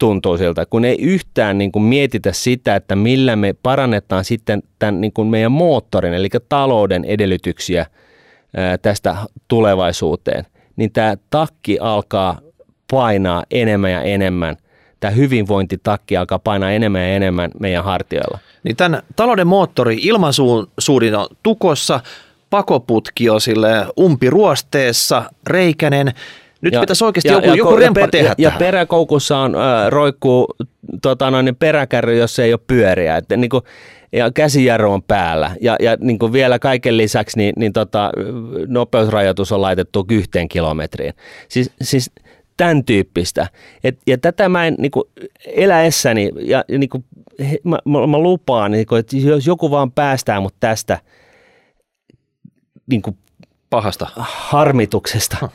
tuntuu 0.00 0.38
siltä, 0.38 0.66
kun 0.66 0.84
ei 0.84 0.96
yhtään 1.00 1.58
niin 1.58 1.72
kuin 1.72 1.82
mietitä 1.82 2.32
sitä, 2.32 2.76
että 2.76 2.96
millä 2.96 3.36
me 3.36 3.54
parannetaan 3.62 4.24
sitten 4.24 4.62
tämän 4.78 5.00
niin 5.00 5.12
kuin 5.12 5.28
meidän 5.28 5.52
moottorin, 5.52 6.14
eli 6.14 6.28
talouden 6.48 7.04
edellytyksiä 7.04 7.86
tästä 8.82 9.16
tulevaisuuteen, 9.48 10.46
niin 10.76 10.92
tämä 10.92 11.16
takki 11.30 11.78
alkaa 11.80 12.38
painaa 12.90 13.44
enemmän 13.50 13.92
ja 13.92 14.02
enemmän. 14.02 14.56
Tämä 15.00 15.10
hyvinvointitakki 15.10 16.16
alkaa 16.16 16.38
painaa 16.38 16.70
enemmän 16.70 17.00
ja 17.00 17.08
enemmän 17.08 17.50
meidän 17.60 17.84
hartioilla. 17.84 18.38
Niin 18.64 18.76
tämän 18.76 19.02
talouden 19.16 19.46
moottori 19.46 19.98
ilmansuudin 20.02 21.14
on 21.14 21.26
tukossa, 21.42 22.00
pakoputki 22.50 23.30
on 23.30 23.40
sille 23.40 23.86
umpiruosteessa, 24.00 25.22
reikänen, 25.46 26.12
nyt 26.60 26.72
ja, 26.72 26.80
pitäisi 26.80 27.04
oikeasti 27.04 27.28
ja, 27.28 27.34
joku, 27.34 27.46
ja, 27.46 27.54
joku 27.54 27.76
rempa 27.76 28.00
ja, 28.00 28.08
tehdä 28.08 28.34
ja, 28.38 28.48
ja 28.48 28.58
peräkoukussa 28.58 29.38
on 29.38 29.54
äh, 29.54 29.88
roikkuu 29.88 30.54
tota 31.02 31.30
noin, 31.30 31.44
niin 31.44 31.56
peräkärry, 31.56 32.18
jos 32.18 32.38
ei 32.38 32.52
ole 32.52 32.60
pyöriä. 32.66 33.16
Että, 33.16 33.36
niin 33.36 33.50
kuin, 33.50 33.62
ja 34.12 34.30
käsijarru 34.30 34.92
on 34.92 35.02
päällä. 35.02 35.50
Ja, 35.60 35.76
ja 35.80 35.96
niin 36.00 36.18
kuin 36.18 36.32
vielä 36.32 36.58
kaiken 36.58 36.96
lisäksi 36.96 37.38
niin, 37.38 37.52
niin 37.56 37.72
tota, 37.72 38.10
nopeusrajoitus 38.66 39.52
on 39.52 39.62
laitettu 39.62 40.06
yhteen 40.10 40.48
kilometriin. 40.48 41.14
Siis, 41.48 41.70
siis 41.82 42.10
tämän 42.56 42.84
tyyppistä. 42.84 43.46
Et, 43.84 43.98
ja 44.06 44.18
tätä 44.18 44.48
mä 44.48 44.66
en 44.66 44.74
niin 44.78 44.90
kuin, 44.90 45.04
eläessäni, 45.46 46.30
ja, 46.40 46.64
ja 46.68 46.78
niin 46.78 46.90
kuin, 46.90 47.04
mä, 47.64 47.78
mä, 47.84 48.06
mä 48.06 48.18
lupaan, 48.18 48.70
niin 48.70 48.86
kuin, 48.86 48.98
että 48.98 49.16
jos 49.16 49.46
joku 49.46 49.70
vaan 49.70 49.92
päästää 49.92 50.40
mut 50.40 50.54
tästä 50.60 50.98
niin 52.86 53.02
kuin, 53.02 53.16
pahasta 53.70 54.06
harmituksesta, 54.16 55.48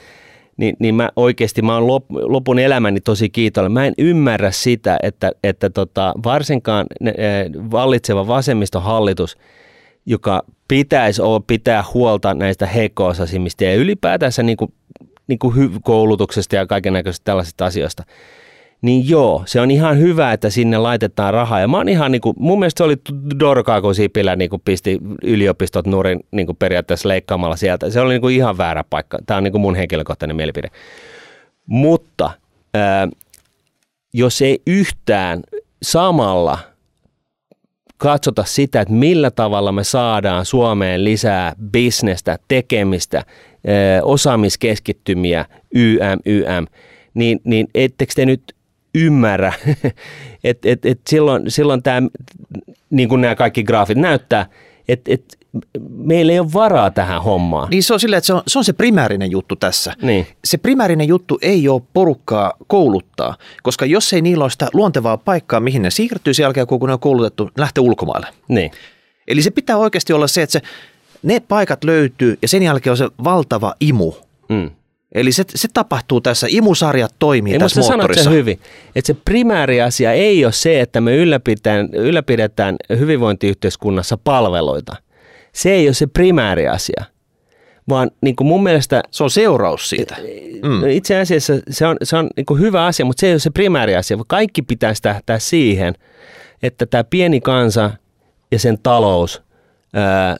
niin, 0.58 0.76
niin 0.80 0.96
mä 0.96 1.10
oikeasti 1.16 1.62
mä 1.62 1.74
oon 1.74 1.88
lop, 1.88 2.06
lopun 2.10 2.60
elämäni 2.60 3.02
tosi 3.02 3.30
kiitollinen. 3.30 3.72
Mä 3.72 3.86
en 3.86 3.94
ymmärrä 3.98 4.52
sitä, 4.52 4.98
että, 5.04 5.32
että 5.44 5.70
tota, 5.70 6.14
varsinkaan 6.26 6.86
ne, 7.02 7.14
vallitseva 7.72 8.28
vasemmistohallitus, 8.28 9.38
joka 10.06 10.44
pitäisi 10.68 11.22
olla, 11.22 11.40
pitää 11.48 11.84
huolta 11.94 12.34
näistä 12.34 12.66
heikko 12.66 13.14
ja 13.62 13.76
ylipäätänsä 13.76 14.44
niin 14.44 14.58
kuin, 14.58 14.74
niin 15.28 15.40
kuin 15.40 15.82
koulutuksesta 15.84 16.56
ja 16.56 16.68
kaiken 16.68 16.94
näköisistä 16.94 17.26
tällaisista 17.26 17.66
asioista– 17.66 18.04
niin 18.82 19.10
joo, 19.10 19.44
se 19.46 19.62
on 19.62 19.72
ihan 19.72 20.00
hyvä, 20.00 20.34
että 20.34 20.50
sinne 20.50 20.78
laitetaan 20.78 21.34
rahaa. 21.34 21.60
Ja 21.60 21.68
mä 21.68 21.78
oon 21.78 21.90
ihan 21.90 22.12
niin 22.12 22.22
kuin, 22.22 22.36
mun 22.40 22.60
mielestä 22.60 22.78
se 22.78 22.84
oli 22.84 22.96
dorkaa, 23.40 23.82
kun 23.82 23.96
Sipilä 23.96 24.36
niin 24.36 24.50
kuin 24.50 24.62
pisti 24.66 25.00
yliopistot 25.24 25.88
nurin 25.88 26.20
niin 26.32 26.46
kuin 26.46 26.56
periaatteessa 26.58 27.10
leikkaamalla 27.10 27.56
sieltä. 27.56 27.90
Se 27.90 28.02
oli 28.02 28.14
niin 28.14 28.22
kuin 28.22 28.36
ihan 28.36 28.58
väärä 28.58 28.84
paikka. 28.90 29.18
Tämä 29.26 29.38
on 29.38 29.44
niin 29.44 29.52
kuin 29.52 29.62
mun 29.62 29.76
henkilökohtainen 29.76 30.36
mielipide. 30.36 30.72
Mutta 31.66 32.32
ää, 32.74 33.08
jos 34.14 34.42
ei 34.42 34.62
yhtään 34.68 35.40
samalla 35.82 36.58
katsota 37.98 38.44
sitä, 38.44 38.82
että 38.82 38.94
millä 38.94 39.32
tavalla 39.32 39.72
me 39.72 39.84
saadaan 39.84 40.46
Suomeen 40.46 41.04
lisää 41.04 41.54
bisnestä, 41.72 42.40
tekemistä, 42.48 43.18
ää, 43.18 44.04
osaamiskeskittymiä, 44.04 45.46
YM, 45.76 46.20
YM, 46.26 46.66
niin, 47.14 47.40
niin 47.44 47.68
ettekö 47.76 48.14
te 48.16 48.26
nyt 48.26 48.55
ymmärrä, 48.96 49.54
että 50.44 50.70
et, 50.70 50.86
et 50.86 51.00
silloin, 51.10 51.52
silloin 51.52 51.84
tämä, 51.84 52.08
niin 52.90 53.10
kuin 53.10 53.22
nämä 53.22 53.36
kaikki 53.36 53.64
graafit 53.64 53.98
näyttää, 53.98 54.46
Et, 54.88 55.02
et, 55.08 55.38
meillä 55.90 56.34
ei 56.34 56.40
ole 56.40 56.54
varaa 56.54 56.92
tähän 56.92 57.24
hommaan. 57.24 57.70
Niin 57.70 57.84
se 57.84 57.94
on 57.94 58.00
silleen, 58.00 58.18
että 58.18 58.26
se 58.26 58.34
on, 58.34 58.42
se 58.48 58.60
on 58.60 58.66
se 58.66 58.74
primäärinen 58.74 59.32
juttu 59.32 59.56
tässä. 59.56 59.94
Niin. 60.02 60.28
Se 60.46 60.58
primäärinen 60.58 61.08
juttu 61.08 61.40
ei 61.42 61.68
ole 61.68 61.82
porukkaa 61.94 62.54
kouluttaa, 62.68 63.38
koska 63.64 63.86
jos 63.86 64.14
ei 64.14 64.22
niillä 64.22 64.44
ole 64.44 64.52
sitä 64.52 64.68
luontevaa 64.74 65.18
paikkaa, 65.18 65.60
mihin 65.60 65.82
ne 65.82 65.90
siirtyy 65.90 66.34
sen 66.34 66.44
jälkeen, 66.44 66.68
kun 66.68 66.88
ne 66.88 66.94
on 66.94 67.00
koulutettu, 67.00 67.50
lähtee 67.58 67.82
ulkomaille. 67.82 68.28
Niin. 68.48 68.72
Eli 69.28 69.42
se 69.42 69.52
pitää 69.52 69.78
oikeasti 69.78 70.14
olla 70.14 70.28
se, 70.28 70.42
että 70.42 70.54
se, 70.54 70.62
ne 71.24 71.40
paikat 71.40 71.84
löytyy 71.84 72.38
ja 72.42 72.48
sen 72.48 72.64
jälkeen 72.64 72.92
on 72.92 72.98
se 72.98 73.10
valtava 73.24 73.76
imu. 73.80 74.14
Mm. 74.50 74.72
Eli 75.16 75.32
se, 75.32 75.44
se 75.56 75.68
tapahtuu 75.74 76.22
tässä, 76.22 76.48
imusarjat 76.50 77.16
toimii 77.20 77.54
Ei, 77.54 77.60
tässä 77.60 77.82
moottorissa. 77.82 78.24
sen 78.24 78.34
hyvin, 78.34 78.60
että 78.96 79.08
se 79.08 79.18
primääri 79.26 79.82
asia 79.82 80.12
ei 80.12 80.46
ole 80.46 80.54
se, 80.54 80.82
että 80.82 81.02
me 81.02 81.16
ylläpidetään, 81.16 81.90
ylläpidetään 81.94 82.76
hyvinvointiyhteiskunnassa 83.00 84.18
palveluita. 84.24 84.96
Se 85.54 85.72
ei 85.72 85.88
ole 85.88 85.94
se 85.94 86.08
primääri 86.08 86.68
asia, 86.68 87.04
vaan 87.90 88.12
niin 88.22 88.36
kuin 88.36 88.48
mun 88.48 88.64
mielestä 88.64 89.04
Se 89.12 89.24
on 89.24 89.30
seuraus 89.30 89.90
siitä. 89.90 90.16
mm. 90.64 90.82
no 90.82 90.88
itse 90.88 91.20
asiassa 91.20 91.54
se 91.70 91.88
on, 91.88 91.98
se 92.04 92.18
on 92.18 92.30
niin 92.38 92.46
kuin 92.46 92.60
hyvä 92.60 92.86
asia, 92.86 93.06
mutta 93.06 93.22
se 93.22 93.28
ei 93.28 93.34
ole 93.34 93.40
se 93.40 93.50
primääri 93.50 93.96
asia, 93.96 94.18
vaan 94.18 94.26
kaikki 94.28 94.62
pitäisi 94.62 95.02
tähtää 95.02 95.40
siihen, 95.40 95.94
että 96.64 96.86
tämä 96.86 97.04
pieni 97.04 97.42
kansa 97.42 97.92
ja 98.52 98.60
sen 98.60 98.78
talous 98.84 99.42
ää, 99.94 100.38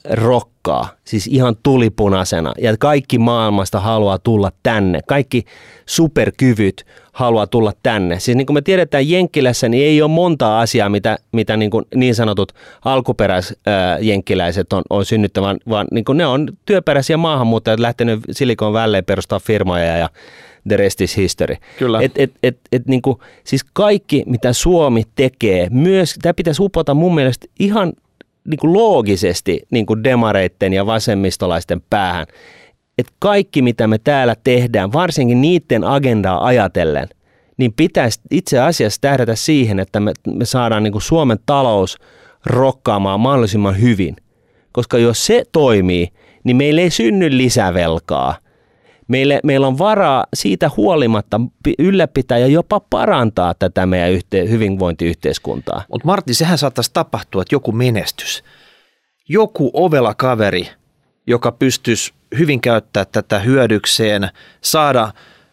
rokkaa, 0.66 0.88
siis 1.04 1.26
ihan 1.26 1.56
tulipunaisena, 1.62 2.52
ja 2.58 2.76
kaikki 2.76 3.18
maailmasta 3.18 3.80
haluaa 3.80 4.18
tulla 4.18 4.52
tänne, 4.62 5.00
kaikki 5.06 5.44
superkyvyt 5.86 6.86
haluaa 7.12 7.46
tulla 7.46 7.72
tänne. 7.82 8.20
Siis 8.20 8.36
niin 8.36 8.46
kuin 8.46 8.54
me 8.54 8.62
tiedetään 8.62 9.08
Jenkkilässä, 9.08 9.68
niin 9.68 9.86
ei 9.86 10.02
ole 10.02 10.10
monta 10.10 10.60
asiaa, 10.60 10.88
mitä, 10.88 11.18
mitä 11.32 11.56
niin, 11.56 11.70
kuin 11.70 11.84
niin 11.94 12.14
sanotut 12.14 12.52
alkuperäisjenkkiläiset 12.84 14.72
on, 14.72 14.82
on 14.90 15.04
synnyttävän, 15.04 15.56
vaan 15.68 15.86
niin 15.90 16.04
kuin 16.04 16.18
ne 16.18 16.26
on 16.26 16.48
työperäisiä 16.66 17.16
maahanmuuttajat 17.16 17.80
lähtenyt 17.80 18.20
Silikon 18.30 18.72
välleen 18.72 19.04
perustaa 19.04 19.38
firmoja 19.40 19.96
ja 19.96 20.10
the 20.68 20.76
rest 20.76 21.00
is 21.00 21.16
history. 21.16 21.56
Kyllä. 21.78 22.00
Et, 22.02 22.12
et, 22.16 22.32
et, 22.42 22.58
et 22.72 22.86
niin 22.86 23.02
kuin, 23.02 23.18
siis 23.44 23.64
kaikki, 23.72 24.22
mitä 24.26 24.52
Suomi 24.52 25.02
tekee, 25.14 25.68
myös 25.70 26.14
tämä 26.22 26.34
pitäisi 26.34 26.62
upota 26.62 26.94
mun 26.94 27.14
mielestä 27.14 27.46
ihan 27.58 27.92
niin 28.46 28.58
kuin 28.58 28.72
loogisesti 28.72 29.62
niin 29.70 29.86
kuin 29.86 30.04
demareitten 30.04 30.72
ja 30.72 30.86
vasemmistolaisten 30.86 31.82
päähän, 31.90 32.26
että 32.98 33.12
kaikki 33.18 33.62
mitä 33.62 33.86
me 33.86 33.98
täällä 33.98 34.36
tehdään, 34.44 34.92
varsinkin 34.92 35.40
niiden 35.40 35.84
agendaa 35.84 36.44
ajatellen, 36.44 37.08
niin 37.56 37.72
pitäisi 37.72 38.20
itse 38.30 38.58
asiassa 38.58 39.00
tähdätä 39.00 39.34
siihen, 39.34 39.80
että 39.80 40.00
me, 40.00 40.12
me 40.34 40.44
saadaan 40.44 40.82
niin 40.82 40.92
kuin 40.92 41.02
Suomen 41.02 41.38
talous 41.46 41.98
rokkaamaan 42.46 43.20
mahdollisimman 43.20 43.80
hyvin. 43.80 44.16
Koska 44.72 44.98
jos 44.98 45.26
se 45.26 45.42
toimii, 45.52 46.08
niin 46.44 46.56
meillä 46.56 46.80
ei 46.80 46.90
synny 46.90 47.36
lisävelkaa. 47.36 48.34
Meille, 49.08 49.40
meillä 49.44 49.66
on 49.66 49.78
varaa 49.78 50.26
siitä 50.34 50.70
huolimatta 50.76 51.40
pi- 51.62 51.74
ylläpitää 51.78 52.38
ja 52.38 52.46
jopa 52.46 52.80
parantaa 52.80 53.54
tätä 53.54 53.86
meidän 53.86 54.10
yhte, 54.10 54.48
hyvinvointiyhteiskuntaa. 54.48 55.84
Mutta 55.92 56.06
Martti, 56.06 56.34
sehän 56.34 56.58
saattaisi 56.58 56.90
tapahtua, 56.92 57.42
että 57.42 57.54
joku 57.54 57.72
menestys, 57.72 58.44
joku 59.28 59.70
ovela 59.72 60.14
kaveri, 60.14 60.68
joka 61.26 61.52
pystyisi 61.52 62.12
hyvin 62.38 62.60
käyttää 62.60 63.04
tätä 63.04 63.38
hyödykseen, 63.38 64.28
saada 64.60 65.12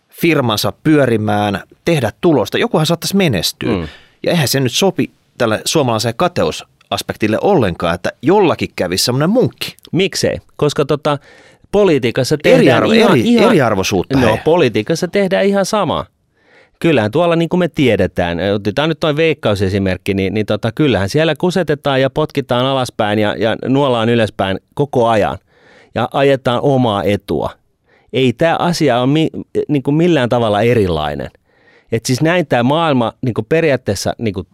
firmansa 0.10 0.74
pyörimään, 0.84 1.64
tehdä 1.86 2.12
tulosta, 2.22 2.58
jokuhan 2.58 2.86
saattaisi 2.86 3.16
menestyä. 3.16 3.72
Mm. 3.72 3.88
Ja 4.24 4.32
eihän 4.32 4.48
se 4.48 4.60
nyt 4.60 4.72
sopi 4.72 5.12
tälle 5.38 5.62
suomalaiselle 5.66 6.14
kateusaspektille 6.14 7.38
ollenkaan, 7.42 7.96
että 7.96 8.12
jollakin 8.22 8.70
kävisi 8.76 9.06
semmoinen 9.06 9.30
munkki. 9.30 9.76
Miksei? 9.92 10.38
Koska 10.56 10.86
tota, 10.86 11.18
politiikassa 11.74 12.38
tehdään 12.44 12.62
Eriarvo, 12.62 12.92
ihan, 12.92 13.12
eri, 13.12 13.22
ihan, 13.22 13.50
eriarvoisuutta. 13.50 14.20
No, 14.20 14.38
politiikassa 14.44 15.08
tehdään 15.08 15.46
ihan 15.46 15.66
sama. 15.66 16.06
Kyllähän 16.80 17.12
tuolla 17.12 17.36
niin 17.36 17.50
kuin 17.50 17.60
me 17.60 17.68
tiedetään, 17.68 18.38
otetaan 18.56 18.90
nyt 18.90 19.00
tuo 19.00 19.16
veikkausesimerkki, 19.16 20.14
niin, 20.14 20.34
niin 20.34 20.46
tota, 20.46 20.72
kyllähän 20.72 21.10
siellä 21.10 21.36
kusetetaan 21.36 22.02
ja 22.02 22.10
potkitaan 22.10 22.66
alaspäin 22.66 23.20
ja, 23.20 23.36
ja 23.38 23.56
nuollaan 23.66 24.10
ylöspäin 24.10 24.60
koko 24.74 25.08
ajan 25.08 25.38
ja 25.96 26.10
ajetaan 26.14 26.60
omaa 26.62 27.04
etua. 27.04 27.50
Ei 28.14 28.34
tämä 28.34 28.56
asia 28.60 29.00
ole 29.00 29.08
mi, 29.08 29.30
niin 29.68 29.84
kuin 29.84 29.96
millään 29.96 30.30
tavalla 30.30 30.62
erilainen. 30.62 31.30
Et 31.92 32.06
siis 32.06 32.22
näin 32.22 32.48
tämä 32.48 32.64
maailma 32.64 33.14
niin 33.22 33.34
kuin 33.34 33.46
periaatteessa 33.50 34.14
niin 34.18 34.34
kuin 34.34 34.48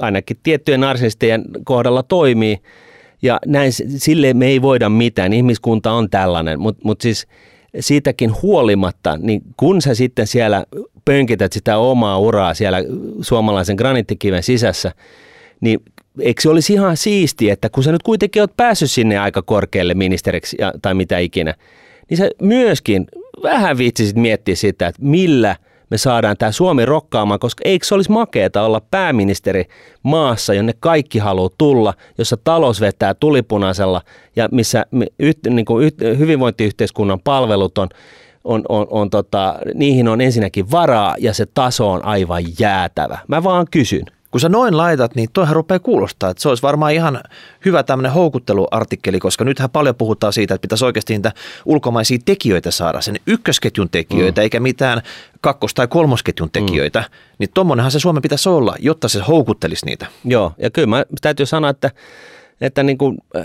ainakin 0.00 0.36
tiettyjen 0.42 0.80
narsistien 0.80 1.44
kohdalla 1.64 2.02
toimii 2.02 2.60
ja 3.24 3.38
näin 3.46 3.72
sille 3.72 4.34
me 4.34 4.46
ei 4.46 4.62
voida 4.62 4.88
mitään. 4.88 5.32
Ihmiskunta 5.32 5.92
on 5.92 6.10
tällainen, 6.10 6.60
mutta 6.60 6.80
mut 6.84 7.00
siis 7.00 7.26
siitäkin 7.80 8.42
huolimatta, 8.42 9.16
niin 9.16 9.42
kun 9.56 9.82
sä 9.82 9.94
sitten 9.94 10.26
siellä 10.26 10.64
pönkität 11.04 11.52
sitä 11.52 11.78
omaa 11.78 12.18
uraa 12.18 12.54
siellä 12.54 12.78
suomalaisen 13.20 13.76
graniittikiven 13.76 14.42
sisässä, 14.42 14.92
niin 15.60 15.80
eikö 16.20 16.42
se 16.42 16.48
olisi 16.48 16.72
ihan 16.72 16.96
siisti, 16.96 17.50
että 17.50 17.68
kun 17.68 17.84
sä 17.84 17.92
nyt 17.92 18.02
kuitenkin 18.02 18.42
oot 18.42 18.56
päässyt 18.56 18.90
sinne 18.90 19.18
aika 19.18 19.42
korkealle 19.42 19.94
ministeriksi 19.94 20.56
ja, 20.60 20.72
tai 20.82 20.94
mitä 20.94 21.18
ikinä, 21.18 21.54
niin 22.10 22.18
sä 22.18 22.30
myöskin 22.42 23.06
vähän 23.42 23.78
viitsisit 23.78 24.16
miettiä 24.16 24.54
sitä, 24.54 24.86
että 24.86 25.02
millä 25.02 25.56
me 25.90 25.98
saadaan 25.98 26.36
tämä 26.36 26.52
Suomi 26.52 26.84
rokkaamaan, 26.84 27.40
koska 27.40 27.62
eikö 27.64 27.86
se 27.86 27.94
olisi 27.94 28.12
makeeta 28.12 28.62
olla 28.62 28.82
pääministeri 28.90 29.64
maassa, 30.02 30.54
jonne 30.54 30.72
kaikki 30.80 31.18
haluaa 31.18 31.50
tulla, 31.58 31.94
jossa 32.18 32.36
talous 32.44 32.80
vetää 32.80 33.14
tulipunaisella 33.14 34.02
ja 34.36 34.48
missä 34.52 34.86
yht, 35.18 35.38
niin 35.50 35.64
kuin 35.64 35.84
yht, 35.84 36.00
hyvinvointiyhteiskunnan 36.18 37.20
palvelut 37.24 37.78
on, 37.78 37.88
on, 38.44 38.62
on, 38.68 38.86
on 38.90 39.10
tota, 39.10 39.58
niihin 39.74 40.08
on 40.08 40.20
ensinnäkin 40.20 40.70
varaa 40.70 41.16
ja 41.18 41.34
se 41.34 41.46
taso 41.46 41.90
on 41.90 42.04
aivan 42.04 42.42
jäätävä. 42.58 43.18
Mä 43.28 43.42
vaan 43.42 43.66
kysyn. 43.70 44.04
Kun 44.34 44.40
sä 44.40 44.48
noin 44.48 44.76
laitat, 44.76 45.14
niin 45.14 45.28
toihan 45.32 45.56
rupeaa 45.56 45.78
kuulostaa, 45.78 46.30
että 46.30 46.42
se 46.42 46.48
olisi 46.48 46.62
varmaan 46.62 46.92
ihan 46.92 47.20
hyvä 47.64 47.82
tämmöinen 47.82 48.12
houkutteluartikkeli, 48.12 49.18
koska 49.18 49.44
nythän 49.44 49.70
paljon 49.70 49.94
puhutaan 49.94 50.32
siitä, 50.32 50.54
että 50.54 50.62
pitäisi 50.62 50.84
oikeasti 50.84 51.12
niitä 51.12 51.32
ulkomaisia 51.64 52.18
tekijöitä 52.24 52.70
saada, 52.70 53.00
sen 53.00 53.16
ykkösketjun 53.26 53.90
tekijöitä, 53.90 54.40
mm. 54.40 54.42
eikä 54.42 54.60
mitään 54.60 55.02
kakkos- 55.40 55.74
tai 55.74 55.86
kolmosketjun 55.86 56.50
tekijöitä. 56.50 57.00
Mm. 57.00 57.06
Niin 57.38 57.50
tommonenhan 57.54 57.90
se 57.90 57.98
Suomen 57.98 58.22
pitäisi 58.22 58.48
olla, 58.48 58.76
jotta 58.78 59.08
se 59.08 59.20
houkuttelisi 59.28 59.86
niitä. 59.86 60.06
Joo, 60.24 60.52
ja 60.58 60.70
kyllä 60.70 60.86
mä 60.86 61.04
täytyy 61.20 61.46
sanoa, 61.46 61.70
että, 61.70 61.90
että 62.60 62.82
niin 62.82 62.98
kuin, 62.98 63.18
äh, 63.36 63.44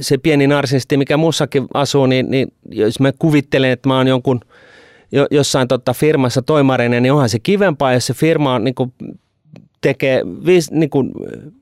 se 0.00 0.18
pieni 0.18 0.46
narsisti, 0.46 0.96
mikä 0.96 1.16
mussakin 1.16 1.66
asuu, 1.74 2.06
niin, 2.06 2.30
niin 2.30 2.52
jos 2.70 3.00
mä 3.00 3.12
kuvittelen, 3.18 3.70
että 3.70 3.88
mä 3.88 3.96
oon 3.96 4.08
jonkun 4.08 4.40
jo, 5.12 5.26
jossain 5.30 5.68
tota 5.68 5.92
firmassa 5.92 6.42
toimarinen, 6.42 7.02
niin 7.02 7.12
onhan 7.12 7.28
se 7.28 7.38
kivempaa, 7.38 7.92
jos 7.92 8.06
se 8.06 8.14
firma 8.14 8.54
on 8.54 8.64
niin 8.64 8.74
kuin, 8.74 8.92
tekee 9.80 10.22
viis, 10.46 10.70
niin 10.70 10.90
kuin, 10.90 11.10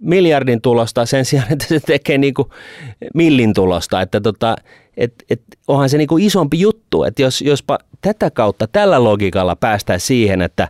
miljardin 0.00 0.60
tulosta 0.60 1.06
sen 1.06 1.24
sijaan, 1.24 1.52
että 1.52 1.66
se 1.66 1.80
tekee 1.80 2.18
niin 2.18 2.34
kuin, 2.34 2.48
millin 3.14 3.54
tulosta. 3.54 4.00
Että 4.00 4.20
tota, 4.20 4.56
et, 4.96 5.14
et, 5.30 5.42
onhan 5.68 5.88
se 5.88 5.98
niin 5.98 6.08
kuin 6.08 6.24
isompi 6.24 6.60
juttu, 6.60 7.04
että 7.04 7.22
jos, 7.22 7.42
jospa 7.42 7.78
tätä 8.00 8.30
kautta, 8.30 8.66
tällä 8.66 9.04
logiikalla 9.04 9.56
päästään 9.56 10.00
siihen, 10.00 10.42
että 10.42 10.68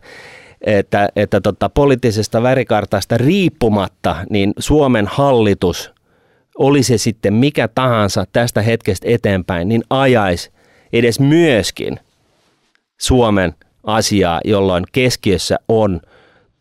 että, 0.66 1.08
että 1.16 1.40
tota, 1.40 1.68
poliittisesta 1.68 2.42
värikartasta 2.42 3.18
riippumatta, 3.18 4.16
niin 4.30 4.52
Suomen 4.58 5.06
hallitus, 5.06 5.92
oli 6.58 6.82
se 6.82 6.98
sitten 6.98 7.34
mikä 7.34 7.68
tahansa 7.68 8.24
tästä 8.32 8.62
hetkestä 8.62 9.06
eteenpäin, 9.10 9.68
niin 9.68 9.82
ajaisi 9.90 10.50
edes 10.92 11.20
myöskin 11.20 12.00
Suomen 13.00 13.54
asiaa, 13.84 14.40
jolloin 14.44 14.84
keskiössä 14.92 15.56
on 15.68 16.00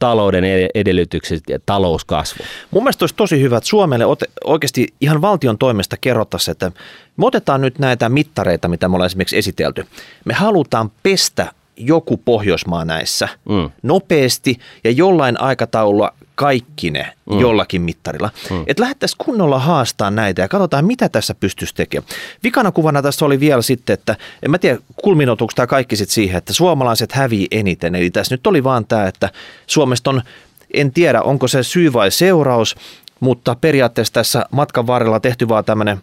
talouden 0.03 0.43
ed- 0.43 0.69
edellytykset 0.75 1.43
ja 1.49 1.59
talouskasvu. 1.65 2.43
Mun 2.71 2.83
mielestä 2.83 3.03
olisi 3.03 3.15
tosi 3.15 3.41
hyvä, 3.41 3.57
että 3.57 3.69
Suomelle 3.69 4.05
ote, 4.05 4.25
oikeasti 4.43 4.87
ihan 5.01 5.21
valtion 5.21 5.57
toimesta 5.57 5.97
kerrottaisiin, 6.01 6.51
että 6.51 6.71
me 7.17 7.25
otetaan 7.25 7.61
nyt 7.61 7.79
näitä 7.79 8.09
mittareita, 8.09 8.67
mitä 8.67 8.87
me 8.87 8.95
ollaan 8.95 9.05
esimerkiksi 9.05 9.37
esitelty. 9.37 9.85
Me 10.25 10.33
halutaan 10.33 10.91
pestä 11.03 11.51
joku 11.77 12.17
Pohjoismaa 12.17 12.85
näissä 12.85 13.27
Mm. 13.49 13.69
nopeasti 13.83 14.59
ja 14.83 14.91
jollain 14.91 15.41
aikataululla 15.41 16.13
kaikki 16.35 16.91
ne 16.91 17.13
mm. 17.29 17.39
jollakin 17.39 17.81
mittarilla. 17.81 18.29
Mm. 18.49 18.63
Että 18.67 18.83
lähdettäisiin 18.83 19.17
kunnolla 19.25 19.59
haastaa 19.59 20.11
näitä 20.11 20.41
ja 20.41 20.47
katsotaan, 20.47 20.85
mitä 20.85 21.09
tässä 21.09 21.35
pystyisi 21.35 21.75
tekemään. 21.75 22.09
Vikana 22.43 22.71
kuvana 22.71 23.01
tässä 23.01 23.25
oli 23.25 23.39
vielä 23.39 23.61
sitten, 23.61 23.93
että 23.93 24.15
en 24.43 24.51
mä 24.51 24.57
tiedä, 24.57 24.77
kulminoituuko 25.03 25.53
tämä 25.55 25.67
kaikki 25.67 25.95
sitten 25.95 26.13
siihen, 26.13 26.37
että 26.37 26.53
suomalaiset 26.53 27.11
hävii 27.11 27.47
eniten. 27.51 27.95
Eli 27.95 28.09
tässä 28.09 28.33
nyt 28.35 28.47
oli 28.47 28.63
vaan 28.63 28.85
tämä, 28.85 29.07
että 29.07 29.29
Suomesta 29.67 30.09
on, 30.09 30.21
en 30.73 30.91
tiedä, 30.91 31.21
onko 31.21 31.47
se 31.47 31.63
syy 31.63 31.93
vai 31.93 32.11
seuraus, 32.11 32.75
mutta 33.19 33.55
periaatteessa 33.61 34.13
tässä 34.13 34.45
matkan 34.51 34.87
varrella 34.87 35.19
tehty 35.19 35.49
vaan 35.49 35.65
tämmöinen 35.65 36.01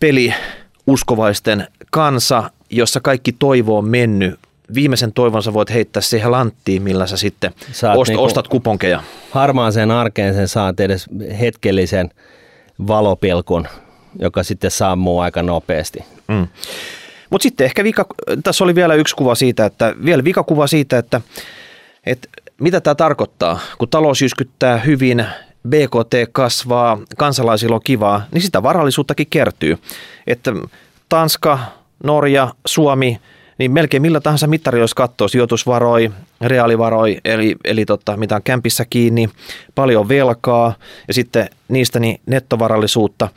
peli 0.00 0.34
uskovaisten 0.86 1.68
kansa, 1.90 2.50
jossa 2.70 3.00
kaikki 3.00 3.32
toivo 3.32 3.78
on 3.78 3.88
mennyt. 3.88 4.40
Viimeisen 4.74 5.12
toivonsa 5.12 5.52
voit 5.52 5.70
heittää 5.70 6.02
siihen 6.02 6.30
lanttiin, 6.30 6.82
millä 6.82 7.06
sä 7.06 7.16
sitten 7.16 7.54
Saat 7.72 7.98
ost, 7.98 8.08
niinku- 8.08 8.24
ostat 8.24 8.48
kuponkeja. 8.48 9.02
Harmaaseen 9.30 9.90
arkeen 9.90 10.34
sen 10.34 10.48
saat 10.48 10.80
edes 10.80 11.06
hetkellisen 11.40 12.10
valopilkun, 12.86 13.68
joka 14.18 14.42
sitten 14.42 14.70
sammuu 14.70 15.20
aika 15.20 15.42
nopeasti. 15.42 16.04
Mm. 16.28 16.48
Mutta 17.30 17.42
sitten 17.42 17.64
ehkä 17.64 17.84
vika, 17.84 18.06
tässä 18.44 18.64
oli 18.64 18.74
vielä 18.74 18.94
yksi 18.94 19.16
kuva 19.16 19.34
siitä, 19.34 19.66
että 19.66 19.94
vielä 20.04 20.24
vikakuva 20.24 20.66
siitä, 20.66 20.98
että, 20.98 21.20
että 22.06 22.28
mitä 22.60 22.80
tämä 22.80 22.94
tarkoittaa, 22.94 23.58
kun 23.78 23.88
talous 23.88 24.22
jyskyttää 24.22 24.78
hyvin, 24.78 25.26
BKT 25.68 26.32
kasvaa, 26.32 26.98
kansalaisilla 27.18 27.74
on 27.74 27.82
kivaa, 27.84 28.26
niin 28.32 28.42
sitä 28.42 28.62
varallisuuttakin 28.62 29.26
kertyy. 29.30 29.78
Että 30.26 30.52
Tanska, 31.08 31.58
Norja, 32.04 32.54
Suomi, 32.66 33.20
niin 33.58 33.72
melkein 33.72 34.02
millä 34.02 34.20
tahansa 34.20 34.46
mittari, 34.46 34.80
jos 34.80 34.94
katsoo 34.94 35.28
sijoitusvaroi, 35.28 36.10
reaalivaroi, 36.40 37.18
eli, 37.24 37.56
eli 37.64 37.84
tota, 37.84 38.16
mitä 38.16 38.36
on 38.36 38.42
kämpissä 38.42 38.84
kiinni, 38.90 39.30
paljon 39.74 40.08
velkaa 40.08 40.74
ja 41.08 41.14
sitten 41.14 41.48
niistä 41.68 42.00
niin 42.00 42.20
nettovarallisuutta, 42.26 43.28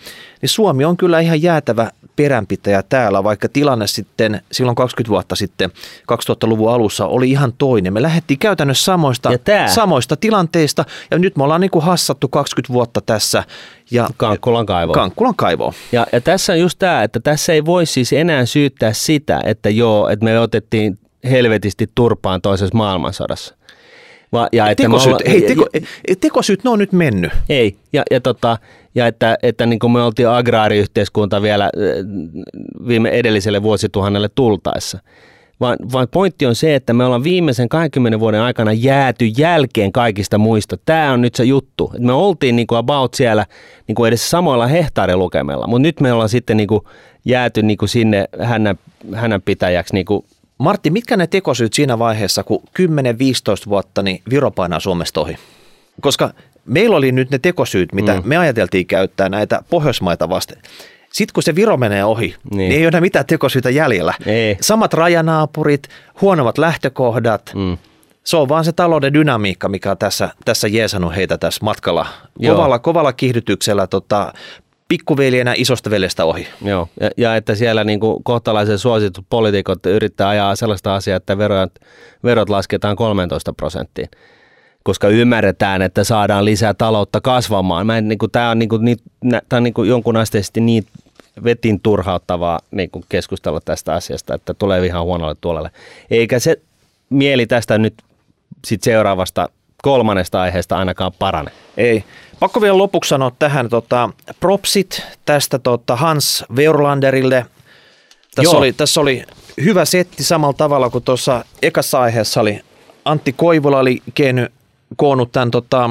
niin 0.41 0.49
Suomi 0.49 0.86
on 0.86 0.97
kyllä 0.97 1.19
ihan 1.19 1.41
jäätävä 1.41 1.91
peränpitäjä 2.22 2.84
täällä, 2.84 3.24
vaikka 3.24 3.49
tilanne 3.49 3.88
sitten 3.88 4.41
silloin 4.51 4.76
20 4.76 5.09
vuotta 5.09 5.36
sitten, 5.36 5.69
2000-luvun 6.11 6.72
alussa 6.72 7.05
oli 7.05 7.32
ihan 7.32 7.53
toinen. 7.57 7.93
Me 7.93 8.01
lähdettiin 8.01 8.39
käytännössä 8.39 8.84
samoista, 8.84 9.30
samoista 9.67 10.15
tilanteista 10.15 10.86
ja 11.11 11.19
nyt 11.19 11.36
me 11.36 11.43
ollaan 11.43 11.61
niin 11.61 11.72
kuin 11.72 11.86
hassattu 11.86 12.28
20 12.28 12.74
vuotta 12.74 13.01
tässä. 13.01 13.43
Ja 13.91 14.09
Kankkulan 14.17 14.65
kaivo. 14.65 14.93
Kankkulan 14.93 15.36
kaivo. 15.36 15.74
Ja, 15.91 16.07
ja 16.11 16.22
tässä 16.22 16.53
on 16.53 16.59
just 16.59 16.80
tämä, 16.80 17.03
että 17.03 17.19
tässä 17.19 17.53
ei 17.53 17.65
voi 17.65 17.86
siis 17.86 18.13
enää 18.13 18.45
syyttää 18.45 18.93
sitä, 18.93 19.41
että 19.45 19.69
joo, 19.69 20.09
että 20.09 20.26
me 20.26 20.39
otettiin 20.39 20.99
helvetisti 21.24 21.89
turpaan 21.95 22.41
toisessa 22.41 22.78
maailmansodassa. 22.78 23.55
Va, 24.34 24.47
ja 24.51 24.69
että 24.69 24.84
tekosyyt, 24.84 25.15
olla, 25.15 25.32
hei, 25.32 25.41
teko, 25.41 25.67
tekosyyt, 26.22 26.63
ne 26.63 26.69
on 26.69 26.80
nyt 26.80 26.91
mennyt. 26.91 27.32
Ei, 27.49 27.78
ja, 27.93 28.03
ja, 28.11 28.22
tota, 28.22 28.57
ja 28.96 29.08
että, 29.08 29.38
että 29.44 29.66
niin 29.66 29.80
kuin 29.80 29.92
me 29.92 30.02
oltiin 30.02 30.30
agraariyhteiskunta 30.30 31.42
vielä 31.42 31.70
viime 32.88 33.10
edelliselle 33.10 33.64
vuosituhannelle 33.64 34.30
tultaessa. 34.36 35.00
Vaan, 35.60 35.78
vaan 35.92 36.08
pointti 36.12 36.46
on 36.46 36.56
se, 36.56 36.76
että 36.76 36.94
me 36.94 37.06
ollaan 37.06 37.24
viimeisen 37.24 37.70
20 37.70 38.20
vuoden 38.20 38.42
aikana 38.42 38.74
jääty 38.74 39.26
jälkeen 39.26 39.92
kaikista 39.92 40.38
muista. 40.38 40.78
Tämä 40.86 41.12
on 41.12 41.22
nyt 41.22 41.36
se 41.36 41.44
juttu. 41.44 41.92
Me 42.00 42.14
oltiin 42.14 42.56
niin 42.56 42.68
kuin 42.68 42.80
about 42.80 43.14
siellä 43.14 43.46
niin 43.88 43.96
kuin 43.96 44.08
edes 44.08 44.30
samoilla 44.30 44.68
hehtaarilukemilla, 44.68 45.68
mutta 45.68 45.82
nyt 45.82 46.00
me 46.00 46.14
ollaan 46.14 46.30
sitten 46.30 46.58
niin 46.58 46.68
kuin 46.68 46.82
jääty 47.26 47.64
niin 47.64 47.78
kuin 47.78 47.89
sinne 47.89 48.28
hännän, 48.42 48.76
hännän 49.14 49.42
pitäjäksi 49.42 49.94
niin 49.94 50.06
kuin 50.06 50.26
Martti, 50.58 50.89
mitkä 50.89 51.18
ne 51.18 51.28
tekosyyt 51.28 51.74
siinä 51.74 52.00
vaiheessa, 52.00 52.44
kun 52.44 52.64
10-15 52.80 53.70
vuotta 53.70 54.04
niin 54.04 54.22
Viro 54.30 54.52
painaa 54.52 54.80
Suomesta 54.80 55.22
ohi? 55.22 55.36
Koska 56.02 56.34
meillä 56.66 56.97
oli 56.97 57.12
nyt 57.12 57.32
ne 57.32 57.39
tekosyyt, 57.39 57.93
mitä 57.93 58.14
mm. 58.14 58.22
me 58.26 58.38
ajateltiin 58.38 58.88
käyttää 58.88 59.30
näitä 59.30 59.62
Pohjoismaita 59.70 60.30
vasten. 60.30 60.57
Sitten 61.14 61.34
kun 61.34 61.43
se 61.43 61.55
Viro 61.55 61.78
menee 61.78 62.05
ohi, 62.05 62.36
niin, 62.51 62.57
niin 62.57 62.72
ei 62.72 62.80
ole 62.80 62.88
enää 62.88 63.01
mitään 63.01 63.26
tekosyitä 63.26 63.70
jäljellä. 63.70 64.14
Ei. 64.26 64.57
Samat 64.62 64.93
rajanaapurit, 64.93 65.88
huonommat 66.22 66.57
lähtökohdat. 66.57 67.51
Mm. 67.55 67.78
Se 68.24 68.38
on 68.38 68.49
vaan 68.49 68.66
se 68.66 68.72
talouden 68.72 69.14
dynamiikka, 69.14 69.70
mikä 69.70 69.91
on 69.91 69.97
tässä, 69.97 70.30
tässä 70.45 70.68
jeesannut 70.68 71.16
heitä 71.16 71.38
tässä 71.38 71.66
matkalla. 71.66 72.05
Kovalla, 72.47 72.80
kovalla 72.80 73.14
kiihdytyksellä 73.14 73.88
tota, 73.88 74.34
pikkuveljenä 74.88 75.53
isosta 75.57 75.89
veljestä 75.89 76.26
ohi. 76.26 76.47
Joo, 76.62 76.88
ja, 77.01 77.09
ja 77.18 77.36
että 77.36 77.55
siellä 77.55 77.84
niin 77.84 77.99
kuin 77.99 78.24
kohtalaisen 78.24 78.80
suositut 78.80 79.26
poliitikot 79.30 79.86
yrittää 79.86 80.30
ajaa 80.30 80.55
sellaista 80.55 80.95
asiaa, 80.95 81.18
että 81.18 81.38
verot, 81.38 81.72
verot 82.24 82.49
lasketaan 82.49 82.95
13 82.95 83.53
prosenttiin 83.53 84.09
koska 84.84 85.07
ymmärretään, 85.07 85.82
että 85.82 86.03
saadaan 86.03 86.45
lisää 86.45 86.73
taloutta 86.73 87.21
kasvamaan. 87.21 87.88
Mä 87.88 87.97
en, 87.97 88.07
niin 88.07 88.17
kuin, 88.17 88.32
tämä 88.32 88.49
on, 88.49 88.59
niin 88.59 88.69
kuin, 88.69 88.86
niin, 88.86 88.97
tämä 89.49 89.57
on 89.57 89.63
niin 89.63 89.73
kuin 89.73 89.89
jonkun 89.89 90.17
asteisesti 90.17 90.61
niin 90.61 90.86
vetin 91.43 91.79
turhauttavaa 91.79 92.59
niin 92.71 92.89
kuin 92.89 93.05
keskustella 93.09 93.61
tästä 93.65 93.93
asiasta, 93.93 94.34
että 94.34 94.53
tulee 94.53 94.86
ihan 94.86 95.03
huonolle 95.03 95.36
tuolelle. 95.41 95.71
Eikä 96.11 96.39
se 96.39 96.59
mieli 97.09 97.47
tästä 97.47 97.77
nyt 97.77 97.93
sit 98.65 98.84
seuraavasta 98.84 99.49
kolmannesta 99.82 100.41
aiheesta 100.41 100.77
ainakaan 100.77 101.11
parane. 101.19 101.51
Ei. 101.77 102.03
Pakko 102.39 102.61
vielä 102.61 102.77
lopuksi 102.77 103.09
sanoa 103.09 103.32
tähän 103.39 103.69
tota, 103.69 104.09
propsit 104.39 105.03
tästä 105.25 105.59
tota 105.59 105.95
Hans 105.95 106.45
Veurlanderille. 106.55 107.45
Tässä 108.36 108.57
oli, 108.57 108.73
tässä 108.73 109.01
oli 109.01 109.23
hyvä 109.63 109.86
setti 109.86 110.23
samalla 110.23 110.53
tavalla 110.53 110.89
kuin 110.89 111.03
tuossa 111.03 111.45
ekassa 111.61 112.01
aiheessa 112.01 112.41
oli 112.41 112.61
Antti 113.05 113.34
Koivola 113.34 113.79
oli 113.79 114.01
keennyt, 114.13 114.51
koonnut 114.96 115.32
tämän 115.32 115.52
tota, 115.52 115.89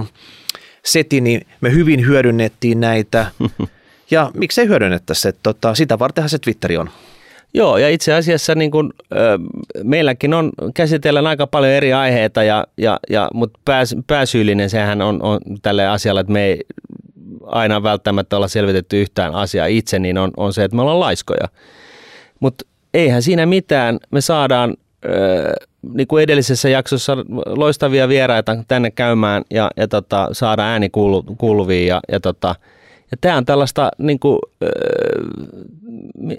setin, 0.84 1.24
niin 1.24 1.46
me 1.60 1.72
hyvin 1.72 2.06
hyödynnettiin 2.06 2.80
näitä. 2.80 3.26
Ja 4.12 4.30
miksei 4.34 4.68
hyödynnettäisi, 4.68 5.28
että 5.28 5.40
tota, 5.42 5.74
sitä 5.74 5.98
vartenhan 5.98 6.28
se 6.28 6.38
Twitteri 6.38 6.76
on. 6.76 6.90
Joo, 7.54 7.78
ja 7.78 7.88
itse 7.88 8.14
asiassa 8.14 8.54
niin 8.54 8.70
kun, 8.70 8.92
ö, 9.12 9.38
meilläkin 9.82 10.34
on, 10.34 10.50
käsitellään 10.74 11.26
aika 11.26 11.46
paljon 11.46 11.72
eri 11.72 11.92
aiheita, 11.92 12.42
ja, 12.42 12.66
ja, 12.76 12.98
ja, 13.10 13.30
mutta 13.34 13.60
pääs, 13.64 13.96
pääsyyllinen 14.06 14.70
sehän 14.70 15.02
on, 15.02 15.22
on 15.22 15.40
tälle 15.62 15.86
asialle, 15.86 16.20
että 16.20 16.32
me 16.32 16.44
ei 16.44 16.60
aina 17.46 17.82
välttämättä 17.82 18.36
olla 18.36 18.48
selvitetty 18.48 19.00
yhtään 19.00 19.34
asiaa 19.34 19.66
itse, 19.66 19.98
niin 19.98 20.18
on, 20.18 20.30
on 20.36 20.52
se, 20.52 20.64
että 20.64 20.76
me 20.76 20.82
ollaan 20.82 21.00
laiskoja. 21.00 21.48
Mutta 22.40 22.64
eihän 22.94 23.22
siinä 23.22 23.46
mitään, 23.46 23.98
me 24.10 24.20
saadaan 24.20 24.74
ö, 25.04 25.52
niin 25.82 26.06
kuin 26.06 26.22
edellisessä 26.22 26.68
jaksossa 26.68 27.16
loistavia 27.46 28.08
vieraita 28.08 28.56
tänne 28.68 28.90
käymään 28.90 29.42
ja, 29.50 29.70
ja 29.76 29.88
tota, 29.88 30.28
saada 30.32 30.62
ääni 30.62 30.90
kuulu, 30.90 31.22
kuuluviin 31.22 31.86
ja, 31.86 32.00
ja 32.12 32.20
tota, 32.20 32.54
ja 33.10 33.16
tämä 33.20 33.36
on 33.36 33.46
tällaista, 33.46 33.90
niin 33.98 34.18
kuin, 34.18 34.38
öö, 34.62 34.70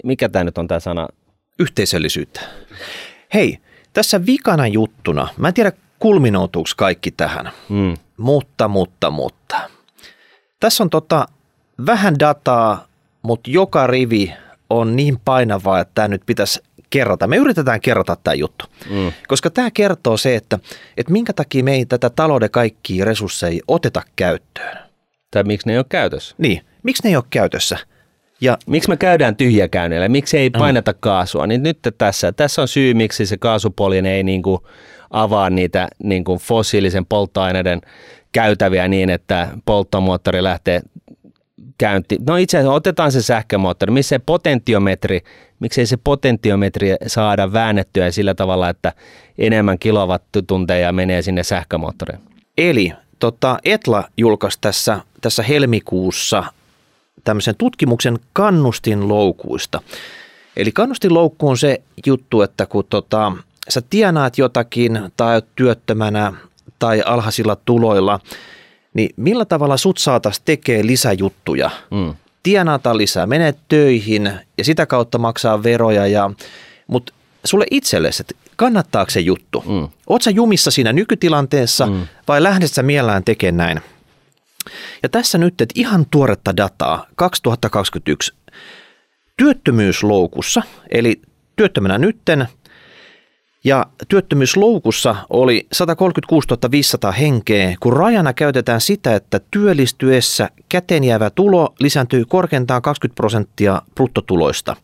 mikä 0.04 0.28
tämä 0.28 0.44
nyt 0.44 0.58
on 0.58 0.68
tämä 0.68 0.80
sana? 0.80 1.08
Yhteisöllisyyttä. 1.58 2.40
Hei, 3.34 3.58
tässä 3.92 4.26
vikana 4.26 4.66
juttuna, 4.66 5.28
mä 5.36 5.48
en 5.48 5.54
tiedä 5.54 5.72
kulminoutuuko 5.98 6.70
kaikki 6.76 7.10
tähän, 7.10 7.50
mm. 7.68 7.96
mutta, 8.16 8.68
mutta, 8.68 9.10
mutta. 9.10 9.60
Tässä 10.60 10.82
on 10.82 10.90
tota, 10.90 11.26
vähän 11.86 12.18
dataa, 12.18 12.86
mutta 13.22 13.50
joka 13.50 13.86
rivi 13.86 14.32
on 14.70 14.96
niin 14.96 15.20
painavaa, 15.24 15.80
että 15.80 15.92
tämä 15.94 16.08
nyt 16.08 16.22
pitäisi 16.26 16.62
kerrata. 16.92 17.26
Me 17.26 17.36
yritetään 17.36 17.80
kerrata 17.80 18.16
tämä 18.24 18.34
juttu, 18.34 18.64
mm. 18.90 19.12
koska 19.28 19.50
tämä 19.50 19.70
kertoo 19.70 20.16
se, 20.16 20.36
että, 20.36 20.58
että 20.96 21.12
minkä 21.12 21.32
takia 21.32 21.64
me 21.64 21.72
ei 21.72 21.86
tätä 21.86 22.10
talouden 22.10 22.50
kaikkia 22.50 23.04
resursseja 23.04 23.62
oteta 23.68 24.02
käyttöön. 24.16 24.78
Tai 25.30 25.44
miksi 25.44 25.66
ne 25.66 25.72
ei 25.72 25.78
ole 25.78 25.86
käytössä? 25.88 26.34
Niin, 26.38 26.62
miksi 26.82 27.02
ne 27.04 27.10
ei 27.10 27.16
ole 27.16 27.24
käytössä? 27.30 27.78
Ja, 28.40 28.58
miksi 28.66 28.88
me 28.88 28.96
käydään 28.96 29.36
tyhjäkäynnillä? 29.36 30.08
Miksi 30.08 30.38
ei 30.38 30.50
paineta 30.50 30.94
kaasua? 30.94 31.46
Niin 31.46 31.62
nyt 31.62 31.78
tässä, 31.98 32.32
tässä 32.32 32.62
on 32.62 32.68
syy, 32.68 32.94
miksi 32.94 33.26
se 33.26 33.36
kaasupolin 33.36 34.06
ei 34.06 34.22
niin 34.22 34.42
kuin 34.42 34.60
avaa 35.10 35.50
niitä 35.50 35.88
niin 36.02 36.24
kuin 36.24 36.38
fossiilisen 36.38 37.06
polttoaineiden 37.06 37.80
käytäviä 38.32 38.88
niin, 38.88 39.10
että 39.10 39.48
polttomoottori 39.64 40.42
lähtee 40.42 40.80
käynti. 41.78 42.18
No 42.26 42.36
itse 42.36 42.58
asiassa 42.58 42.74
otetaan 42.74 43.12
se 43.12 43.22
sähkömoottori, 43.22 43.92
missä 43.92 44.08
se 44.08 44.18
potentiometri, 44.18 45.20
miksei 45.60 45.86
se 45.86 45.96
potentiometri 46.04 46.94
saada 47.06 47.52
väännettyä 47.52 48.10
sillä 48.10 48.34
tavalla, 48.34 48.68
että 48.68 48.92
enemmän 49.38 49.78
kilowattitunteja 49.78 50.92
menee 50.92 51.22
sinne 51.22 51.42
sähkömoottoriin. 51.42 52.20
Eli 52.58 52.92
tota, 53.18 53.58
Etla 53.64 54.04
julkaisi 54.16 54.58
tässä, 54.60 55.00
tässä 55.20 55.42
helmikuussa 55.42 56.44
tämmöisen 57.24 57.56
tutkimuksen 57.56 58.18
kannustinloukuista. 58.32 59.80
Eli 60.56 60.72
kannustinloukku 60.72 61.48
on 61.48 61.58
se 61.58 61.82
juttu, 62.06 62.42
että 62.42 62.66
kun 62.66 62.84
tota, 62.90 63.32
sä 63.68 63.82
tienaat 63.90 64.38
jotakin 64.38 65.00
tai 65.16 65.42
työttömänä 65.54 66.32
tai 66.78 67.02
alhaisilla 67.06 67.56
tuloilla, 67.56 68.20
niin 68.94 69.10
millä 69.16 69.44
tavalla 69.44 69.76
sut 69.76 69.98
saatas 69.98 70.40
tekee 70.40 70.86
lisäjuttuja? 70.86 71.70
Mm. 71.90 72.14
Tienaata 72.42 72.96
lisää, 72.96 73.26
menet 73.26 73.58
töihin 73.68 74.32
ja 74.58 74.64
sitä 74.64 74.86
kautta 74.86 75.18
maksaa 75.18 75.62
veroja, 75.62 76.06
ja, 76.06 76.30
mutta 76.86 77.12
sulle 77.44 77.66
itsellesi, 77.70 78.22
että 78.22 78.34
kannattaako 78.56 79.10
se 79.10 79.20
juttu? 79.20 79.64
Mm. 79.66 79.88
Oletko 80.06 80.30
jumissa 80.30 80.70
siinä 80.70 80.92
nykytilanteessa 80.92 81.86
mm. 81.86 82.06
vai 82.28 82.42
lähdet 82.42 82.72
sä 82.72 82.82
mielellään 82.82 83.24
tekemään 83.24 83.56
näin? 83.56 83.80
Ja 85.02 85.08
tässä 85.08 85.38
nyt, 85.38 85.60
että 85.60 85.72
ihan 85.76 86.06
tuoretta 86.10 86.56
dataa 86.56 87.06
2021 87.16 88.32
työttömyysloukussa, 89.36 90.62
eli 90.90 91.20
työttömänä 91.56 91.98
nytten, 91.98 92.48
ja 93.64 93.86
työttömyysloukussa 94.08 95.16
oli 95.30 95.66
136 95.72 96.48
500 96.70 97.12
henkeä, 97.12 97.74
kun 97.80 97.92
rajana 97.92 98.32
käytetään 98.32 98.80
sitä, 98.80 99.14
että 99.14 99.40
työllistyessä 99.50 100.48
käteen 100.68 101.04
jäävä 101.04 101.30
tulo 101.30 101.74
lisääntyy 101.80 102.24
korkeintaan 102.24 102.82
20 102.82 103.16
prosenttia 103.16 103.82
bruttotuloista. 103.94 104.76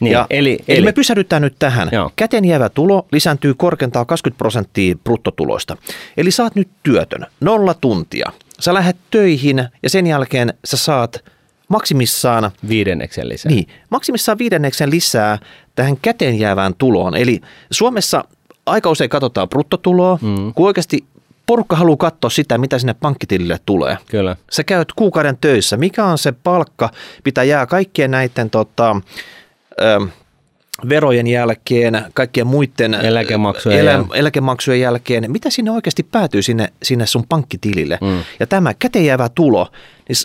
Niin, 0.00 0.12
ja, 0.12 0.26
eli- 0.30 0.52
eli, 0.68 0.78
eli- 0.78 0.84
me 0.86 0.92
pysähdytään 0.92 1.42
nyt 1.42 1.56
tähän. 1.58 1.88
Joo. 1.92 2.10
Käteen 2.16 2.44
jäävä 2.44 2.68
tulo 2.68 3.06
lisääntyy 3.12 3.54
korkeintaan 3.54 4.06
20 4.06 4.38
prosenttia 4.38 4.94
bruttotuloista. 5.04 5.76
Eli 6.16 6.30
saat 6.30 6.54
nyt 6.54 6.68
työtön, 6.82 7.26
nolla 7.40 7.74
tuntia. 7.74 8.32
Sä 8.60 8.74
lähdet 8.74 8.96
töihin 9.10 9.68
ja 9.82 9.90
sen 9.90 10.06
jälkeen 10.06 10.54
sä 10.64 10.76
saat 10.76 11.24
maksimissaan 11.70 12.50
Viidenneksen 12.68 13.28
lisää. 13.28 13.52
niin, 13.52 13.66
maksimissaan 13.90 14.38
viidenneksen 14.38 14.90
lisää 14.90 15.38
tähän 15.74 15.96
käteen 16.02 16.38
jäävään 16.38 16.74
tuloon. 16.74 17.16
Eli 17.16 17.40
Suomessa 17.70 18.24
aika 18.66 18.90
usein 18.90 19.10
katsotaan 19.10 19.48
bruttotuloa, 19.48 20.18
mm. 20.22 20.54
kun 20.54 20.66
oikeasti 20.66 21.04
porukka 21.46 21.76
haluaa 21.76 21.96
katsoa 21.96 22.30
sitä, 22.30 22.58
mitä 22.58 22.78
sinne 22.78 22.94
pankkitilille 22.94 23.58
tulee. 23.66 23.96
Kyllä. 24.06 24.36
Sä 24.50 24.64
käyt 24.64 24.92
kuukauden 24.96 25.38
töissä. 25.40 25.76
Mikä 25.76 26.04
on 26.04 26.18
se 26.18 26.32
palkka, 26.32 26.90
mitä 27.24 27.44
jää 27.44 27.66
kaikkien 27.66 28.10
näiden 28.10 28.50
tota, 28.50 28.96
ö, 29.80 30.06
verojen 30.88 31.26
jälkeen, 31.26 32.04
kaikkien 32.14 32.46
muiden 32.46 32.94
Eläkemaksujen 32.94 33.80
elä, 33.80 34.04
eläkemaksujen 34.14 34.80
jälkeen, 34.80 35.32
mitä 35.32 35.50
sinne 35.50 35.70
oikeasti 35.70 36.02
päätyy 36.02 36.42
sinne, 36.42 36.68
sinne 36.82 37.06
sun 37.06 37.24
pankkitilille. 37.28 37.98
Mm. 38.00 38.22
Ja 38.40 38.46
tämä 38.46 38.74
käteenjäävä 38.74 39.28
tulo, 39.28 39.68
niin 40.08 40.16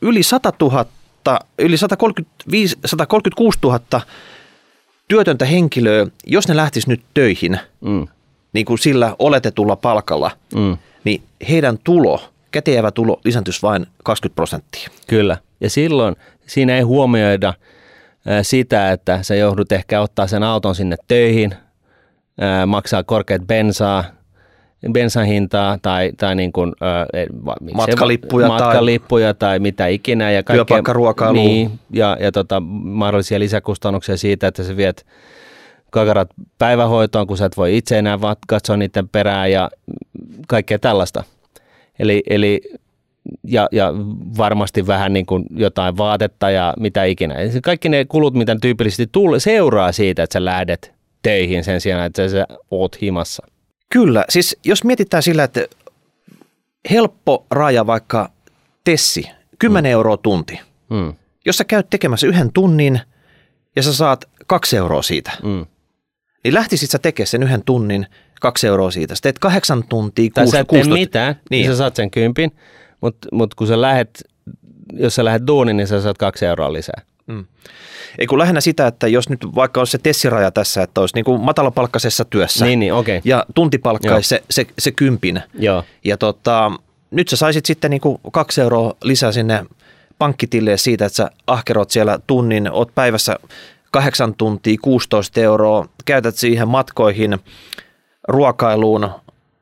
yli 0.00 0.22
100 0.22 0.52
000, 0.60 0.86
yli 1.58 1.76
135, 1.76 2.76
136 2.86 3.58
000 3.62 3.80
työtöntä 5.08 5.44
henkilöä, 5.44 6.06
jos 6.26 6.48
ne 6.48 6.56
lähtis 6.56 6.86
nyt 6.86 7.02
töihin, 7.14 7.58
Mm. 7.80 8.08
niin 8.52 8.66
kuin 8.66 8.78
sillä 8.78 9.16
oletetulla 9.18 9.76
palkalla, 9.76 10.30
Mm. 10.54 10.76
niin 11.04 11.22
heidän 11.48 11.78
tulo, 11.84 12.20
käteenjäävä 12.50 12.90
tulo 12.90 13.20
lisääntyisi 13.24 13.62
vain 13.62 13.86
20 14.04 14.34
prosenttia. 14.36 14.88
Kyllä. 15.06 15.36
Ja 15.60 15.70
silloin 15.70 16.16
siinä 16.46 16.76
ei 16.76 16.82
huomioida 16.82 17.54
sitä, 18.42 18.92
että 18.92 19.22
sä 19.22 19.34
joudut 19.34 19.72
ehkä 19.72 20.00
ottaa 20.00 20.26
sen 20.26 20.42
auton 20.42 20.74
sinne 20.74 20.96
töihin, 21.08 21.54
maksaa 22.66 23.02
korkeat 23.04 23.42
bensaa, 23.46 24.04
bensan 24.92 25.26
hintaa 25.26 25.78
tai, 25.82 26.12
tai 26.16 26.34
niin 26.34 26.52
kuin, 26.52 26.72
miksei- 27.60 27.74
Matkalippuja 27.76 28.48
tai- 28.48 28.58
matkalippuja 28.58 29.34
tai, 29.34 29.58
mitä 29.58 29.86
ikinä. 29.86 30.30
Ja 30.30 30.42
kaikkea- 30.42 30.64
Työpaikkaruokailua. 30.64 31.42
Niin, 31.42 31.70
ja, 31.92 32.16
ja 32.20 32.32
tota, 32.32 32.60
mahdollisia 32.60 33.38
lisäkustannuksia 33.38 34.16
siitä, 34.16 34.46
että 34.46 34.62
sä 34.62 34.76
viet 34.76 35.06
kakarat 35.90 36.28
päivähoitoon, 36.58 37.26
kun 37.26 37.36
sä 37.36 37.44
et 37.46 37.56
voi 37.56 37.76
itse 37.76 37.98
enää 37.98 38.20
vaan 38.20 38.36
katsoa 38.48 38.76
niiden 38.76 39.08
perään 39.08 39.52
ja 39.52 39.70
kaikkea 40.48 40.78
tällaista. 40.78 41.24
Eli, 41.98 42.22
eli 42.30 42.60
ja, 43.44 43.68
ja 43.72 43.92
varmasti 44.38 44.86
vähän 44.86 45.12
niin 45.12 45.26
kuin 45.26 45.44
jotain 45.56 45.96
vaatetta 45.96 46.50
ja 46.50 46.74
mitä 46.80 47.04
ikinä. 47.04 47.34
Eli 47.34 47.50
se 47.52 47.60
Kaikki 47.60 47.88
ne 47.88 48.04
kulut, 48.04 48.34
mitä 48.34 48.56
tyypillisesti 48.60 49.08
tulee, 49.12 49.40
seuraa 49.40 49.92
siitä, 49.92 50.22
että 50.22 50.32
sä 50.32 50.44
lähdet 50.44 50.92
töihin 51.22 51.64
sen 51.64 51.80
sijaan, 51.80 52.06
että 52.06 52.28
sä 52.28 52.46
oot 52.70 53.00
himassa. 53.02 53.46
Kyllä, 53.92 54.24
siis 54.28 54.56
jos 54.64 54.84
mietitään 54.84 55.22
sillä, 55.22 55.44
että 55.44 55.66
helppo 56.90 57.46
raja 57.50 57.86
vaikka 57.86 58.30
Tessi, 58.84 59.30
10 59.58 59.90
mm. 59.90 59.92
euroa 59.92 60.16
tunti. 60.16 60.60
Mm, 60.90 61.14
Jos 61.46 61.56
sä 61.56 61.64
käyt 61.64 61.90
tekemässä 61.90 62.26
yhden 62.26 62.52
tunnin 62.52 63.00
ja 63.76 63.82
sä 63.82 63.94
saat 63.94 64.24
kaksi 64.46 64.76
euroa 64.76 65.02
siitä, 65.02 65.30
mm. 65.42 65.66
niin 66.44 66.54
lähtisit 66.54 66.90
sä 66.90 66.98
tekemään 66.98 67.26
sen 67.26 67.42
yhden 67.42 67.64
tunnin, 67.64 68.06
kaksi 68.40 68.66
euroa 68.66 68.90
siitä. 68.90 69.14
Sä 69.14 69.22
teet 69.22 69.38
kahdeksan 69.38 69.84
tuntia, 69.88 70.30
Tai 70.34 70.44
kuusi, 70.44 70.56
sä 70.56 70.60
et 70.60 70.68
tee 70.68 70.78
16 70.78 70.94
mitään, 70.94 71.34
niin. 71.34 71.44
Niin. 71.50 71.70
sä 71.70 71.76
saat 71.76 71.96
sen 71.96 72.10
kympin, 72.10 72.50
mutta 73.00 73.28
mut 73.32 73.54
kun 73.54 73.66
sä 73.66 73.80
lähet, 73.80 74.24
jos 74.92 75.14
sä 75.14 75.24
lähdet 75.24 75.46
duuniin, 75.46 75.76
niin 75.76 75.86
sä 75.86 76.00
saat 76.00 76.18
kaksi 76.18 76.46
euroa 76.46 76.72
lisää. 76.72 77.02
Ei 78.18 78.26
kun 78.26 78.38
lähinnä 78.38 78.60
sitä, 78.60 78.86
että 78.86 79.08
jos 79.08 79.28
nyt 79.28 79.40
vaikka 79.54 79.80
olisi 79.80 79.90
se 79.90 79.98
tessiraja 79.98 80.50
tässä, 80.50 80.82
että 80.82 81.00
olisi 81.00 81.14
niin 81.14 81.24
kuin 81.24 81.40
matalapalkkaisessa 81.40 82.24
työssä 82.24 82.64
Niin, 82.64 82.78
niin, 82.80 82.94
okei. 82.94 83.20
ja 83.24 83.44
tuntipalkka 83.54 84.22
se, 84.22 84.42
se, 84.50 84.66
se 84.78 84.92
kympin. 84.92 85.42
Joo, 85.54 85.84
Ja 86.04 86.16
tota, 86.16 86.72
nyt 87.10 87.28
sä 87.28 87.36
saisit 87.36 87.66
sitten 87.66 87.90
niin 87.90 88.00
kuin 88.00 88.18
kaksi 88.32 88.60
euroa 88.60 88.94
lisää 89.02 89.32
sinne 89.32 89.66
pankkitille 90.18 90.76
siitä, 90.76 91.06
että 91.06 91.16
sä 91.16 91.30
ahkerot 91.46 91.90
siellä 91.90 92.18
tunnin, 92.26 92.70
oot 92.72 92.94
päivässä 92.94 93.36
kahdeksan 93.90 94.34
tuntia, 94.34 94.76
16 94.82 95.40
euroa, 95.40 95.88
käytät 96.04 96.36
siihen 96.36 96.68
matkoihin, 96.68 97.38
ruokailuun 98.28 99.10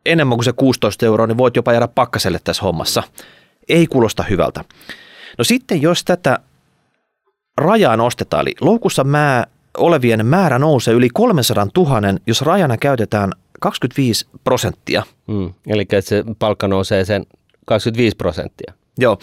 enemmän 0.06 0.36
kuin 0.36 0.44
se 0.44 0.52
16 0.52 1.06
euroa, 1.06 1.26
niin 1.26 1.38
voit 1.38 1.56
jopa 1.56 1.72
jäädä 1.72 1.88
pakkaselle 1.88 2.40
tässä 2.44 2.62
hommassa. 2.62 3.02
Ei 3.68 3.86
kuulosta 3.86 4.22
hyvältä. 4.22 4.64
No 5.38 5.44
sitten 5.44 5.82
jos 5.82 6.04
tätä 6.04 6.38
rajaa 7.56 7.96
nostetaan, 7.96 8.42
eli 8.42 8.54
loukussa 8.60 9.04
mää, 9.04 9.46
olevien 9.78 10.26
määrä 10.26 10.58
nousee 10.58 10.94
yli 10.94 11.08
300 11.12 11.66
000, 11.76 12.00
jos 12.26 12.42
rajana 12.42 12.76
käytetään 12.76 13.32
25 13.60 14.26
prosenttia. 14.44 15.02
mm. 15.26 15.54
eli 15.66 15.82
että 15.82 16.00
se 16.00 16.24
palkka 16.38 16.68
nousee 16.68 17.04
sen 17.04 17.26
25 17.66 18.16
prosenttia. 18.16 18.72
Joo, 18.98 19.18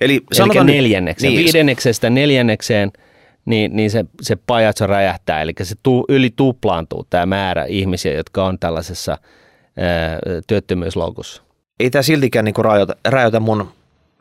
eli 0.00 0.20
Eli 0.38 0.64
neljännekseen. 0.64 1.32
Niin, 1.32 1.44
Viidenneksestä 1.44 2.10
neljännekseen, 2.10 2.92
niin, 3.44 3.76
niin 3.76 3.90
se, 3.90 4.04
se 4.22 4.36
pajatso 4.36 4.86
räjähtää. 4.86 5.42
Eli 5.42 5.52
se 5.62 5.74
tu, 5.82 6.04
yli 6.08 6.30
tuplaantuu 6.36 7.06
tämä 7.10 7.26
määrä 7.26 7.64
ihmisiä, 7.64 8.12
jotka 8.12 8.44
on 8.44 8.58
tällaisessa 8.58 9.12
ää, 9.12 10.18
työttömyysloukussa. 10.46 11.42
ei 11.80 11.90
tämä 11.90 12.02
siltikään 12.02 12.44
niinku 12.44 12.62
rajoita, 12.62 12.96
rajoita 13.04 13.40
mun 13.40 13.68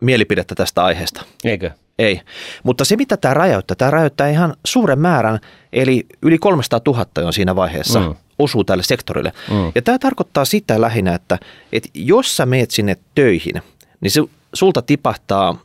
mielipidettä 0.01 0.55
tästä 0.55 0.83
aiheesta. 0.83 1.23
Eikö? 1.45 1.71
Ei. 1.99 2.21
Mutta 2.63 2.85
se, 2.85 2.95
mitä 2.95 3.17
tämä 3.17 3.33
rajoittaa, 3.33 3.75
tämä 3.75 3.91
rajoittaa 3.91 4.27
ihan 4.27 4.55
suuren 4.65 4.99
määrän, 4.99 5.39
eli 5.73 6.05
yli 6.21 6.37
300 6.37 6.79
000 6.87 7.05
on 7.17 7.33
siinä 7.33 7.55
vaiheessa 7.55 7.99
Mm. 7.99 8.15
osuu 8.39 8.63
tälle 8.63 8.83
sektorille. 8.83 9.31
Mm. 9.49 9.71
Ja 9.75 9.81
tämä 9.81 9.99
tarkoittaa 9.99 10.45
sitä 10.45 10.81
lähinnä, 10.81 11.15
että, 11.15 11.37
että 11.73 11.89
jos 11.93 12.37
sä 12.37 12.45
meet 12.45 12.71
sinne 12.71 12.97
töihin, 13.15 13.61
niin 14.01 14.11
se, 14.11 14.21
sulta 14.53 14.81
tipahtaa, 14.81 15.57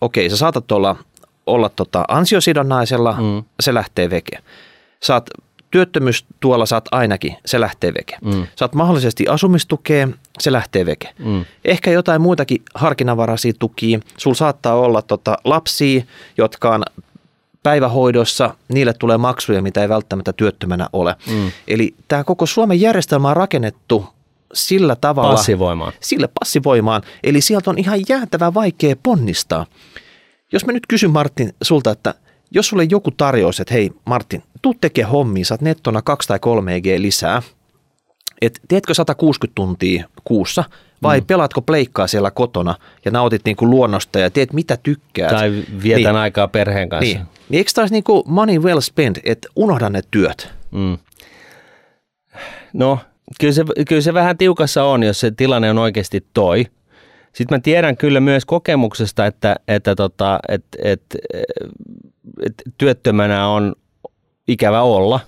okei, 0.00 0.30
sä 0.30 0.36
saatat 0.36 0.72
olla, 0.72 0.96
olla 1.46 1.68
tota 1.68 2.04
ansiosidonnaisella, 2.08 3.12
mm. 3.12 3.44
se 3.60 3.74
lähtee 3.74 4.10
veke. 4.10 4.38
Saat 5.02 5.30
työttömyystuolla 5.70 6.66
saat 6.66 6.84
ainakin, 6.90 7.36
se 7.46 7.60
lähtee 7.60 7.94
veke. 7.94 8.16
Mm. 8.24 8.46
Saat 8.56 8.74
mahdollisesti 8.74 9.28
asumistukea, 9.28 10.08
se 10.38 10.52
lähtee 10.52 10.86
veke. 10.86 11.08
Mm. 11.18 11.44
Ehkä 11.64 11.90
jotain 11.90 12.20
muitakin 12.20 12.62
harkinnanvaraisia 12.74 13.52
tukia. 13.58 14.00
Sulla 14.16 14.34
saattaa 14.34 14.74
olla 14.74 15.02
tota 15.02 15.36
lapsia, 15.44 16.02
jotka 16.38 16.74
on 16.74 16.82
päivähoidossa, 17.62 18.54
niille 18.68 18.92
tulee 18.92 19.18
maksuja, 19.18 19.62
mitä 19.62 19.82
ei 19.82 19.88
välttämättä 19.88 20.32
työttömänä 20.32 20.88
ole. 20.92 21.16
Mm. 21.30 21.50
Eli 21.68 21.94
tämä 22.08 22.24
koko 22.24 22.46
Suomen 22.46 22.80
järjestelmä 22.80 23.28
on 23.28 23.36
rakennettu 23.36 24.06
sillä 24.54 24.96
tavalla, 24.96 25.34
Passivoimaan. 25.34 25.92
sille 26.00 26.28
passivoimaan. 26.40 27.02
Eli 27.22 27.40
sieltä 27.40 27.70
on 27.70 27.78
ihan 27.78 28.00
jäätävän 28.08 28.54
vaikea 28.54 28.96
ponnistaa. 29.02 29.66
Jos 30.52 30.66
mä 30.66 30.72
nyt 30.72 30.86
kysyn 30.88 31.10
Martin 31.10 31.52
sulta, 31.62 31.90
että 31.90 32.14
jos 32.50 32.68
sulle 32.68 32.84
joku 32.90 33.10
tarjous, 33.10 33.60
että 33.60 33.74
hei 33.74 33.90
Martin, 34.04 34.42
tuu 34.62 34.74
tekee 34.80 35.04
hommia, 35.04 35.44
saat 35.44 35.60
nettona 35.60 36.02
2 36.02 36.28
tai 36.28 36.38
3 36.38 36.80
G 36.80 36.86
lisää, 36.96 37.42
että 38.42 38.60
teetkö 38.68 38.94
160 38.94 39.54
tuntia 39.54 40.08
kuussa 40.24 40.64
vai 41.02 41.20
mm. 41.20 41.26
pelaatko 41.26 41.62
pleikkaa 41.62 42.06
siellä 42.06 42.30
kotona 42.30 42.74
ja 43.04 43.10
nautit 43.10 43.44
niinku 43.44 43.70
luonnosta 43.70 44.18
ja 44.18 44.30
teet 44.30 44.52
mitä 44.52 44.78
tykkäät. 44.82 45.30
Tai 45.30 45.62
vietän 45.82 46.14
niin, 46.14 46.22
aikaa 46.22 46.48
perheen 46.48 46.88
kanssa. 46.88 47.14
niin. 47.14 47.26
niin 47.48 47.58
eikö 47.58 47.70
taas 47.74 47.90
niinku 47.90 48.24
money 48.26 48.58
well 48.58 48.80
spent, 48.80 49.18
että 49.24 49.48
unohda 49.56 49.88
ne 49.88 50.02
työt? 50.10 50.52
Mm. 50.70 50.98
No, 52.72 52.98
kyllä 53.40 53.52
se, 53.52 53.64
kyllä 53.88 54.02
se 54.02 54.14
vähän 54.14 54.38
tiukassa 54.38 54.84
on, 54.84 55.02
jos 55.02 55.20
se 55.20 55.30
tilanne 55.30 55.70
on 55.70 55.78
oikeasti 55.78 56.26
toi. 56.34 56.66
Sitten 57.32 57.56
mä 57.56 57.60
tiedän 57.60 57.96
kyllä 57.96 58.20
myös 58.20 58.44
kokemuksesta, 58.44 59.26
että, 59.26 59.56
että 59.68 59.94
tota, 59.94 60.40
et, 60.48 60.64
et, 60.84 61.02
et 62.46 62.54
työttömänä 62.78 63.48
on 63.48 63.74
ikävä 64.50 64.82
olla 64.82 65.20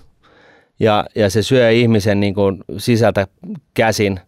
ja, 0.79 1.05
ja 1.15 1.29
se 1.29 1.43
syö 1.43 1.71
ihmisen 1.71 2.19
niin 2.19 2.33
kuin 2.33 2.57
sisältä 2.77 3.27
käsin, 3.73 4.19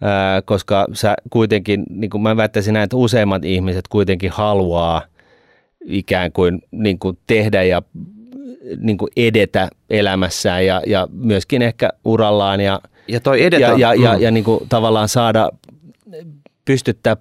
ää, 0.00 0.42
koska 0.42 0.86
sä 0.92 1.16
kuitenkin, 1.30 1.84
niin 1.90 2.10
kuin 2.10 2.22
mä 2.22 2.36
väittäisin 2.36 2.74
näin, 2.74 2.84
että 2.84 2.96
useimmat 2.96 3.44
ihmiset 3.44 3.88
kuitenkin 3.88 4.30
haluaa 4.30 5.02
ikään 5.84 6.32
kuin, 6.32 6.62
niin 6.70 6.98
kuin 6.98 7.18
tehdä 7.26 7.62
ja 7.62 7.82
niin 8.78 8.98
kuin 8.98 9.10
edetä 9.16 9.68
elämässään 9.90 10.66
ja, 10.66 10.82
ja 10.86 11.08
myöskin 11.12 11.62
ehkä 11.62 11.90
urallaan 12.04 12.60
ja, 12.60 12.80
Ja 13.08 13.20
toi 13.20 13.44
edetä, 13.44 13.62
ja, 13.62 13.78
ja, 13.78 13.94
ja, 13.94 14.14
mm. 14.14 14.22
ja 14.22 14.30
niin 14.30 14.44
kuin 14.44 14.60
tavallaan 14.68 15.08
saada 15.08 15.50
pystyttää 16.64 17.16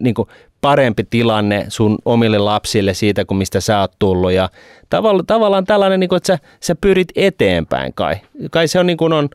niin 0.00 0.14
kuin 0.14 0.28
parempi 0.62 1.04
tilanne 1.10 1.64
sun 1.68 1.98
omille 2.04 2.38
lapsille 2.38 2.94
siitä, 2.94 3.24
kuin 3.24 3.38
mistä 3.38 3.60
sä 3.60 3.80
oot 3.80 3.92
tullut. 3.98 4.32
Ja 4.32 4.48
tavallaan, 4.90 5.26
tavallaan 5.26 5.64
tällainen, 5.64 6.00
niin 6.00 6.08
kuin, 6.08 6.16
että 6.16 6.26
sä, 6.26 6.38
sä 6.60 6.74
pyrit 6.80 7.08
eteenpäin 7.16 7.94
kai. 7.94 8.16
Kai 8.50 8.68
se 8.68 8.78
on 8.78 8.86
niin 8.86 8.96
kuin 8.96 9.12
on, 9.12 9.28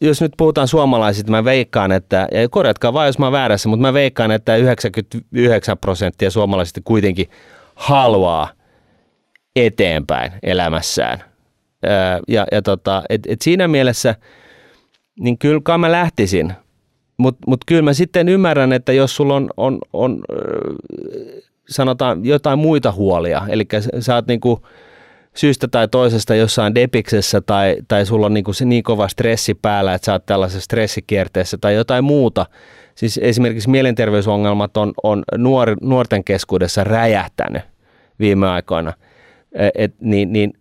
jos 0.00 0.20
nyt 0.20 0.32
puhutaan 0.36 0.68
suomalaisista, 0.68 1.30
mä 1.30 1.44
veikkaan, 1.44 1.92
että, 1.92 2.28
ja 2.32 2.48
korjatkaa 2.48 2.92
vaan, 2.92 3.06
jos 3.06 3.18
mä 3.18 3.26
oon 3.26 3.32
väärässä, 3.32 3.68
mutta 3.68 3.82
mä 3.82 3.92
veikkaan, 3.92 4.30
että 4.30 4.56
99 4.56 5.78
prosenttia 5.78 6.30
suomalaisista 6.30 6.80
kuitenkin 6.84 7.30
haluaa 7.74 8.48
eteenpäin 9.56 10.32
elämässään. 10.42 11.24
Ja, 12.28 12.46
ja 12.52 12.62
tota, 12.62 13.02
et, 13.08 13.20
et 13.28 13.42
siinä 13.42 13.68
mielessä, 13.68 14.14
niin 15.20 15.38
kyllä 15.38 15.60
kai 15.64 15.78
mä 15.78 15.92
lähtisin, 15.92 16.52
mutta 17.16 17.40
mut 17.46 17.60
kyllä 17.66 17.82
mä 17.82 17.92
sitten 17.92 18.28
ymmärrän, 18.28 18.72
että 18.72 18.92
jos 18.92 19.16
sulla 19.16 19.34
on, 19.34 19.50
on, 19.56 19.78
on 19.92 20.24
sanotaan 21.68 22.24
jotain 22.24 22.58
muita 22.58 22.92
huolia, 22.92 23.42
eli 23.48 23.66
sä 24.00 24.14
oot 24.14 24.26
niinku 24.26 24.66
syystä 25.34 25.68
tai 25.68 25.88
toisesta 25.88 26.34
jossain 26.34 26.74
depiksessä 26.74 27.40
tai, 27.40 27.76
tai 27.88 28.06
sulla 28.06 28.26
on 28.26 28.34
niinku 28.34 28.52
se 28.52 28.64
niin 28.64 28.82
kova 28.82 29.08
stressi 29.08 29.54
päällä, 29.54 29.94
että 29.94 30.04
sä 30.06 30.12
oot 30.12 30.26
tällaisessa 30.26 30.64
stressikierteessä 30.64 31.58
tai 31.60 31.74
jotain 31.74 32.04
muuta. 32.04 32.46
Siis 32.94 33.20
esimerkiksi 33.22 33.70
mielenterveysongelmat 33.70 34.76
on, 34.76 34.92
on 35.02 35.22
nuor, 35.38 35.76
nuorten 35.80 36.24
keskuudessa 36.24 36.84
räjähtänyt 36.84 37.62
viime 38.18 38.48
aikoina. 38.48 38.92
E, 39.52 39.68
et, 39.74 39.94
niin, 40.00 40.32
niin, 40.32 40.52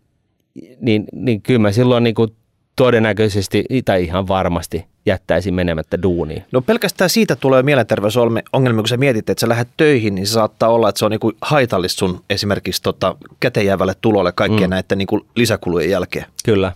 niin, 0.82 1.06
niin 1.14 1.42
kyllä 1.42 1.60
mä 1.60 1.72
silloin 1.72 2.04
niin 2.04 2.16
kuin 2.16 2.30
todennäköisesti 2.76 3.66
tai 3.86 4.04
ihan 4.04 4.28
varmasti 4.28 4.86
jättäisi 5.06 5.52
menemättä 5.52 6.02
duuniin. 6.02 6.46
No 6.52 6.62
pelkästään 6.62 7.10
siitä 7.10 7.36
tulee 7.36 7.64
mielenterveysongelmia, 7.64 8.44
kun 8.76 8.88
sä 8.88 8.98
mietit, 8.98 9.30
että 9.30 9.42
sä 9.42 9.50
lähdet 9.50 9.68
töihin, 9.78 10.16
niin 10.16 10.28
se 10.28 10.34
saattaa 10.34 10.70
olla, 10.70 10.90
että 10.90 11.00
se 11.00 11.06
on 11.06 11.12
niin 11.12 11.20
kuin 11.20 11.36
haitallista 11.42 12.00
sun 12.00 12.24
esimerkiksi 12.30 12.82
tota, 12.82 13.16
käteenjäävälle 13.40 13.96
tulolle 14.02 14.32
kaikkien 14.32 14.70
mm. 14.70 14.74
näiden 14.74 14.98
niin 14.98 15.08
kuin 15.08 15.26
lisäkulujen 15.36 15.90
jälkeen. 15.90 16.26
Kyllä. 16.46 16.72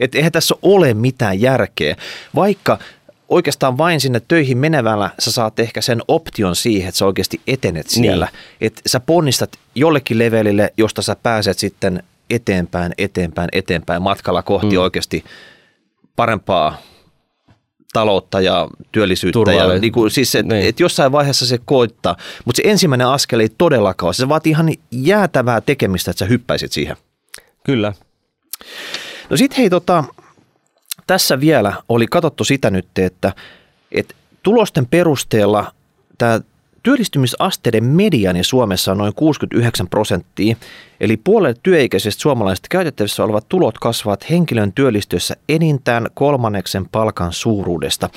Et 0.00 0.14
eihän 0.14 0.32
tässä 0.32 0.54
ole 0.62 0.94
mitään 0.94 1.40
järkeä, 1.40 1.96
vaikka 2.34 2.78
oikeastaan 3.28 3.78
vain 3.78 4.00
sinne 4.00 4.22
töihin 4.28 4.58
menevällä 4.58 5.10
sä 5.18 5.32
saat 5.32 5.58
ehkä 5.58 5.80
sen 5.80 6.02
option 6.08 6.56
siihen, 6.56 6.88
että 6.88 6.98
sä 6.98 7.06
oikeasti 7.06 7.40
etenet 7.46 7.88
siellä. 7.88 8.28
Niin. 8.32 8.66
Että 8.66 8.80
sä 8.86 9.00
ponnistat 9.00 9.50
jollekin 9.74 10.18
levelille, 10.18 10.72
josta 10.76 11.02
sä 11.02 11.16
pääset 11.22 11.58
sitten 11.58 12.02
eteenpäin, 12.34 12.92
eteenpäin, 12.98 13.48
eteenpäin 13.52 14.02
matkalla 14.02 14.42
kohti 14.42 14.76
mm. 14.76 14.82
oikeasti 14.82 15.24
parempaa 16.16 16.76
taloutta 17.92 18.40
ja 18.40 18.68
työllisyyttä. 18.92 19.52
Ja, 19.52 19.78
niin 19.78 19.92
kuin, 19.92 20.10
siis 20.10 20.34
et, 20.34 20.46
niin. 20.46 20.66
et 20.66 20.80
jossain 20.80 21.12
vaiheessa 21.12 21.46
se 21.46 21.58
koittaa, 21.64 22.16
mutta 22.44 22.62
se 22.62 22.70
ensimmäinen 22.70 23.06
askel 23.06 23.40
ei 23.40 23.48
todellakaan 23.58 24.06
ole. 24.06 24.14
Se 24.14 24.28
vaatii 24.28 24.50
ihan 24.50 24.72
jäätävää 24.90 25.60
tekemistä, 25.60 26.10
että 26.10 26.18
sä 26.18 26.24
hyppäisit 26.24 26.72
siihen. 26.72 26.96
Kyllä. 27.64 27.92
No 29.30 29.36
sitten 29.36 29.58
hei, 29.58 29.70
tota, 29.70 30.04
tässä 31.06 31.40
vielä 31.40 31.72
oli 31.88 32.06
katsottu 32.06 32.44
sitä 32.44 32.70
nyt, 32.70 32.98
että, 32.98 33.32
että 33.92 34.14
tulosten 34.42 34.86
perusteella 34.86 35.72
tämä 36.18 36.40
Työllistymisasteiden 36.82 37.84
mediani 37.84 38.44
Suomessa 38.44 38.92
on 38.92 38.98
noin 38.98 39.14
69 39.14 39.88
prosenttia, 39.88 40.56
eli 41.00 41.16
puolet 41.16 41.60
työikäisistä 41.62 42.22
suomalaisista 42.22 42.68
käytettävissä 42.70 43.24
olevat 43.24 43.48
tulot 43.48 43.78
kasvavat 43.78 44.30
henkilön 44.30 44.72
työllistyessä 44.72 45.36
enintään 45.48 46.06
kolmanneksen 46.14 46.88
palkan 46.88 47.32
suuruudesta. 47.32 48.10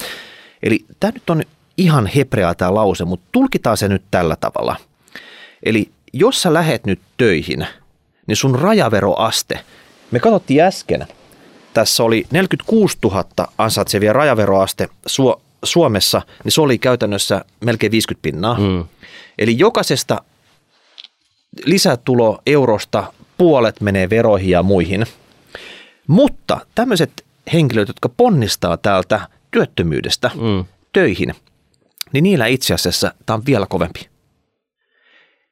Eli 0.63 0.85
tämä 0.99 1.11
nyt 1.11 1.29
on 1.29 1.43
ihan 1.77 2.07
hebreaa 2.07 2.55
tämä 2.55 2.73
lause, 2.73 3.05
mutta 3.05 3.25
tulkitaan 3.31 3.77
se 3.77 3.87
nyt 3.87 4.03
tällä 4.11 4.35
tavalla. 4.35 4.75
Eli 5.63 5.89
jos 6.13 6.41
sä 6.41 6.53
lähet 6.53 6.85
nyt 6.85 6.99
töihin, 7.17 7.67
niin 8.27 8.35
sun 8.35 8.59
rajaveroaste, 8.59 9.59
me 10.11 10.19
katsottiin 10.19 10.63
äsken, 10.63 11.07
tässä 11.73 12.03
oli 12.03 12.25
46 12.31 12.97
000 13.03 13.25
ansaitsevia 13.57 14.13
rajaveroaste 14.13 14.89
Suomessa, 15.65 16.21
niin 16.43 16.51
se 16.51 16.61
oli 16.61 16.77
käytännössä 16.77 17.45
melkein 17.65 17.91
50 17.91 18.21
pinnaa. 18.21 18.59
Mm. 18.59 18.85
Eli 19.37 19.59
jokaisesta 19.59 20.23
lisätulo 21.65 22.41
eurosta 22.45 23.13
puolet 23.37 23.81
menee 23.81 24.09
veroihin 24.09 24.49
ja 24.49 24.63
muihin. 24.63 25.05
Mutta 26.07 26.59
tämmöiset 26.75 27.25
henkilöt, 27.53 27.87
jotka 27.87 28.09
ponnistaa 28.09 28.77
täältä 28.77 29.27
työttömyydestä 29.51 30.31
mm. 30.35 30.65
töihin, 30.93 31.35
niin 32.13 32.23
niillä 32.23 32.45
itse 32.45 32.73
asiassa 32.73 33.13
tämä 33.25 33.35
on 33.37 33.45
vielä 33.45 33.65
kovempi. 33.69 34.09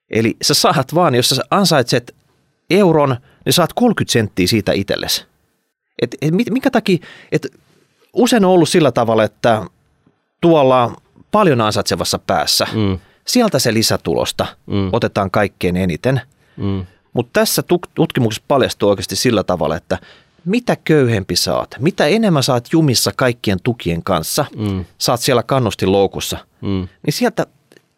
Eli 0.09 0.37
sä 0.41 0.53
saat 0.53 0.95
vaan, 0.95 1.15
jos 1.15 1.29
sä 1.29 1.43
ansaitset 1.51 2.15
euron, 2.69 3.15
niin 3.45 3.53
saat 3.53 3.73
30 3.73 4.13
senttiä 4.13 4.47
siitä 4.47 4.71
itsellesi. 4.71 5.25
Et, 6.01 6.15
et, 6.21 6.33
minkä 6.33 6.71
takia, 6.71 6.97
että 7.31 7.47
usein 8.13 8.45
on 8.45 8.51
ollut 8.51 8.69
sillä 8.69 8.91
tavalla, 8.91 9.23
että 9.23 9.65
tuolla 10.43 10.91
paljon 11.31 11.61
ansaitsevassa 11.61 12.19
päässä, 12.19 12.67
mm. 12.73 12.99
sieltä 13.27 13.59
se 13.59 13.73
lisätulosta 13.73 14.45
mm. 14.65 14.89
otetaan 14.91 15.31
kaikkein 15.31 15.77
eniten. 15.77 16.21
Mm. 16.57 16.85
Mutta 17.13 17.29
tässä 17.39 17.63
tutkimuksessa 17.95 18.45
paljastuu 18.47 18.89
oikeasti 18.89 19.15
sillä 19.15 19.43
tavalla, 19.43 19.75
että 19.75 19.97
mitä 20.45 20.77
köyhempi 20.83 21.35
saat, 21.35 21.75
mitä 21.79 22.05
enemmän 22.05 22.43
saat 22.43 22.67
jumissa 22.71 23.11
kaikkien 23.15 23.57
tukien 23.63 24.03
kanssa, 24.03 24.45
mm. 24.55 24.85
saat 24.97 25.19
siellä 25.19 25.43
kannustinloukussa, 25.43 26.37
mm. 26.61 26.87
niin 27.05 27.13
sieltä 27.13 27.47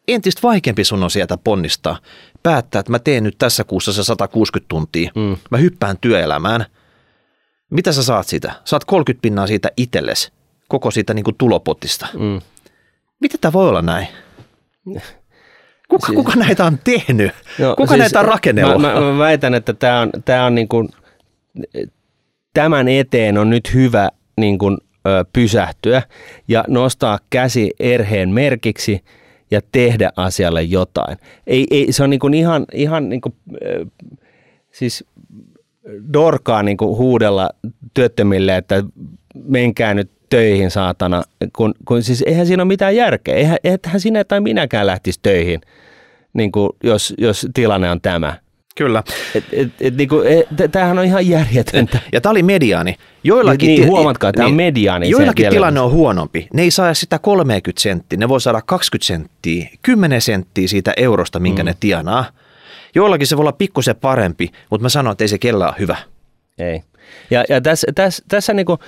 entistä 0.08 0.42
vaikeampi 0.44 0.84
sun 0.84 1.04
on 1.04 1.12
sieltä 1.12 1.38
ponnistaa. 1.38 1.98
Päättää, 2.44 2.80
että 2.80 2.92
mä 2.92 3.00
teen 3.00 3.24
nyt 3.24 3.38
tässä 3.38 3.64
kuussa 3.64 3.94
se 3.94 4.04
160 4.04 4.68
tuntia, 4.70 5.12
mm. 5.16 5.38
mä 5.52 5.58
hyppään 5.58 5.98
työelämään. 6.02 6.66
Mitä 7.70 7.92
sä 7.92 8.04
saat 8.04 8.28
siitä? 8.28 8.52
Saat 8.66 8.86
30 8.86 9.22
pinnaa 9.22 9.48
siitä 9.48 9.70
itsellesi 9.78 10.32
koko 10.68 10.92
siitä 10.92 11.14
niin 11.14 11.24
kuin 11.24 11.36
tulopotista. 11.38 12.08
Mm. 12.14 12.42
Miten 13.20 13.40
tämä 13.40 13.54
voi 13.54 13.70
olla 13.70 13.82
näin? 13.82 14.08
Kuka, 15.90 16.08
siis, 16.08 16.16
kuka 16.16 16.36
näitä 16.36 16.66
on 16.66 16.80
tehnyt? 16.84 17.32
No, 17.60 17.76
kuka 17.76 17.88
siis, 17.88 18.00
näitä 18.00 18.20
on 18.20 18.26
rakennellut? 18.26 18.82
Mä, 18.82 18.94
mä, 18.94 19.02
mä 19.02 19.18
väitän, 19.18 19.54
että 19.54 19.74
tämä 19.74 20.02
on, 20.02 20.10
tämä 20.26 20.46
on 20.46 20.56
niin 20.56 20.68
kuin, 20.68 20.90
tämän 22.54 22.88
eteen 22.88 23.38
on 23.38 23.50
nyt 23.50 23.74
hyvä 23.74 24.10
niin 24.38 24.58
kuin, 24.58 24.78
ö, 25.08 25.26
pysähtyä 25.34 26.02
ja 26.48 26.66
nostaa 26.68 27.20
käsi 27.30 27.72
erheen 27.80 28.30
merkiksi 28.30 29.04
ja 29.52 29.62
tehdä 29.72 30.12
asialle 30.16 30.64
jotain. 30.64 31.18
Ei, 31.48 31.68
ei, 31.72 31.92
se 31.92 32.04
on 32.04 32.10
niin 32.10 32.20
kuin 32.20 32.34
ihan, 32.34 32.66
ihan 32.74 33.10
niin 33.10 33.22
kuin, 33.22 33.36
ö, 33.64 33.86
siis 34.72 35.06
dorkaa 36.14 36.64
niin 36.64 36.78
kuin 36.78 36.98
huudella 36.98 37.50
työttömille, 37.94 38.58
että 38.58 38.84
menkää 39.44 39.94
nyt 39.94 40.12
töihin 40.30 40.72
saatana, 40.72 41.24
kun, 41.56 41.74
kun 41.86 42.04
siis 42.04 42.24
eihän 42.28 42.48
siinä 42.48 42.64
ole 42.64 42.68
mitään 42.68 42.96
järkeä. 42.96 43.36
Eihän, 43.36 43.58
eihän 43.64 44.00
sinä 44.00 44.24
tai 44.24 44.42
minäkään 44.42 44.88
lähtisi 44.88 45.20
töihin, 45.24 45.62
niin 46.34 46.52
kuin 46.52 46.70
jos, 46.84 47.14
jos 47.18 47.48
tilanne 47.54 47.92
on 47.92 48.02
tämä. 48.02 48.38
Kyllä. 48.76 49.04
Et, 49.36 49.44
et, 49.52 49.72
et, 49.82 49.98
niin 49.98 50.10
kuin, 50.10 50.28
et, 50.28 50.72
tämähän 50.72 51.00
on 51.00 51.06
ihan 51.06 51.28
järjetöntä. 51.28 52.00
Ja 52.14 52.22
tämä 52.22 52.32
oli 52.32 52.44
mediaani. 52.44 52.96
Joillakin 53.24 53.68
niin, 53.68 53.88
huomatkaa, 53.88 54.34
tämä 54.34 54.46
niin, 54.46 54.52
on 54.52 54.58
mediaani. 54.58 55.10
Joillakin 55.10 55.50
tilanne 55.50 55.80
on 55.80 55.92
huonompi. 55.92 56.48
Ne 56.54 56.62
ei 56.62 56.72
saa 56.72 56.94
sitä 56.94 57.20
30 57.20 57.82
senttiä, 57.82 58.20
ne 58.20 58.30
voi 58.30 58.42
saada 58.42 58.62
20 58.62 59.08
senttiä, 59.08 59.70
10 59.82 60.22
senttiä 60.22 60.68
siitä 60.68 60.94
eurosta, 60.98 61.40
minkä 61.40 61.64
mm. 61.64 61.66
ne 61.66 61.76
tienaa. 61.80 62.26
Joillakin 62.96 63.28
se 63.28 63.38
voi 63.38 63.44
olla 63.44 63.52
pikkusen 63.52 63.96
parempi, 63.96 64.50
mutta 64.70 64.82
mä 64.82 64.90
sanon, 64.90 65.12
että 65.12 65.24
ei 65.24 65.28
se 65.28 65.38
kellä 65.38 65.68
ole 65.68 65.76
hyvä. 65.80 65.98
Ei. 66.58 66.82
Ja, 67.32 67.44
ja 67.50 67.62
tässä, 67.62 67.88
tässä, 67.96 68.24
tässä 68.28 68.54
niin 68.54 68.66
kuin, 68.66 68.80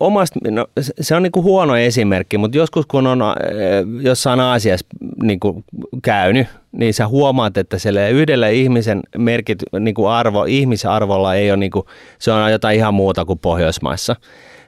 omasta, 0.00 0.40
no, 0.50 0.66
se 1.00 1.14
on 1.14 1.22
niin 1.22 1.32
kuin 1.32 1.44
huono 1.44 1.76
esimerkki, 1.76 2.38
mutta 2.38 2.56
joskus 2.56 2.86
kun 2.86 3.06
on 3.06 3.20
jossain 4.00 4.40
Aasiassa 4.40 4.86
niin 5.22 5.40
kuin 5.40 5.64
käynyt, 6.02 6.46
niin 6.72 6.94
sä 6.94 7.08
huomaat, 7.08 7.56
että 7.56 7.76
yhdellä 8.10 8.48
ihmisen 8.48 9.00
merkit, 9.18 9.58
niin 9.80 9.94
kuin 9.94 10.08
arvo, 10.08 10.44
ihmisarvolla 10.44 11.34
ei 11.34 11.50
ole, 11.50 11.56
niin 11.56 11.70
kuin, 11.70 11.84
se 12.18 12.32
on 12.32 12.52
jotain 12.52 12.76
ihan 12.76 12.94
muuta 12.94 13.24
kuin 13.24 13.38
Pohjoismaissa. 13.38 14.16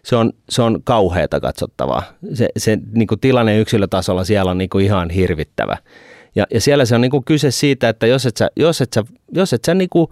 Se 0.04 0.16
on, 0.16 0.32
se 0.48 0.62
on 0.62 0.80
kauheata 0.84 1.40
katsottavaa. 1.40 2.02
Se, 2.34 2.48
se 2.56 2.78
niin 2.94 3.06
kuin 3.06 3.20
tilanne 3.20 3.58
yksilötasolla 3.58 4.24
siellä 4.24 4.50
on 4.50 4.58
niin 4.58 4.70
kuin 4.70 4.84
ihan 4.84 5.10
hirvittävä. 5.10 5.76
Ja, 6.34 6.46
ja 6.54 6.60
siellä 6.60 6.84
se 6.84 6.94
on 6.94 7.00
niin 7.00 7.10
kuin 7.10 7.24
kyse 7.24 7.50
siitä, 7.50 7.88
että 7.88 8.06
jos 8.06 8.26
et 8.26 8.36
sä, 8.36 8.50
jos 8.56 8.80
et 8.80 8.92
sä, 8.92 9.04
jos 9.32 9.52
et 9.52 9.64
sä 9.64 9.74
niin 9.74 9.88
kuin 9.90 10.06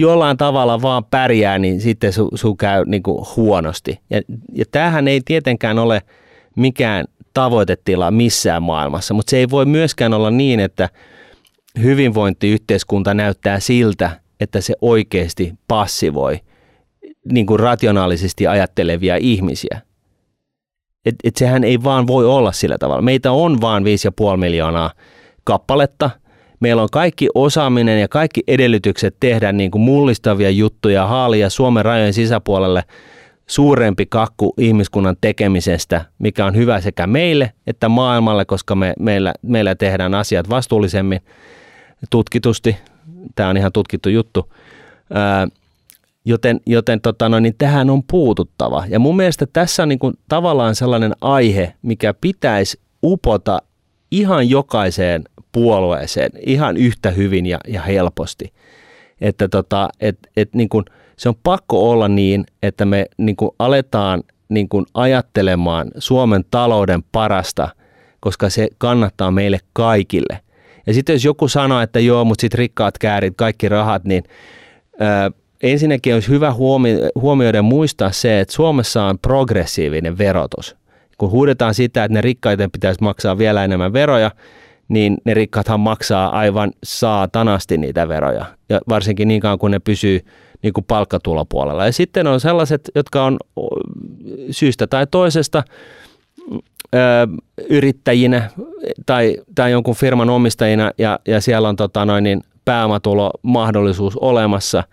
jollain 0.00 0.36
tavalla 0.36 0.82
vaan 0.82 1.04
pärjää, 1.04 1.58
niin 1.58 1.80
sitten 1.80 2.12
su, 2.12 2.28
su 2.34 2.54
käy 2.54 2.84
niin 2.86 3.02
kuin 3.02 3.24
huonosti. 3.36 4.00
Ja, 4.10 4.20
ja 4.52 4.64
tämähän 4.70 5.08
ei 5.08 5.20
tietenkään 5.24 5.78
ole 5.78 6.02
mikään 6.56 7.04
tavoitetila 7.34 8.10
missään 8.10 8.62
maailmassa, 8.62 9.14
mutta 9.14 9.30
se 9.30 9.36
ei 9.36 9.50
voi 9.50 9.66
myöskään 9.66 10.14
olla 10.14 10.30
niin, 10.30 10.60
että 10.60 10.88
hyvinvointiyhteiskunta 11.82 13.14
näyttää 13.14 13.60
siltä, 13.60 14.20
että 14.40 14.60
se 14.60 14.74
oikeasti 14.80 15.54
passivoi 15.68 16.40
niin 17.32 17.46
kuin 17.46 17.60
rationaalisesti 17.60 18.46
ajattelevia 18.46 19.16
ihmisiä. 19.16 19.80
Et, 21.06 21.14
et 21.24 21.36
sehän 21.36 21.64
ei 21.64 21.82
vaan 21.82 22.06
voi 22.06 22.26
olla 22.26 22.52
sillä 22.52 22.78
tavalla. 22.78 23.02
Meitä 23.02 23.32
on 23.32 23.60
vaan 23.60 23.82
5,5 24.30 24.36
miljoonaa 24.36 24.90
kappaletta– 25.44 26.10
meillä 26.60 26.82
on 26.82 26.88
kaikki 26.92 27.28
osaaminen 27.34 28.00
ja 28.00 28.08
kaikki 28.08 28.42
edellytykset 28.46 29.16
tehdä 29.20 29.52
niin 29.52 29.70
kuin 29.70 29.82
mullistavia 29.82 30.50
juttuja, 30.50 31.06
haalia 31.06 31.50
Suomen 31.50 31.84
rajojen 31.84 32.14
sisäpuolelle 32.14 32.84
suurempi 33.46 34.06
kakku 34.06 34.54
ihmiskunnan 34.58 35.16
tekemisestä, 35.20 36.04
mikä 36.18 36.46
on 36.46 36.56
hyvä 36.56 36.80
sekä 36.80 37.06
meille 37.06 37.52
että 37.66 37.88
maailmalle, 37.88 38.44
koska 38.44 38.74
me, 38.74 38.92
meillä, 38.98 39.34
meillä 39.42 39.74
tehdään 39.74 40.14
asiat 40.14 40.50
vastuullisemmin. 40.50 41.20
tutkitusti. 42.10 42.76
Tämä 43.34 43.48
on 43.48 43.56
ihan 43.56 43.72
tutkittu 43.72 44.08
juttu. 44.08 44.52
Ää, 45.14 45.48
joten 46.24 46.60
joten 46.66 47.00
tota 47.00 47.28
no, 47.28 47.40
niin 47.40 47.54
tähän 47.58 47.90
on 47.90 48.02
puututtava. 48.10 48.84
Ja 48.88 48.98
mun 48.98 49.16
mielestä 49.16 49.46
tässä 49.52 49.82
on 49.82 49.88
niin 49.88 49.98
kuin 49.98 50.14
tavallaan 50.28 50.74
sellainen 50.74 51.12
aihe, 51.20 51.74
mikä 51.82 52.14
pitäisi 52.20 52.80
upota 53.02 53.62
ihan 54.10 54.50
jokaiseen 54.50 55.24
puolueeseen 55.52 56.30
ihan 56.46 56.76
yhtä 56.76 57.10
hyvin 57.10 57.46
ja, 57.46 57.58
ja 57.68 57.82
helposti. 57.82 58.52
Että 59.20 59.48
tota, 59.48 59.88
et, 60.00 60.18
et 60.36 60.54
niin 60.54 60.68
kuin, 60.68 60.84
se 61.16 61.28
on 61.28 61.34
pakko 61.42 61.90
olla 61.90 62.08
niin, 62.08 62.44
että 62.62 62.84
me 62.84 63.06
niin 63.18 63.36
kuin 63.36 63.50
aletaan 63.58 64.22
niin 64.48 64.68
kuin 64.68 64.86
ajattelemaan 64.94 65.90
Suomen 65.98 66.44
talouden 66.50 67.02
parasta, 67.12 67.68
koska 68.20 68.50
se 68.50 68.68
kannattaa 68.78 69.30
meille 69.30 69.58
kaikille. 69.72 70.40
Ja 70.86 70.94
sitten 70.94 71.12
jos 71.12 71.24
joku 71.24 71.48
sanoo, 71.48 71.80
että 71.80 72.00
joo, 72.00 72.24
mutta 72.24 72.40
sitten 72.40 72.58
rikkaat 72.58 72.98
käärit 72.98 73.34
kaikki 73.36 73.68
rahat, 73.68 74.04
niin 74.04 74.24
ää, 75.00 75.30
ensinnäkin 75.62 76.14
olisi 76.14 76.28
hyvä 76.28 76.54
huomioida 77.14 77.62
muistaa 77.62 78.12
se, 78.12 78.40
että 78.40 78.54
Suomessa 78.54 79.04
on 79.04 79.18
progressiivinen 79.18 80.18
verotus. 80.18 80.76
Kun 81.20 81.30
huudetaan 81.30 81.74
sitä, 81.74 82.04
että 82.04 82.14
ne 82.14 82.20
rikkaiden 82.20 82.70
pitäisi 82.70 83.02
maksaa 83.02 83.38
vielä 83.38 83.64
enemmän 83.64 83.92
veroja, 83.92 84.30
niin 84.88 85.16
ne 85.24 85.34
rikkaathan 85.34 85.80
maksaa 85.80 86.28
aivan 86.38 86.70
saatanasti 86.84 87.78
niitä 87.78 88.08
veroja. 88.08 88.44
Ja 88.68 88.80
varsinkin 88.88 89.28
niin 89.28 89.40
kauan, 89.40 89.58
kun 89.58 89.70
ne 89.70 89.78
pysyy 89.78 90.20
niin 90.62 90.72
kuin 90.72 90.84
palkkatulopuolella. 90.84 91.86
Ja 91.86 91.92
sitten 91.92 92.26
on 92.26 92.40
sellaiset, 92.40 92.90
jotka 92.94 93.24
on 93.24 93.38
syystä 94.50 94.86
tai 94.86 95.06
toisesta 95.10 95.62
ö, 96.94 96.98
yrittäjinä 97.70 98.50
tai, 99.06 99.36
tai 99.54 99.70
jonkun 99.70 99.96
firman 99.96 100.30
omistajina 100.30 100.90
ja, 100.98 101.18
ja 101.28 101.40
siellä 101.40 101.68
on 101.68 101.76
tota 101.76 102.04
noin, 102.04 102.24
niin 102.24 102.40
pääomatulo 102.64 103.30
mahdollisuus 103.42 104.16
olemassa. 104.16 104.84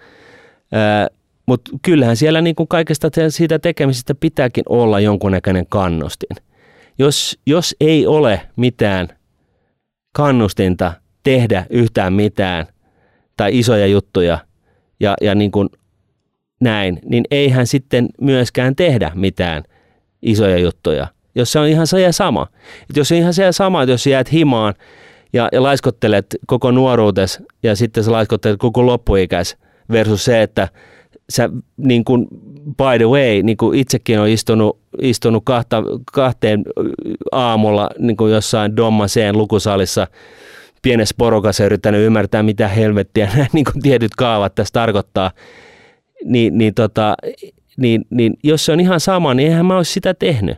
Mutta 1.47 1.71
kyllähän 1.81 2.17
siellä 2.17 2.41
niin 2.41 2.55
kuin 2.55 2.67
kaikesta 2.67 3.09
siitä 3.29 3.59
tekemisestä 3.59 4.15
pitääkin 4.15 4.63
olla 4.69 4.99
jonkunnäköinen 4.99 5.65
kannustin. 5.69 6.37
Jos, 6.99 7.39
jos 7.45 7.75
ei 7.81 8.07
ole 8.07 8.41
mitään 8.55 9.07
kannustinta 10.11 10.93
tehdä 11.23 11.65
yhtään 11.69 12.13
mitään 12.13 12.67
tai 13.37 13.59
isoja 13.59 13.87
juttuja 13.87 14.39
ja, 14.99 15.15
ja 15.21 15.35
niin 15.35 15.51
kuin 15.51 15.69
näin, 16.59 16.99
niin 17.05 17.23
eihän 17.31 17.67
sitten 17.67 18.07
myöskään 18.21 18.75
tehdä 18.75 19.11
mitään 19.15 19.63
isoja 20.21 20.57
juttuja, 20.57 21.07
jos 21.35 21.51
se 21.51 21.59
on 21.59 21.67
ihan 21.67 21.87
se 21.87 22.01
ja 22.01 22.13
sama. 22.13 22.47
Et 22.89 22.97
jos 22.97 23.11
on 23.11 23.17
ihan 23.17 23.33
se 23.33 23.43
ja 23.43 23.51
sama, 23.51 23.83
että 23.83 23.91
jos 23.91 24.07
jäät 24.07 24.31
himaan 24.31 24.73
ja, 25.33 25.49
ja 25.51 25.63
laiskottelet 25.63 26.25
koko 26.47 26.71
nuoruutes 26.71 27.43
ja 27.63 27.75
sitten 27.75 28.03
sä 28.03 28.11
laiskottelet 28.11 28.59
koko 28.59 28.85
loppuikäis 28.85 29.57
versus 29.91 30.25
se, 30.25 30.41
että 30.41 30.67
sä 31.29 31.49
niin 31.77 32.05
kuin 32.05 32.27
by 32.67 32.97
the 32.97 33.05
way, 33.05 33.41
niin 33.43 33.57
kuin 33.57 33.79
itsekin 33.79 34.19
on 34.19 34.27
istunut, 34.27 34.79
istunut 35.01 35.43
kahta, 35.45 35.83
kahteen 36.13 36.63
aamulla 37.31 37.89
niin 37.99 38.17
kuin 38.17 38.33
jossain 38.33 38.75
Dommaseen 38.75 39.37
lukusalissa 39.37 40.07
pienessä 40.81 41.15
porukassa 41.17 41.65
yrittänyt 41.65 42.01
ymmärtää, 42.01 42.43
mitä 42.43 42.67
helvettiä 42.67 43.29
nämä 43.33 43.45
niin 43.53 43.65
kuin 43.71 43.81
tietyt 43.81 44.15
kaavat 44.15 44.55
tässä 44.55 44.73
tarkoittaa, 44.73 45.31
niin, 46.25 46.57
niin, 46.57 46.73
tota, 46.73 47.15
niin, 47.77 48.05
niin 48.09 48.33
jos 48.43 48.65
se 48.65 48.71
on 48.71 48.79
ihan 48.79 48.99
sama, 48.99 49.33
niin 49.33 49.49
eihän 49.49 49.65
mä 49.65 49.77
olisi 49.77 49.93
sitä 49.93 50.13
tehnyt. 50.13 50.57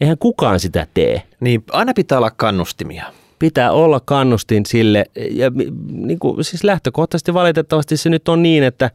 Eihän 0.00 0.18
kukaan 0.18 0.60
sitä 0.60 0.86
tee. 0.94 1.22
Niin 1.40 1.64
aina 1.70 1.92
pitää 1.94 2.18
olla 2.18 2.30
kannustimia. 2.30 3.04
Pitää 3.38 3.72
olla 3.72 4.00
kannustin 4.00 4.66
sille. 4.66 5.04
Ja 5.30 5.50
niin 5.92 6.18
kuin, 6.18 6.44
siis 6.44 6.64
lähtökohtaisesti 6.64 7.34
valitettavasti 7.34 7.96
se 7.96 8.10
nyt 8.10 8.28
on 8.28 8.42
niin, 8.42 8.62
että 8.62 8.90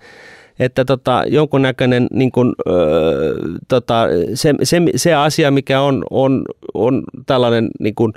että 0.59 0.85
tota, 0.85 1.23
jonkunnäköinen 1.27 2.07
niin 2.11 2.31
kuin, 2.31 2.53
öö, 2.69 3.33
tota, 3.67 4.03
se, 4.33 4.53
se, 4.63 4.81
se, 4.95 5.13
asia, 5.13 5.51
mikä 5.51 5.81
on, 5.81 6.03
on, 6.09 6.45
on 6.73 7.03
tällainen 7.25 7.69
niin 7.79 7.95
kuin, 7.95 8.13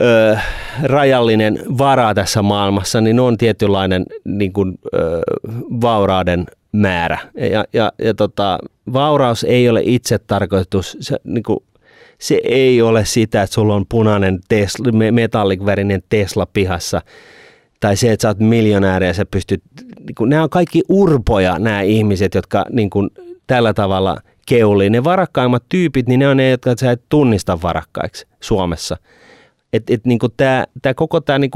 öö, 0.00 0.36
rajallinen 0.82 1.58
vara 1.78 2.14
tässä 2.14 2.42
maailmassa, 2.42 3.00
niin 3.00 3.20
on 3.20 3.38
tietynlainen 3.38 4.06
niin 4.24 4.52
kuin, 4.52 4.74
öö, 4.94 5.20
vaurauden 5.80 6.46
määrä. 6.72 7.18
Ja, 7.52 7.64
ja, 7.72 7.92
ja 7.98 8.14
tota, 8.14 8.58
vauraus 8.92 9.44
ei 9.44 9.68
ole 9.68 9.82
itse 9.84 10.18
tarkoitus, 10.18 10.96
se, 11.00 11.16
niin 11.24 11.42
kuin, 11.42 11.58
se 12.18 12.40
ei 12.44 12.82
ole 12.82 13.04
sitä, 13.04 13.42
että 13.42 13.54
sulla 13.54 13.74
on 13.74 13.86
punainen 13.88 14.40
Tesla, 14.48 14.92
metallikvärinen 15.12 16.02
Tesla 16.08 16.46
pihassa– 16.46 17.02
tai 17.84 17.96
se, 17.96 18.12
että 18.12 18.22
sä 18.22 18.28
oot 18.28 18.38
miljonääri 18.38 19.06
ja 19.06 19.14
sä 19.14 19.24
pystyt, 19.26 19.62
niin 19.98 20.14
kun, 20.14 20.28
nämä 20.28 20.42
on 20.42 20.50
kaikki 20.50 20.82
urpoja 20.88 21.58
nämä 21.58 21.82
ihmiset, 21.82 22.34
jotka 22.34 22.64
niin 22.70 22.90
kun, 22.90 23.10
tällä 23.46 23.74
tavalla 23.74 24.16
keulii. 24.46 24.90
Ne 24.90 25.04
varakkaimmat 25.04 25.64
tyypit, 25.68 26.08
niin 26.08 26.20
ne 26.20 26.28
on 26.28 26.36
ne, 26.36 26.50
jotka 26.50 26.74
sä 26.80 26.90
et 26.90 27.02
tunnista 27.08 27.62
varakkaiksi 27.62 28.26
Suomessa. 28.40 28.96
Et, 29.72 29.90
et, 29.90 30.06
niin 30.06 30.18
tämä, 30.36 30.64
tämä 30.82 30.94
koko 30.94 31.20
tämä 31.20 31.38
niin 31.38 31.50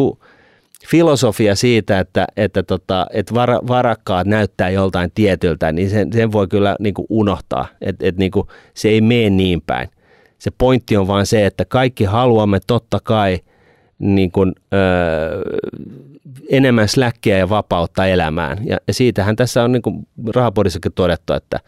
filosofia 0.87 1.55
siitä, 1.55 2.01
että, 2.01 2.26
että, 2.37 2.62
tota, 2.62 3.07
että 3.12 3.35
var, 3.35 3.51
varakkaat 3.51 4.26
näyttää 4.26 4.70
joltain 4.70 5.11
tietyltä, 5.14 5.72
niin 5.72 5.91
sen, 5.91 6.12
sen 6.12 6.33
voi 6.33 6.49
kyllä 6.49 6.76
niin 6.81 6.95
unohtaa, 7.09 7.66
että 7.81 8.07
et, 8.07 8.16
niin 8.16 8.33
se 8.74 8.89
ei 8.89 9.01
mene 9.01 9.31
niin 9.31 9.62
päin. 9.66 9.89
Se 10.39 10.51
pointti 10.59 10.97
on 10.97 11.07
vain 11.07 11.26
se, 11.26 11.47
että 11.47 11.64
kaikki 11.64 12.05
haluamme 12.05 12.61
totta 12.66 12.99
kai 13.03 13.39
niin 13.99 14.32
kuin, 14.32 14.53
öö, 14.72 15.42
enemmän 16.51 16.88
släkkiä 16.88 17.38
ja 17.38 17.49
vapautta 17.49 18.07
elämään. 18.07 18.59
Ja, 18.66 18.78
ja 18.86 18.94
siitähän 18.94 19.36
tässä 19.36 19.62
on 19.62 19.72
niin 19.72 19.82
kuin 19.82 20.07
rahapodissakin 20.34 20.92
todettu, 20.92 21.32
että, 21.32 21.61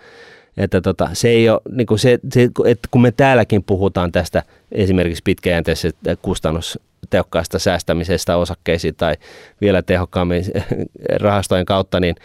että 0.56 0.80
tota, 0.80 1.10
se 1.12 1.28
ei 1.28 1.48
ole, 1.48 1.60
niin 1.70 1.86
kuin 1.86 1.98
se, 1.98 2.18
se, 2.32 2.48
että 2.64 2.88
kun 2.90 3.02
me 3.02 3.10
täälläkin 3.12 3.62
puhutaan 3.62 4.12
tästä 4.12 4.42
esimerkiksi 4.72 5.22
pitkäjänteisestä 5.24 6.16
kustannustehokkaasta 6.22 7.58
säästämisestä 7.58 8.36
osakkeisiin 8.36 8.94
tai 8.94 9.14
vielä 9.60 9.82
tehokkaammin 9.82 10.44
rahastojen 11.20 11.66
kautta, 11.66 12.00
niin, 12.00 12.16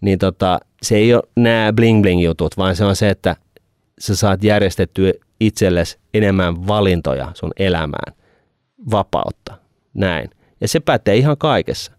niin 0.00 0.18
tota, 0.18 0.60
se 0.82 0.96
ei 0.96 1.14
ole 1.14 1.22
nämä 1.36 1.72
bling 1.72 2.02
bling 2.02 2.24
jutut, 2.24 2.56
vaan 2.56 2.76
se 2.76 2.84
on 2.84 2.96
se, 2.96 3.10
että 3.10 3.36
sä 3.98 4.16
saat 4.16 4.44
järjestettyä 4.44 5.12
itsellesi 5.40 5.98
enemmän 6.14 6.66
valintoja 6.66 7.28
sun 7.34 7.50
elämään, 7.56 8.14
vapautta, 8.90 9.58
näin. 9.94 10.30
Ja 10.60 10.68
se 10.68 10.80
pätee 10.80 11.16
ihan 11.16 11.38
kaikessa. 11.38 11.92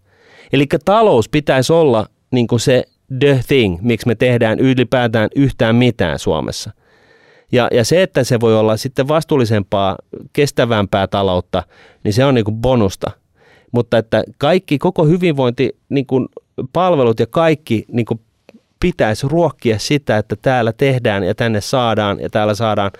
Eli 0.52 0.66
talous 0.84 1.28
pitäisi 1.28 1.72
olla 1.72 2.06
niin 2.30 2.46
kuin 2.46 2.60
se 2.60 2.84
the 3.18 3.40
thing, 3.46 3.78
miksi 3.82 4.06
me 4.06 4.14
tehdään 4.14 4.60
ylipäätään 4.60 5.28
yhtään 5.34 5.76
mitään 5.76 6.18
Suomessa. 6.18 6.70
Ja, 7.52 7.68
ja 7.72 7.84
se, 7.84 8.02
että 8.02 8.24
se 8.24 8.40
voi 8.40 8.58
olla 8.58 8.76
sitten 8.76 9.08
vastuullisempaa, 9.08 9.96
kestävämpää 10.32 11.06
taloutta, 11.06 11.62
niin 12.04 12.12
se 12.12 12.24
on 12.24 12.34
niin 12.34 12.44
kuin 12.44 12.56
bonusta. 12.56 13.10
Mutta 13.72 13.98
että 13.98 14.24
kaikki, 14.38 14.78
koko 14.78 15.04
hyvinvointi, 15.04 15.76
niin 15.88 16.06
kuin 16.06 16.28
palvelut 16.72 17.20
ja 17.20 17.26
kaikki 17.26 17.84
niin 17.92 18.06
kuin 18.06 18.20
pitäisi 18.80 19.28
ruokkia 19.28 19.78
sitä, 19.78 20.18
että 20.18 20.36
täällä 20.42 20.72
tehdään 20.72 21.24
ja 21.24 21.34
tänne 21.34 21.60
saadaan 21.60 22.20
ja 22.20 22.30
täällä 22.30 22.54
saadaan 22.54 22.90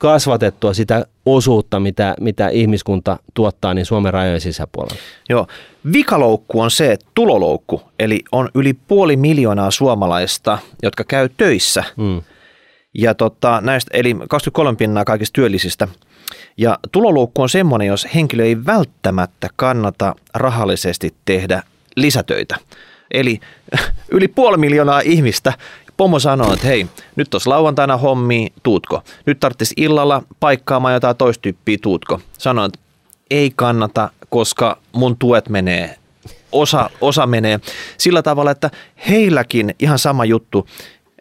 kasvatettua 0.00 0.74
sitä 0.74 1.06
osuutta, 1.26 1.80
mitä, 1.80 2.14
mitä 2.20 2.48
ihmiskunta 2.48 3.18
tuottaa 3.34 3.74
niin 3.74 3.86
Suomen 3.86 4.12
rajojen 4.12 4.40
sisäpuolella. 4.40 5.00
Joo. 5.28 5.46
Vikaloukku 5.92 6.60
on 6.60 6.70
se 6.70 6.98
tuloloukku, 7.14 7.82
eli 7.98 8.20
on 8.32 8.48
yli 8.54 8.72
puoli 8.72 9.16
miljoonaa 9.16 9.70
suomalaista, 9.70 10.58
jotka 10.82 11.04
käy 11.04 11.28
töissä. 11.36 11.84
Mm. 11.96 12.22
Ja 12.94 13.14
tota, 13.14 13.60
näistä, 13.60 13.90
eli 13.94 14.16
23 14.28 14.76
pinnaa 14.76 15.04
kaikista 15.04 15.34
työllisistä. 15.34 15.88
Ja 16.56 16.78
tuloloukku 16.92 17.42
on 17.42 17.48
semmoinen, 17.48 17.88
jos 17.88 18.08
henkilö 18.14 18.44
ei 18.44 18.66
välttämättä 18.66 19.48
kannata 19.56 20.14
rahallisesti 20.34 21.14
tehdä 21.24 21.62
lisätöitä. 21.96 22.56
Eli 23.10 23.40
yli 24.16 24.28
puoli 24.28 24.56
miljoonaa 24.56 25.00
ihmistä, 25.00 25.52
Pomo 26.00 26.18
sanoo, 26.18 26.52
että 26.52 26.66
hei, 26.66 26.86
nyt 27.16 27.30
tos 27.30 27.46
lauantaina 27.46 27.96
hommi, 27.96 28.48
tuutko? 28.62 29.02
Nyt 29.26 29.40
tarvitsisi 29.40 29.74
illalla 29.76 30.22
paikkaamaan 30.40 30.94
jotain 30.94 31.16
toistyyppiä, 31.16 31.78
tuutko? 31.82 32.20
Sanoin, 32.38 32.66
että 32.66 32.78
ei 33.30 33.52
kannata, 33.56 34.10
koska 34.28 34.78
mun 34.92 35.16
tuet 35.16 35.48
menee, 35.48 35.96
osa, 36.52 36.90
osa 37.00 37.26
menee 37.26 37.60
sillä 37.98 38.22
tavalla, 38.22 38.50
että 38.50 38.70
heilläkin 39.08 39.74
ihan 39.78 39.98
sama 39.98 40.24
juttu, 40.24 40.66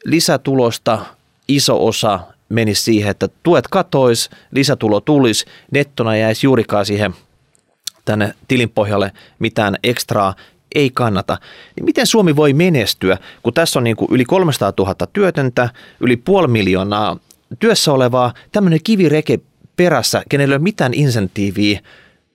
lisätulosta 0.06 1.06
iso 1.48 1.86
osa 1.86 2.20
menisi 2.50 2.84
siihen, 2.84 3.12
että 3.12 3.30
tuet 3.44 3.68
katois, 3.68 4.30
lisätulo 4.52 5.02
tulisi, 5.02 5.46
nettona 5.72 6.16
jäisi 6.16 6.48
juurikaan 6.48 6.86
siihen 6.86 7.14
tänne 8.06 8.34
tilin 8.48 8.70
pohjalle 8.70 9.12
mitään 9.40 9.76
ekstraa, 9.84 10.36
ei 10.76 10.90
kannata, 10.90 11.38
niin 11.76 11.86
miten 11.86 12.08
Suomi 12.08 12.36
voi 12.36 12.54
menestyä, 12.54 13.18
kun 13.44 13.54
tässä 13.54 13.80
on 13.80 13.84
niin 13.84 13.96
kuin 13.96 14.12
yli 14.12 14.26
300 14.26 14.74
000 14.78 14.96
työtöntä, 15.14 15.70
yli 16.00 16.18
puoli 16.18 16.48
miljoonaa 16.48 17.18
työssä 17.60 17.92
olevaa, 17.92 18.34
tämmöinen 18.52 18.80
kivireke 18.84 19.40
perässä, 19.76 20.24
kenellä 20.30 20.54
ei 20.54 20.58
ole 20.58 20.64
mitään 20.64 20.94
insentiiviä 20.94 21.80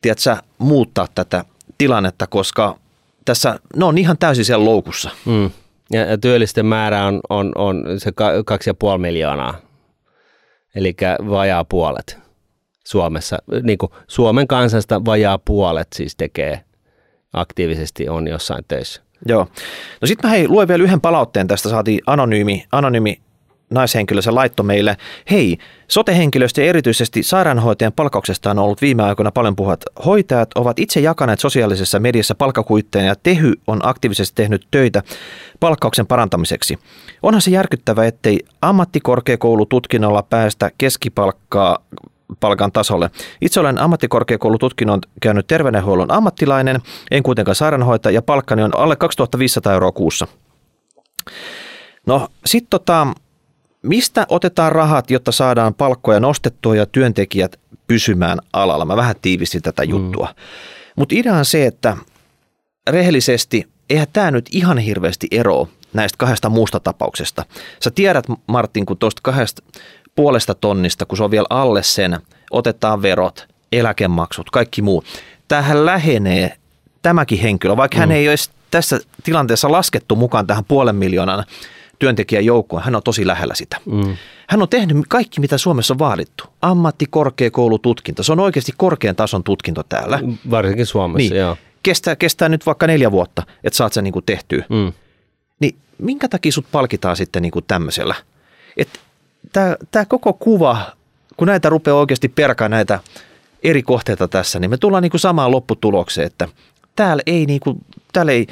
tiedätkö, 0.05 0.37
muuttaa 0.59 1.07
tätä 1.15 1.45
tilannetta, 1.79 2.27
koska 2.27 2.79
tässä 3.25 3.59
ne 3.77 3.85
on 3.85 3.99
ihan 3.99 4.19
täysin 4.19 4.45
siellä 4.45 4.65
loukussa. 4.65 5.11
Mm. 5.25 5.51
Ja, 5.93 6.19
työllisten 6.21 6.67
määrä 6.67 7.07
on, 7.07 7.21
on, 7.29 7.53
on 7.55 7.85
se 7.99 8.13
kaksi 8.45 8.71
ja 8.71 8.75
puoli 8.75 8.99
miljoonaa, 8.99 9.55
eli 10.75 10.97
vajaa 11.31 11.65
puolet 11.65 12.19
Suomessa. 12.87 13.39
Niin 13.63 13.79
kuin 13.79 13.93
Suomen 14.09 14.49
kansasta 14.49 15.05
vajaa 15.05 15.39
puolet 15.39 15.89
siis 15.95 16.17
tekee 16.17 16.61
aktiivisesti 17.35 18.09
on 18.09 18.29
jossain 18.29 18.65
töissä. 18.69 19.03
Joo. 19.29 19.49
No 20.01 20.07
sitten 20.07 20.31
mä 20.31 20.37
hei, 20.37 20.49
luen 20.49 20.69
vielä 20.69 20.85
yhden 20.85 21.01
palautteen 21.01 21.47
tästä, 21.47 21.69
saatiin 21.69 22.01
anonyymi, 22.07 22.65
anonyymi 22.73 23.21
naishenkilö, 23.71 24.23
se 24.23 24.31
laitto 24.31 24.63
meille, 24.63 24.97
hei, 25.31 25.59
sotehenkilöstö 25.89 26.63
ja 26.63 26.69
erityisesti 26.69 27.23
sairaanhoitajan 27.23 27.93
palkauksesta 27.93 28.51
on 28.51 28.59
ollut 28.59 28.83
viime 28.83 29.03
aikoina 29.03 29.31
paljon 29.31 29.57
puhat. 29.57 29.85
Hoitajat 30.05 30.51
ovat 30.55 30.79
itse 30.79 31.01
jakaneet 31.01 31.41
sosiaalisessa 31.41 32.01
mediassa 32.01 32.35
palkkakuitteja 32.35 33.05
ja 33.05 33.15
Tehy 33.23 33.53
on 33.67 33.81
aktiivisesti 33.83 34.35
tehnyt 34.35 34.67
töitä 34.71 35.03
palkkauksen 35.61 36.07
parantamiseksi. 36.07 36.79
Onhan 37.23 37.43
se 37.43 37.51
järkyttävä, 37.51 38.07
ettei 38.07 38.41
ammattikorkeakoulututkinnolla 38.63 40.23
päästä 40.23 40.71
keskipalkkaa 40.79 41.79
palkan 42.41 42.73
tasolle. 42.73 43.11
Itse 43.41 43.61
olen 43.61 43.81
ammattikorkeakoulututkinnon 43.81 45.01
käynyt 45.21 45.47
terveydenhuollon 45.47 46.11
ammattilainen, 46.11 46.81
en 47.11 47.23
kuitenkaan 47.23 47.55
sairaanhoitaja 47.55 48.15
ja 48.15 48.23
palkkani 48.23 48.63
on 48.63 48.77
alle 48.77 48.97
2500 48.97 49.73
euroa 49.73 49.93
kuussa. 49.93 50.27
No 52.07 52.29
sitten 52.47 52.71
tota, 52.71 53.07
mistä 53.83 54.27
otetaan 54.29 54.73
rahat, 54.73 55.11
jotta 55.11 55.33
saadaan 55.33 55.75
palkkoja 55.75 56.21
nostettua 56.21 56.77
ja 56.77 56.87
työntekijät 56.87 57.61
pysymään 57.87 58.39
alalla? 58.53 58.85
Mä 58.85 58.97
vähän 58.97 59.15
tiivistin 59.23 59.63
tätä 59.63 59.83
mm. 59.83 59.91
juttua. 59.91 60.27
Mm. 60.27 60.43
Mutta 60.97 61.15
idea 61.19 61.35
on 61.35 61.45
se, 61.45 61.67
että 61.67 61.97
rehellisesti, 62.91 63.69
eihän 63.91 64.07
tämä 64.13 64.31
nyt 64.31 64.49
ihan 64.53 64.79
hirveästi 64.79 65.27
ero 65.31 65.69
näistä 65.93 66.17
kahdesta 66.19 66.49
muusta 66.49 66.81
tapauksesta. 66.81 67.45
Sä 67.85 67.91
tiedät, 67.91 68.25
Martin, 68.47 68.87
kun 68.87 68.99
tuosta 68.99 69.21
kahdesta 69.23 69.63
puolesta 70.15 70.55
tonnista, 70.55 71.07
kun 71.07 71.17
se 71.17 71.25
on 71.25 71.31
vielä 71.31 71.47
alle 71.51 71.83
sen, 71.83 72.19
otetaan 72.51 73.03
verot, 73.03 73.49
eläkemaksut, 73.73 74.51
kaikki 74.51 74.83
muu. 74.83 75.05
Tähän 75.49 75.87
lähenee 75.87 76.57
tämäkin 77.03 77.39
henkilö, 77.39 77.77
vaikka 77.77 77.97
mm. 77.97 78.01
hän 78.01 78.13
ei 78.13 78.29
olisi 78.29 78.51
tässä 78.71 79.01
tilanteessa 79.25 79.73
laskettu 79.73 80.17
mukaan 80.17 80.47
tähän 80.47 80.65
puolen 80.65 80.97
miljoonan 80.97 81.45
työntekijän 81.99 82.45
joukkoon, 82.45 82.83
hän 82.83 82.95
on 82.95 83.03
tosi 83.03 83.27
lähellä 83.27 83.55
sitä. 83.55 83.77
Mm. 83.85 84.17
Hän 84.49 84.63
on 84.63 84.69
tehnyt 84.69 84.97
kaikki, 85.09 85.41
mitä 85.41 85.59
Suomessa 85.59 85.95
on 85.95 85.99
vaadittu. 85.99 86.45
Ammattikorkeakoulututkinto, 86.63 88.23
se 88.23 88.33
on 88.33 88.41
oikeasti 88.41 88.73
korkean 88.77 89.17
tason 89.17 89.45
tutkinto 89.45 89.83
täällä. 89.83 90.21
Varsinkin 90.51 90.87
Suomessa, 90.87 91.35
niin. 91.35 91.41
joo. 91.41 91.57
Kestää, 91.83 92.17
kestää 92.17 92.49
nyt 92.49 92.67
vaikka 92.67 92.87
neljä 92.87 93.11
vuotta, 93.11 93.43
että 93.65 93.77
saat 93.77 93.93
sen 93.93 94.05
niin 94.05 94.13
kuin 94.13 94.25
tehtyä. 94.25 94.65
Mm. 94.69 94.93
Niin 95.61 95.77
minkä 95.99 96.29
takia 96.29 96.53
sut 96.53 96.67
palkitaan 96.73 97.17
sitten 97.17 97.43
niin 97.43 97.53
kuin 97.53 97.65
tämmöisellä? 97.69 98.15
Että 98.77 98.99
tämä 99.91 100.05
koko 100.09 100.33
kuva, 100.33 100.79
kun 101.37 101.49
näitä 101.49 101.69
rupeaa 101.69 101.97
oikeasti 101.97 102.29
perkaa 102.29 102.69
näitä 102.69 103.01
eri 103.63 103.83
kohteita 103.83 104.29
tässä, 104.29 104.59
niin 104.59 104.71
me 104.71 104.77
tullaan 104.77 105.03
niin 105.03 105.11
kuin 105.11 105.21
samaan 105.21 105.51
lopputulokseen, 105.51 106.27
että 106.27 106.49
täällä 106.97 107.23
ei, 107.27 107.47
niin 107.47 107.61
kuin, 107.61 107.79
täällä 108.13 108.33
ei, 108.33 108.47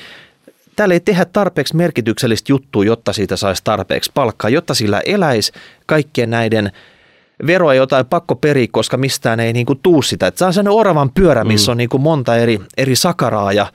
täällä 0.77 0.95
ei 0.95 1.01
tehdä 1.01 1.25
tarpeeksi 1.25 1.77
merkityksellistä 1.77 2.53
juttua, 2.53 2.85
jotta 2.85 3.13
siitä 3.13 3.37
saisi 3.37 3.65
tarpeeksi 3.65 4.11
palkkaa, 4.15 4.51
jotta 4.51 4.75
sillä 4.75 5.03
eläisi 5.07 5.53
kaikkien 5.87 6.31
näiden 6.31 6.73
veroa 7.47 7.75
jotain 7.75 8.07
pakko 8.07 8.35
periä, 8.35 8.67
koska 8.71 8.97
mistään 8.97 9.41
ei 9.41 9.53
niin 9.53 9.67
kuin 9.67 9.79
tuu 9.83 10.03
sitä. 10.03 10.27
Että 10.27 10.39
se 10.39 10.45
on 10.45 10.53
sellainen 10.53 10.79
oravan 10.79 11.11
pyörä, 11.11 11.45
missä 11.45 11.71
mm. 11.71 11.73
on 11.73 11.77
niin 11.77 11.89
kuin 11.89 12.01
monta 12.01 12.37
eri, 12.37 12.61
eri 12.77 12.97
sakaraa 12.97 13.53
ja, 13.53 13.67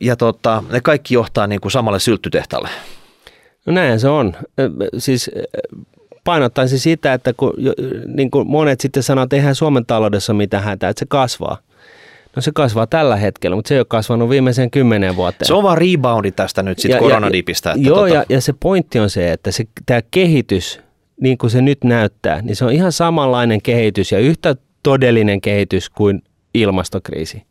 ja 0.00 0.16
tota, 0.16 0.62
ne 0.70 0.80
kaikki 0.80 1.14
johtaa 1.14 1.46
niin 1.46 1.60
kuin 1.60 1.72
samalle 1.72 2.00
sylttytehtalle. 2.00 2.68
No 3.66 3.72
näin 3.72 4.00
se 4.00 4.08
on. 4.08 4.36
Siis 4.98 5.30
painottaisin 6.28 6.78
sitä, 6.78 7.12
että 7.12 7.32
kun, 7.32 7.52
niin 8.06 8.30
kuin 8.30 8.48
monet 8.48 8.80
sitten 8.80 9.02
sanoo, 9.02 9.24
että 9.24 9.36
eihän 9.36 9.54
Suomen 9.54 9.86
taloudessa 9.86 10.34
mitään 10.34 10.64
hätää, 10.64 10.90
että 10.90 11.00
se 11.00 11.06
kasvaa. 11.08 11.58
No 12.36 12.42
se 12.42 12.50
kasvaa 12.54 12.86
tällä 12.86 13.16
hetkellä, 13.16 13.56
mutta 13.56 13.68
se 13.68 13.74
ei 13.74 13.80
ole 13.80 13.86
kasvanut 13.88 14.30
viimeiseen 14.30 14.70
kymmenen 14.70 15.16
vuoteen. 15.16 15.46
Se 15.46 15.54
on 15.54 15.62
vaan 15.62 15.78
reboundi 15.78 16.32
tästä 16.32 16.62
nyt 16.62 16.78
sitten 16.78 17.00
koronadipistä. 17.00 17.72
Että 17.72 17.88
joo, 17.88 17.96
tota... 17.98 18.14
ja, 18.14 18.24
ja 18.28 18.40
se 18.40 18.54
pointti 18.60 18.98
on 18.98 19.10
se, 19.10 19.32
että 19.32 19.50
se, 19.50 19.64
tämä 19.86 20.00
kehitys, 20.10 20.80
niin 21.20 21.38
kuin 21.38 21.50
se 21.50 21.62
nyt 21.62 21.84
näyttää, 21.84 22.42
niin 22.42 22.56
se 22.56 22.64
on 22.64 22.72
ihan 22.72 22.92
samanlainen 22.92 23.62
kehitys 23.62 24.12
ja 24.12 24.18
yhtä 24.18 24.56
todellinen 24.82 25.40
kehitys 25.40 25.90
kuin 25.90 26.22
ilmastokriisi. 26.54 27.42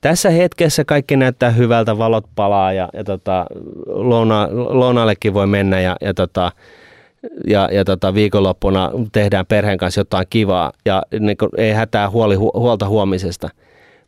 Tässä 0.00 0.30
hetkessä 0.30 0.84
kaikki 0.84 1.16
näyttää 1.16 1.50
hyvältä, 1.50 1.98
valot 1.98 2.24
palaa 2.34 2.72
ja, 2.72 2.88
ja 2.92 3.04
tota, 3.04 3.46
louna, 3.86 4.48
lounaallekin 4.52 5.34
voi 5.34 5.46
mennä 5.46 5.80
ja, 5.80 5.96
ja 6.00 6.14
tota, 6.14 6.52
ja, 7.46 7.68
ja 7.72 7.84
tota, 7.84 8.14
viikonloppuna 8.14 8.90
tehdään 9.12 9.46
perheen 9.46 9.78
kanssa 9.78 10.00
jotain 10.00 10.26
kivaa 10.30 10.72
ja 10.84 11.02
niin 11.20 11.36
kuin, 11.36 11.50
ei 11.56 11.72
hätää 11.72 12.10
huoli, 12.10 12.34
huolta 12.34 12.88
huomisesta. 12.88 13.48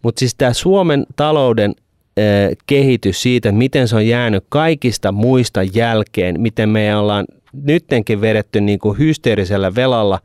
Mutta 0.03 0.19
siis 0.19 0.35
tämä 0.35 0.53
Suomen 0.53 1.07
talouden 1.17 1.75
eh, 2.17 2.57
kehitys 2.67 3.23
siitä, 3.23 3.53
miten 3.53 3.89
se 3.89 3.97
on 3.97 4.07
jäänyt 4.07 4.45
kaikista 4.49 5.12
muista 5.12 5.62
jälkeen, 5.62 6.41
miten 6.41 6.69
me 6.69 6.97
ollaan 6.97 7.25
nyttenkin 7.62 8.21
vedetty 8.21 8.61
niin 8.61 8.79
kuin 8.79 8.99
hysteerisellä 8.99 9.75
velalla 9.75 10.21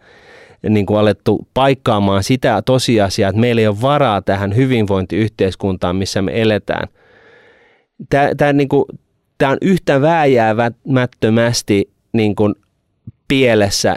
niin 0.70 0.86
kuin 0.86 1.00
alettu 1.00 1.48
paikkaamaan 1.54 2.24
sitä 2.24 2.62
tosiasiaa, 2.62 3.30
että 3.30 3.40
meillä 3.40 3.62
ei 3.62 3.68
ole 3.68 3.82
varaa 3.82 4.22
tähän 4.22 4.56
hyvinvointiyhteiskuntaan, 4.56 5.96
missä 5.96 6.22
me 6.22 6.42
eletään. 6.42 6.88
Tämä, 8.10 8.30
tämä, 8.38 8.54
niin 8.54 8.70
kuin, 8.70 8.86
tämä 9.38 9.52
on 9.52 9.58
yhtä 9.62 10.02
vääjäämättömästi 10.02 11.90
niin 12.14 12.36
kuin 12.36 12.56
pielessä 13.30 13.96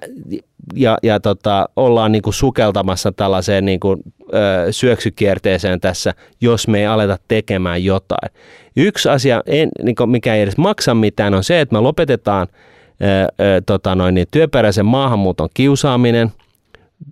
ja, 0.75 0.99
ja 1.03 1.21
tota, 1.21 1.69
ollaan 1.77 2.13
niin 2.13 2.23
kuin 2.23 2.35
sukeltamassa 2.35 3.13
tällaiseen 3.13 3.65
niin 3.65 3.81
kuin, 3.81 4.03
ö, 4.35 4.73
syöksykierteeseen 4.73 5.81
tässä, 5.81 6.15
jos 6.41 6.69
me 6.69 6.79
ei 6.79 6.87
aleta 6.87 7.19
tekemään 7.29 7.85
jotain. 7.85 8.33
Yksi 8.77 9.09
asia, 9.09 9.43
en, 9.47 9.69
niin 9.83 9.97
kuin 9.97 10.11
mikä 10.11 10.35
ei 10.35 10.43
edes 10.43 10.57
maksa 10.57 10.95
mitään, 10.95 11.35
on 11.35 11.45
se, 11.45 11.61
että 11.61 11.75
me 11.75 11.81
lopetetaan 11.81 12.47
ö, 12.51 13.45
ö, 13.45 13.63
tota 13.67 13.95
noin, 13.95 14.15
niin 14.15 14.27
työperäisen 14.31 14.87
maahanmuuton 14.87 15.49
kiusaaminen 15.55 16.33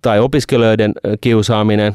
tai 0.03 0.21
opiskelijoiden 0.21 0.93
kiusaaminen. 1.21 1.95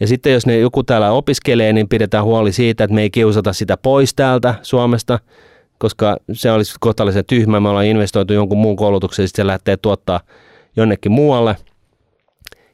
Ja 0.00 0.06
sitten 0.06 0.32
jos 0.32 0.46
ne 0.46 0.58
joku 0.58 0.82
täällä 0.82 1.10
opiskelee, 1.10 1.72
niin 1.72 1.88
pidetään 1.88 2.24
huoli 2.24 2.52
siitä, 2.52 2.84
että 2.84 2.94
me 2.94 3.02
ei 3.02 3.10
kiusata 3.10 3.52
sitä 3.52 3.76
pois 3.76 4.14
täältä 4.14 4.54
Suomesta– 4.62 5.18
koska 5.78 6.16
se 6.32 6.50
olisi 6.50 6.74
kohtalaisen 6.80 7.24
tyhmä. 7.26 7.60
Me 7.60 7.68
ollaan 7.68 7.86
investoitu 7.86 8.32
jonkun 8.32 8.58
muun 8.58 8.76
koulutuksen, 8.76 9.22
ja 9.22 9.28
sitten 9.28 9.42
se 9.42 9.46
lähtee 9.46 9.76
tuottaa 9.76 10.20
jonnekin 10.76 11.12
muualle. 11.12 11.56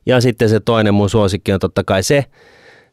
Ja 0.06 0.20
sitten 0.20 0.48
se 0.48 0.60
toinen 0.60 0.94
mun 0.94 1.10
suosikki 1.10 1.52
on 1.52 1.60
totta 1.60 1.84
kai 1.84 2.02
se, 2.02 2.24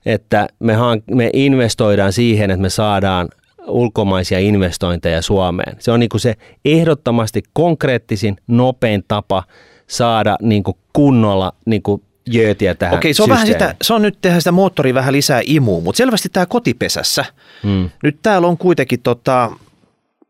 että 0.06 0.48
me, 0.60 0.74
hank- 0.74 1.16
me 1.16 1.30
investoidaan 1.34 2.14
siihen, 2.14 2.52
että 2.52 2.62
me 2.62 2.70
saadaan 2.70 3.28
ulkomaisia 3.68 4.40
investointeja 4.40 5.22
Suomeen. 5.22 5.76
Se 5.80 5.92
on 5.92 6.00
niin 6.00 6.10
kuin 6.10 6.22
se 6.22 6.36
ehdottomasti 6.66 7.44
konkreettisin, 7.54 8.38
nopein 8.48 9.04
tapa 9.08 9.44
saada 9.88 10.38
niin 10.42 10.64
kuin 10.64 10.78
kunnolla 10.94 11.54
niin 11.66 11.84
kuin 11.84 12.02
jöötiä 12.28 12.76
tähän 12.76 12.96
Okei, 12.96 13.14
se 13.14 13.24
on, 13.24 13.30
vähän 13.30 13.48
sitä, 13.48 13.76
se 13.82 13.94
on 13.94 14.02
nyt 14.02 14.18
tehdä 14.22 14.40
sitä 14.40 14.52
moottoria 14.52 14.94
vähän 14.94 15.14
lisää 15.14 15.42
imuun, 15.46 15.84
mutta 15.84 15.98
selvästi 15.98 16.30
tämä 16.30 16.46
kotipesässä. 16.46 17.26
Hmm. 17.64 17.90
Nyt 18.04 18.20
täällä 18.22 18.48
on 18.48 18.58
kuitenkin 18.58 19.00
tota, 19.02 19.52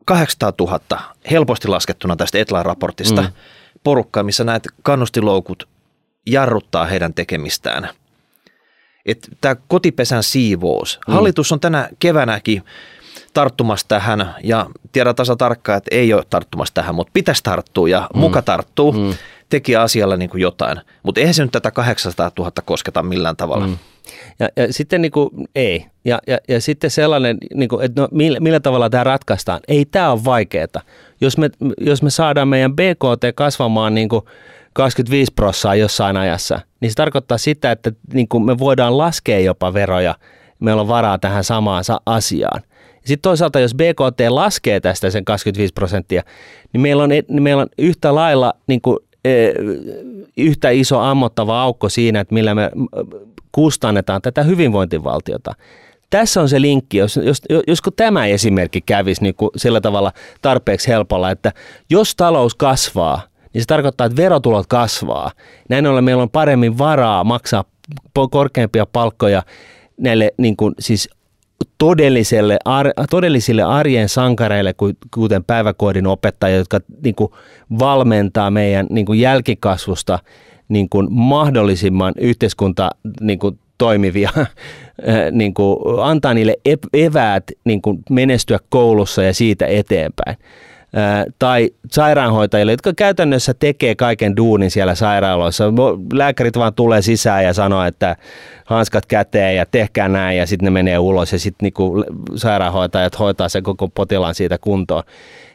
800 0.04 0.52
000 0.60 0.80
helposti 1.30 1.68
laskettuna 1.68 2.16
tästä 2.16 2.38
Etlan-raportista 2.38 3.22
mm. 3.22 3.28
porukkaa, 3.84 4.22
missä 4.22 4.44
näet 4.44 4.68
kannustiloukut 4.82 5.68
jarruttaa 6.26 6.84
heidän 6.84 7.14
tekemistään. 7.14 7.88
Tämä 9.40 9.56
kotipesän 9.68 10.22
siivous. 10.22 11.00
Mm. 11.08 11.14
Hallitus 11.14 11.52
on 11.52 11.60
tänä 11.60 11.88
keväänäkin 11.98 12.62
tarttumassa 13.34 13.88
tähän 13.88 14.34
ja 14.44 14.66
tiedä 14.92 15.14
tasa 15.14 15.36
tarkkaan, 15.36 15.78
että 15.78 15.96
ei 15.96 16.14
ole 16.14 16.24
tarttumassa 16.30 16.74
tähän, 16.74 16.94
mutta 16.94 17.10
pitäisi 17.14 17.42
tarttua 17.42 17.88
ja 17.88 18.08
mm. 18.14 18.20
muka 18.20 18.42
tarttuu. 18.42 18.92
Mm. 18.92 19.14
Teki 19.48 19.76
asialla 19.76 20.16
niin 20.16 20.30
kuin 20.30 20.40
jotain, 20.40 20.80
mutta 21.02 21.20
eihän 21.20 21.34
se 21.34 21.42
nyt 21.42 21.52
tätä 21.52 21.70
800 21.70 22.30
000 22.38 22.52
kosketa 22.64 23.02
millään 23.02 23.36
tavalla. 23.36 23.66
Mm. 23.66 23.78
Ja, 24.38 24.48
ja 24.56 24.72
sitten 24.72 25.02
niin 25.02 25.12
kuin, 25.12 25.30
ei. 25.54 25.86
Ja, 26.04 26.18
ja, 26.26 26.38
ja 26.48 26.60
sitten 26.60 26.90
sellainen, 26.90 27.38
niin 27.54 27.68
kuin, 27.68 27.84
että 27.84 28.00
no, 28.00 28.08
millä, 28.10 28.40
millä 28.40 28.60
tavalla 28.60 28.90
tämä 28.90 29.04
ratkaistaan. 29.04 29.60
Ei 29.68 29.84
tämä 29.84 30.12
ole 30.12 30.24
vaikeaa. 30.24 30.66
Jos 31.20 31.38
me, 31.38 31.50
jos 31.80 32.02
me 32.02 32.10
saadaan 32.10 32.48
meidän 32.48 32.76
BKT 32.76 33.34
kasvamaan 33.34 33.94
niin 33.94 34.08
kuin 34.08 34.24
25 34.72 35.32
prossaa 35.36 35.74
jossain 35.74 36.16
ajassa, 36.16 36.60
niin 36.80 36.90
se 36.90 36.94
tarkoittaa 36.94 37.38
sitä, 37.38 37.72
että 37.72 37.92
niin 38.12 38.28
kuin 38.28 38.44
me 38.44 38.58
voidaan 38.58 38.98
laskea 38.98 39.40
jopa 39.40 39.74
veroja. 39.74 40.14
Meillä 40.60 40.82
on 40.82 40.88
varaa 40.88 41.18
tähän 41.18 41.44
samaan 41.44 41.84
asiaan. 42.06 42.62
Sitten 43.04 43.22
toisaalta, 43.22 43.60
jos 43.60 43.74
BKT 43.74 44.20
laskee 44.28 44.80
tästä 44.80 45.10
sen 45.10 45.24
25 45.24 45.74
prosenttia, 45.74 46.22
niin 46.72 46.80
meillä 46.80 47.02
on, 47.02 47.08
niin 47.08 47.42
meillä 47.42 47.62
on 47.62 47.68
yhtä 47.78 48.14
lailla 48.14 48.54
niin 48.66 48.80
kuin, 48.80 48.98
yhtä 50.36 50.70
iso 50.70 50.98
ammottava 50.98 51.62
aukko 51.62 51.88
siinä, 51.88 52.20
että 52.20 52.34
millä 52.34 52.54
me 52.54 52.70
kustannetaan 53.52 54.22
tätä 54.22 54.42
hyvinvointivaltiota. 54.42 55.54
tässä 56.10 56.40
on 56.40 56.48
se 56.48 56.60
linkki, 56.60 56.98
jos, 56.98 57.16
jos, 57.16 57.42
jos 57.66 57.80
kun 57.80 57.92
tämä 57.96 58.26
esimerkki 58.26 58.80
kävisi 58.80 59.22
niin 59.22 59.34
kuin 59.34 59.50
sillä 59.56 59.80
tavalla 59.80 60.12
tarpeeksi 60.42 60.88
helpolla, 60.88 61.30
että 61.30 61.52
jos 61.90 62.16
talous 62.16 62.54
kasvaa, 62.54 63.22
niin 63.54 63.62
se 63.62 63.66
tarkoittaa, 63.66 64.06
että 64.06 64.22
verotulot 64.22 64.66
kasvaa. 64.66 65.30
Näin 65.68 65.86
ollen 65.86 66.04
meillä 66.04 66.22
on 66.22 66.30
paremmin 66.30 66.78
varaa 66.78 67.24
maksaa 67.24 67.64
korkeampia 68.30 68.86
palkkoja 68.86 69.42
näille 69.96 70.30
niin 70.38 70.56
kuin, 70.56 70.74
siis 70.78 71.08
todelliselle, 71.78 72.58
ar, 72.64 72.92
todellisille 73.10 73.62
arjen 73.62 74.08
sankareille, 74.08 74.74
kuten 75.14 75.44
päiväkoodin 75.44 76.06
opettajia, 76.06 76.56
jotka 76.56 76.80
niin 77.04 77.14
kuin, 77.14 77.32
valmentaa 77.78 78.50
meidän 78.50 78.86
niin 78.90 79.06
kuin, 79.06 79.20
jälkikasvusta 79.20 80.18
niin 80.68 80.88
kuin, 80.88 81.06
mahdollisimman 81.10 82.14
yhteiskunta 82.20 82.90
niin 83.20 83.38
kuin, 83.38 83.58
toimivia, 83.78 84.30
niin 85.32 85.54
kuin, 85.54 85.76
antaa 86.02 86.34
niille 86.34 86.56
eväät 86.92 87.44
niin 87.64 87.82
kuin, 87.82 87.98
menestyä 88.10 88.58
koulussa 88.68 89.22
ja 89.22 89.34
siitä 89.34 89.66
eteenpäin 89.66 90.36
tai 91.38 91.70
sairaanhoitajille, 91.90 92.72
jotka 92.72 92.92
käytännössä 92.96 93.54
tekee 93.54 93.94
kaiken 93.94 94.36
duunin 94.36 94.70
siellä 94.70 94.94
sairaaloissa. 94.94 95.64
Lääkärit 96.12 96.58
vaan 96.58 96.74
tulee 96.74 97.02
sisään 97.02 97.44
ja 97.44 97.54
sanoo, 97.54 97.84
että 97.84 98.16
hanskat 98.64 99.06
käteen 99.06 99.56
ja 99.56 99.66
tehkää 99.66 100.08
näin 100.08 100.38
ja 100.38 100.46
sitten 100.46 100.64
ne 100.64 100.70
menee 100.70 100.98
ulos 100.98 101.32
ja 101.32 101.38
sitten 101.38 101.64
niinku 101.66 102.04
sairaanhoitajat 102.36 103.18
hoitaa 103.18 103.48
sen 103.48 103.62
koko 103.62 103.88
potilaan 103.88 104.34
siitä 104.34 104.58
kuntoon. 104.58 105.02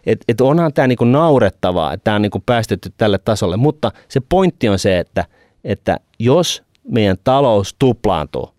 Et, 0.05 0.19
et 0.27 0.41
onhan 0.41 0.73
tämä 0.73 0.87
niinku 0.87 1.05
naurettavaa, 1.05 1.93
että 1.93 2.03
tämä 2.03 2.15
on 2.15 2.21
niinku 2.21 2.43
päästetty 2.45 2.91
tälle 2.97 3.17
tasolle, 3.17 3.57
mutta 3.57 3.91
se 4.07 4.21
pointti 4.29 4.69
on 4.69 4.79
se, 4.79 4.99
että, 4.99 5.25
että 5.63 5.97
jos 6.19 6.63
meidän 6.91 7.17
talous 7.23 7.75
tuplaantuu, 7.79 8.49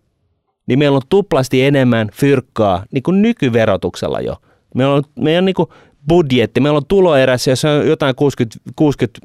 niin 0.67 0.79
meillä 0.79 0.95
on 0.95 1.01
tuplasti 1.09 1.63
enemmän 1.63 2.09
fyrkkaa 2.13 2.83
niin 2.91 3.03
kuin 3.03 3.21
nykyverotuksella 3.21 4.21
jo. 4.21 4.35
Meillä 4.75 4.93
on, 4.93 5.03
meidän 5.19 5.45
niin 5.45 5.55
kuin 5.55 5.69
budjetti, 6.07 6.59
meillä 6.59 6.77
on 6.77 6.85
tuloerässä, 6.87 7.51
jos 7.51 7.65
on 7.65 7.87
jotain 7.87 8.15
60, 8.15 8.59
60 8.75 9.19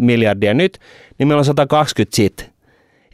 miljardia 0.00 0.54
nyt, 0.54 0.78
niin 1.18 1.28
meillä 1.28 1.40
on 1.40 1.44
120 1.44 2.16
sit. 2.16 2.50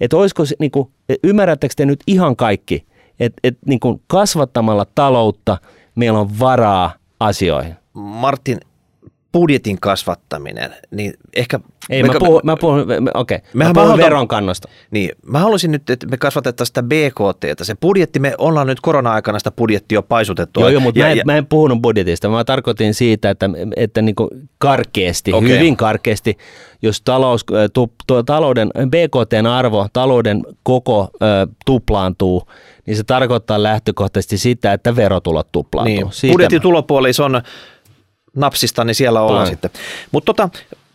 Että 0.00 0.16
olisiko, 0.16 0.42
niin 0.58 0.70
kuin, 0.70 0.88
ymmärrättekö 1.24 1.74
te 1.76 1.86
nyt 1.86 2.00
ihan 2.06 2.36
kaikki, 2.36 2.86
että 3.20 3.40
et, 3.44 3.58
niin 3.66 3.80
kasvattamalla 4.06 4.86
taloutta 4.94 5.58
meillä 5.94 6.18
on 6.18 6.38
varaa 6.38 6.94
asioihin? 7.20 7.74
Martin, 7.92 8.60
budjetin 9.34 9.80
kasvattaminen, 9.80 10.74
niin 10.90 11.14
ehkä... 11.36 11.60
Ei, 11.90 12.02
me, 12.02 12.08
mä 12.08 12.14
puhun, 12.18 12.40
mä 12.44 12.56
puhun, 12.56 12.80
okei, 13.14 13.36
okay, 13.36 13.48
mä 13.54 13.70
puhun 13.74 13.98
veronkannosta. 13.98 14.68
Niin, 14.90 15.10
mä 15.26 15.38
haluaisin 15.38 15.70
nyt, 15.70 15.90
että 15.90 16.06
me 16.06 16.16
kasvatettaisiin 16.16 16.70
sitä 16.70 16.82
BKT, 16.82 17.64
se 17.64 17.74
budjetti, 17.74 18.18
me 18.18 18.34
ollaan 18.38 18.66
nyt 18.66 18.80
korona-aikana 18.80 19.38
sitä 19.38 19.50
budjettia 19.50 20.02
paisutettu. 20.02 20.60
Joo, 20.60 20.68
joo 20.68 20.80
mutta 20.80 21.00
ja, 21.00 21.06
mä, 21.06 21.12
en, 21.12 21.18
ja, 21.18 21.22
mä 21.26 21.36
en 21.36 21.46
puhunut 21.46 21.82
budjetista, 21.82 22.28
mä 22.28 22.44
tarkoitin 22.44 22.94
siitä, 22.94 23.30
että, 23.30 23.50
että 23.76 24.02
niin 24.02 24.14
kuin 24.14 24.28
karkeasti, 24.58 25.32
okay. 25.32 25.48
hyvin 25.48 25.76
karkeasti, 25.76 26.38
jos 26.82 27.02
talous, 27.02 27.46
tu, 27.72 27.92
tu, 28.06 28.22
talouden, 28.22 28.70
BKTn 28.88 29.46
arvo, 29.46 29.86
talouden 29.92 30.42
koko 30.62 31.08
ö, 31.14 31.46
tuplaantuu, 31.66 32.42
niin 32.86 32.96
se 32.96 33.04
tarkoittaa 33.04 33.62
lähtökohtaisesti 33.62 34.38
sitä, 34.38 34.72
että 34.72 34.96
verotulot 34.96 35.52
tuplaantuu. 35.52 36.10
Niin, 36.22 36.32
budjetin 36.32 36.62
tulopuoli 36.62 37.10
on 37.24 37.42
napsista, 38.34 38.84
niin 38.84 38.94
siellä 38.94 39.20
ollaan 39.20 39.46
sitten. 39.46 39.70
Mutta 40.12 40.34
tota, 40.34 40.48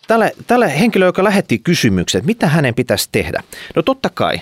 tällä, 0.07 0.31
tällä 0.47 0.67
henkilö, 0.67 1.05
joka 1.05 1.23
lähetti 1.23 1.59
kysymyksen, 1.59 2.19
että 2.19 2.25
mitä 2.27 2.47
hänen 2.47 2.75
pitäisi 2.75 3.09
tehdä. 3.11 3.43
No 3.75 3.81
totta 3.81 4.09
kai, 4.09 4.41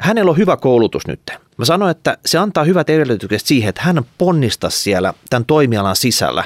hänellä 0.00 0.30
on 0.30 0.36
hyvä 0.36 0.56
koulutus 0.56 1.06
nyt. 1.06 1.20
Mä 1.56 1.64
sanoin, 1.64 1.90
että 1.90 2.18
se 2.26 2.38
antaa 2.38 2.64
hyvät 2.64 2.90
edellytykset 2.90 3.46
siihen, 3.46 3.68
että 3.68 3.82
hän 3.82 4.04
ponnistaisi 4.18 4.78
siellä 4.82 5.14
tämän 5.30 5.44
toimialan 5.44 5.96
sisällä, 5.96 6.44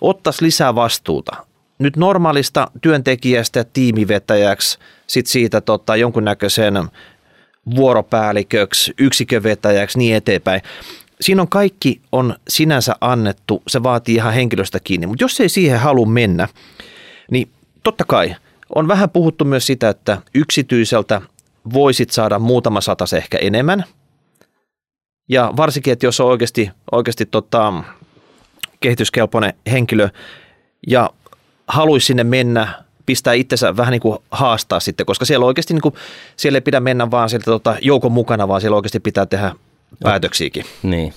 ottaisi 0.00 0.44
lisää 0.44 0.74
vastuuta. 0.74 1.36
Nyt 1.78 1.96
normaalista 1.96 2.70
työntekijästä 2.80 3.64
tiimivetäjäksi, 3.64 4.78
sitten 5.06 5.32
siitä 5.32 5.60
tota, 5.60 5.96
jonkunnäköisen 5.96 6.88
vuoropäälliköksi, 7.76 8.94
yksikönvetäjäksi, 8.98 9.98
niin 9.98 10.16
eteenpäin 10.16 10.62
siinä 11.20 11.42
on 11.42 11.48
kaikki 11.48 12.00
on 12.12 12.34
sinänsä 12.48 12.96
annettu, 13.00 13.62
se 13.68 13.82
vaatii 13.82 14.14
ihan 14.14 14.34
henkilöstä 14.34 14.80
kiinni, 14.84 15.06
mutta 15.06 15.24
jos 15.24 15.40
ei 15.40 15.48
siihen 15.48 15.80
halua 15.80 16.06
mennä, 16.06 16.48
niin 17.30 17.50
totta 17.82 18.04
kai. 18.04 18.36
On 18.74 18.88
vähän 18.88 19.10
puhuttu 19.10 19.44
myös 19.44 19.66
sitä, 19.66 19.88
että 19.88 20.22
yksityiseltä 20.34 21.22
voisit 21.72 22.10
saada 22.10 22.38
muutama 22.38 22.80
satas 22.80 23.12
ehkä 23.12 23.38
enemmän. 23.38 23.84
Ja 25.28 25.52
varsinkin, 25.56 25.92
että 25.92 26.06
jos 26.06 26.20
on 26.20 26.26
oikeasti, 26.26 26.70
oikeasti 26.92 27.26
tota, 27.26 27.72
kehityskelpoinen 28.80 29.52
henkilö 29.70 30.08
ja 30.86 31.10
haluaisi 31.68 32.06
sinne 32.06 32.24
mennä, 32.24 32.84
pistää 33.06 33.32
itsensä 33.32 33.76
vähän 33.76 33.92
niin 33.92 34.00
kuin 34.00 34.18
haastaa 34.30 34.80
sitten, 34.80 35.06
koska 35.06 35.24
siellä 35.24 35.46
oikeasti 35.46 35.74
niin 35.74 35.82
kuin, 35.82 35.94
siellä 36.36 36.56
ei 36.56 36.60
pidä 36.60 36.80
mennä 36.80 37.10
vaan 37.10 37.30
sieltä 37.30 37.44
tota, 37.44 37.76
joukon 37.82 38.12
mukana, 38.12 38.48
vaan 38.48 38.60
siellä 38.60 38.76
oikeasti 38.76 39.00
pitää 39.00 39.26
tehdä 39.26 39.52
päätöksiäkin. 40.02 40.64
Niin. 40.82 41.14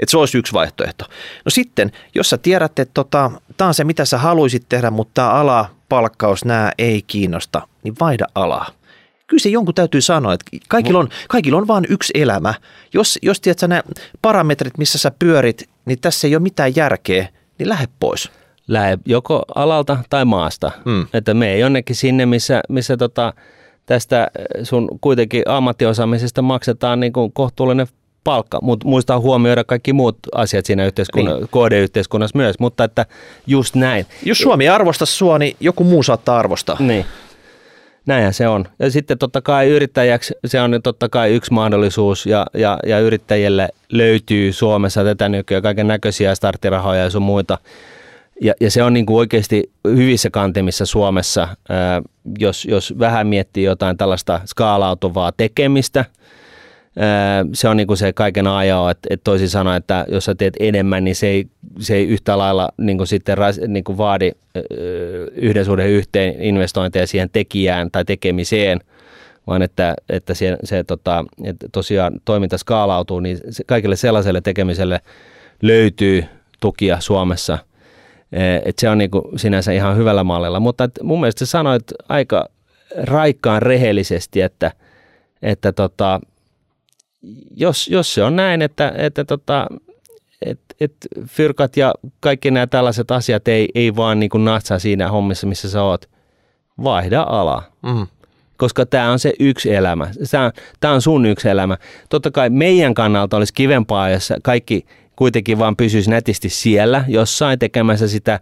Että 0.00 0.10
se 0.10 0.18
olisi 0.18 0.38
yksi 0.38 0.52
vaihtoehto. 0.52 1.04
No 1.44 1.50
sitten, 1.50 1.92
jos 2.14 2.30
sä 2.30 2.38
tiedät, 2.38 2.78
että 2.78 2.94
tota, 2.94 3.30
tämä 3.56 3.68
on 3.68 3.74
se, 3.74 3.84
mitä 3.84 4.04
sä 4.04 4.18
haluaisit 4.18 4.68
tehdä, 4.68 4.90
mutta 4.90 5.10
tämä 5.14 5.30
ala, 5.30 5.70
palkkaus, 5.88 6.44
nämä 6.44 6.72
ei 6.78 7.02
kiinnosta, 7.02 7.68
niin 7.82 7.94
vaihda 8.00 8.26
alaa. 8.34 8.70
Kyllä 9.26 9.40
se 9.40 9.48
jonkun 9.48 9.74
täytyy 9.74 10.00
sanoa, 10.00 10.32
että 10.32 10.44
kaikilla 10.68 10.98
on, 10.98 11.08
kaikilla 11.28 11.58
on 11.58 11.66
vain 11.66 11.86
yksi 11.88 12.12
elämä. 12.16 12.54
Jos, 12.92 13.18
jos 13.22 13.40
tiedät 13.40 13.58
sä 13.58 13.68
nämä 13.68 13.82
parametrit, 14.22 14.78
missä 14.78 14.98
sä 14.98 15.12
pyörit, 15.18 15.68
niin 15.84 16.00
tässä 16.00 16.26
ei 16.26 16.34
ole 16.34 16.42
mitään 16.42 16.76
järkeä, 16.76 17.28
niin 17.58 17.68
lähde 17.68 17.88
pois. 18.00 18.30
Lähde 18.68 18.98
joko 19.06 19.42
alalta 19.54 19.98
tai 20.10 20.24
maasta. 20.24 20.70
Mm. 20.84 21.06
Että 21.14 21.34
me 21.34 21.52
ei 21.52 21.60
jonnekin 21.60 21.96
sinne, 21.96 22.26
missä, 22.26 22.60
missä 22.68 22.96
tota, 22.96 23.32
tästä 23.90 24.30
sun 24.62 24.88
kuitenkin 25.00 25.42
ammattiosaamisesta 25.46 26.42
maksetaan 26.42 27.00
niin 27.00 27.12
kuin 27.12 27.32
kohtuullinen 27.32 27.86
palkka, 28.24 28.58
mutta 28.62 28.88
muistaa 28.88 29.20
huomioida 29.20 29.64
kaikki 29.64 29.92
muut 29.92 30.18
asiat 30.34 30.66
siinä 30.66 30.86
yhteiskunnan, 30.86 31.36
niin. 31.36 31.48
KD-yhteiskunnassa 31.48 32.38
myös, 32.38 32.58
mutta 32.58 32.84
että 32.84 33.06
just 33.46 33.74
näin. 33.74 34.06
Jos 34.22 34.38
Suomi 34.38 34.68
arvostaa 34.68 35.06
sua, 35.06 35.38
niin 35.38 35.56
joku 35.60 35.84
muu 35.84 36.02
saattaa 36.02 36.38
arvostaa. 36.38 36.76
Niin. 36.80 37.04
Näinhän 38.06 38.34
se 38.34 38.48
on. 38.48 38.64
Ja 38.78 38.90
sitten 38.90 39.18
totta 39.18 39.40
kai 39.40 39.68
yrittäjäksi 39.68 40.34
se 40.46 40.60
on 40.60 40.80
totta 40.82 41.08
kai 41.08 41.34
yksi 41.34 41.52
mahdollisuus 41.52 42.26
ja, 42.26 42.46
ja, 42.54 42.78
ja 42.86 42.98
yrittäjille 42.98 43.68
löytyy 43.92 44.52
Suomessa 44.52 45.04
tätä 45.04 45.28
nykyään 45.28 45.62
kaiken 45.62 45.88
näköisiä 45.88 46.34
starttirahoja 46.34 47.02
ja 47.02 47.10
sun 47.10 47.22
muita. 47.22 47.58
Ja, 48.40 48.54
ja 48.60 48.70
se 48.70 48.82
on 48.82 48.92
niin 48.92 49.06
kuin 49.06 49.16
oikeasti 49.16 49.70
hyvissä 49.84 50.30
kantimissa 50.30 50.86
Suomessa, 50.86 51.48
ää, 51.68 52.02
jos, 52.38 52.64
jos 52.64 52.94
vähän 52.98 53.26
miettii 53.26 53.64
jotain 53.64 53.96
tällaista 53.96 54.40
skaalautuvaa 54.46 55.32
tekemistä– 55.32 56.04
se 57.52 57.68
on 57.68 57.76
niin 57.76 57.96
se 57.96 58.12
kaiken 58.12 58.46
ajan, 58.46 58.90
että, 58.90 59.08
että 59.10 59.24
toisin 59.24 59.48
sanoen, 59.48 59.76
että 59.76 60.04
jos 60.08 60.24
sä 60.24 60.34
teet 60.34 60.54
enemmän, 60.60 61.04
niin 61.04 61.16
se 61.16 61.26
ei, 61.26 61.46
se 61.78 61.94
ei 61.94 62.08
yhtä 62.08 62.38
lailla 62.38 62.68
niin 62.78 63.06
sitten 63.06 63.38
niin 63.68 63.84
vaadi 63.96 64.32
yhden 65.32 65.64
suhden 65.64 65.88
yhteen 65.88 66.42
investointeja 66.42 67.06
siihen 67.06 67.30
tekijään 67.30 67.90
tai 67.90 68.04
tekemiseen, 68.04 68.80
vaan 69.46 69.62
että, 69.62 69.94
että 70.08 70.34
se, 70.34 70.56
se 70.64 70.84
tota, 70.84 71.24
että 71.44 71.66
tosiaan 71.72 72.20
toiminta 72.24 72.58
skaalautuu, 72.58 73.20
niin 73.20 73.38
se, 73.50 73.64
kaikille 73.64 73.96
sellaiselle 73.96 74.40
tekemiselle 74.40 75.00
löytyy 75.62 76.24
tukia 76.60 77.00
Suomessa. 77.00 77.58
Että 78.64 78.80
se 78.80 78.88
on 78.88 78.98
niin 78.98 79.10
kuin 79.10 79.38
sinänsä 79.38 79.72
ihan 79.72 79.96
hyvällä 79.96 80.24
mallilla, 80.24 80.60
mutta 80.60 80.88
mun 81.02 81.20
mielestä 81.20 81.38
sä 81.38 81.50
sanoit 81.50 81.82
aika 82.08 82.48
raikkaan 83.02 83.62
rehellisesti, 83.62 84.40
että, 84.40 84.72
että 85.42 85.72
tota, 85.72 86.20
jos, 87.56 87.88
jos 87.88 88.14
se 88.14 88.22
on 88.22 88.36
näin, 88.36 88.62
että, 88.62 88.92
että 88.96 89.24
tota, 89.24 89.66
et, 90.42 90.60
et 90.80 90.92
fyrkat 91.26 91.76
ja 91.76 91.94
kaikki 92.20 92.50
nämä 92.50 92.66
tällaiset 92.66 93.10
asiat 93.10 93.48
ei, 93.48 93.68
ei 93.74 93.96
vaan 93.96 94.20
niin 94.20 94.30
kuin 94.30 94.44
natsaa 94.44 94.78
siinä 94.78 95.08
hommissa, 95.08 95.46
missä 95.46 95.70
sä 95.70 95.82
oot, 95.82 96.06
vaihda 96.84 97.22
ala. 97.22 97.62
Mm. 97.82 98.06
Koska 98.56 98.86
tämä 98.86 99.12
on 99.12 99.18
se 99.18 99.32
yksi 99.40 99.74
elämä. 99.74 100.10
Tämä 100.80 100.94
on 100.94 101.02
sun 101.02 101.26
yksi 101.26 101.48
elämä. 101.48 101.76
Totta 102.08 102.30
kai 102.30 102.50
meidän 102.50 102.94
kannalta 102.94 103.36
olisi 103.36 103.54
kivempaa, 103.54 104.10
jos 104.10 104.32
kaikki 104.42 104.86
kuitenkin 105.20 105.58
vaan 105.58 105.76
pysyisi 105.76 106.10
nätisti 106.10 106.48
siellä 106.48 107.04
jossain 107.08 107.58
tekemässä 107.58 108.08
sitä 108.08 108.40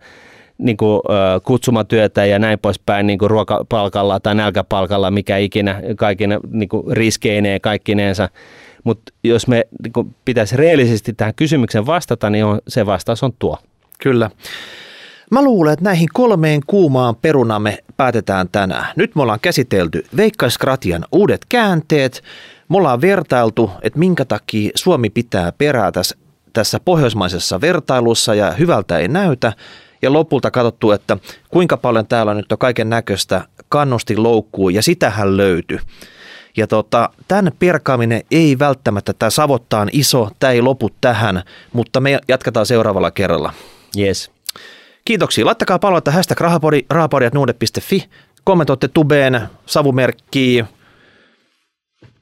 niin 0.58 0.76
kuin, 0.76 1.00
kutsumatyötä 1.44 2.24
ja 2.24 2.38
näin 2.38 2.58
poispäin 2.58 3.06
niin 3.06 3.18
kuin 3.18 3.30
ruokapalkalla 3.30 4.20
tai 4.20 4.34
nälkäpalkalla, 4.34 5.10
mikä 5.10 5.36
ikinä 5.36 5.82
kaikina 5.96 6.40
niin 6.50 6.68
kuin 6.68 6.96
riskeineen 6.96 7.60
kaikkineensa. 7.60 8.28
Mutta 8.84 9.12
jos 9.24 9.46
me 9.46 9.64
niin 9.82 10.14
pitäisi 10.24 10.56
reellisesti 10.56 11.12
tähän 11.12 11.34
kysymykseen 11.34 11.86
vastata, 11.86 12.30
niin 12.30 12.44
on, 12.44 12.60
se 12.68 12.86
vastaus 12.86 13.22
on 13.22 13.32
tuo. 13.38 13.58
Kyllä. 14.02 14.30
Mä 15.30 15.42
luulen, 15.42 15.72
että 15.72 15.84
näihin 15.84 16.08
kolmeen 16.12 16.60
kuumaan 16.66 17.16
perunamme 17.16 17.78
päätetään 17.96 18.48
tänään. 18.52 18.86
Nyt 18.96 19.14
me 19.14 19.22
ollaan 19.22 19.40
käsitelty 19.42 20.04
Veikkaiskratian 20.16 21.04
uudet 21.12 21.40
käänteet, 21.48 22.22
Me 22.68 22.76
ollaan 22.76 23.00
vertailtu, 23.00 23.70
että 23.82 23.98
minkä 23.98 24.24
takia 24.24 24.70
Suomi 24.74 25.10
pitää 25.10 25.52
perää 25.52 25.92
tässä, 26.52 26.80
pohjoismaisessa 26.80 27.60
vertailussa 27.60 28.34
ja 28.34 28.50
hyvältä 28.50 28.98
ei 28.98 29.08
näytä. 29.08 29.52
Ja 30.02 30.12
lopulta 30.12 30.50
katsottu, 30.50 30.90
että 30.90 31.16
kuinka 31.48 31.76
paljon 31.76 32.06
täällä 32.06 32.34
nyt 32.34 32.52
on 32.52 32.58
kaiken 32.58 32.90
näköistä 32.90 33.44
kannustinloukkuu 33.68 34.68
ja 34.68 34.82
sitähän 34.82 35.36
löytyy. 35.36 35.78
Ja 36.56 36.66
tota, 36.66 37.10
tämän 37.28 37.52
perkaaminen 37.58 38.22
ei 38.30 38.58
välttämättä, 38.58 39.12
tämä 39.12 39.30
savottaa 39.30 39.80
on 39.80 39.88
iso, 39.92 40.30
tämä 40.38 40.50
ei 40.52 40.62
lopu 40.62 40.90
tähän, 41.00 41.42
mutta 41.72 42.00
me 42.00 42.18
jatketaan 42.28 42.66
seuraavalla 42.66 43.10
kerralla. 43.10 43.52
Yes. 43.98 44.30
Kiitoksia. 45.04 45.46
Laittakaa 45.46 45.78
palautetta 45.78 46.10
hashtag 46.10 46.40
rahapodi, 46.40 46.82
rahapodi.nuude.fi. 46.90 48.04
Kommentoitte 48.44 48.88
tubeen, 48.88 49.40
savumerkkiä, 49.66 50.66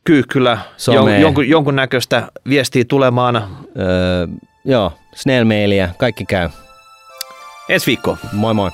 kyykkylä, 0.07 0.59
jon, 0.95 1.20
jonkun, 1.20 1.49
jonkun 1.49 1.77
näköistä 1.77 2.28
viestiä 2.49 2.85
tulemaan. 2.89 3.37
Öö, 3.37 4.27
joo, 4.65 4.93
snailmailia, 5.15 5.89
kaikki 5.99 6.24
käy. 6.24 6.49
Ensi 7.69 7.87
viikko. 7.87 8.19
Moi 8.33 8.55
moi. 8.55 8.70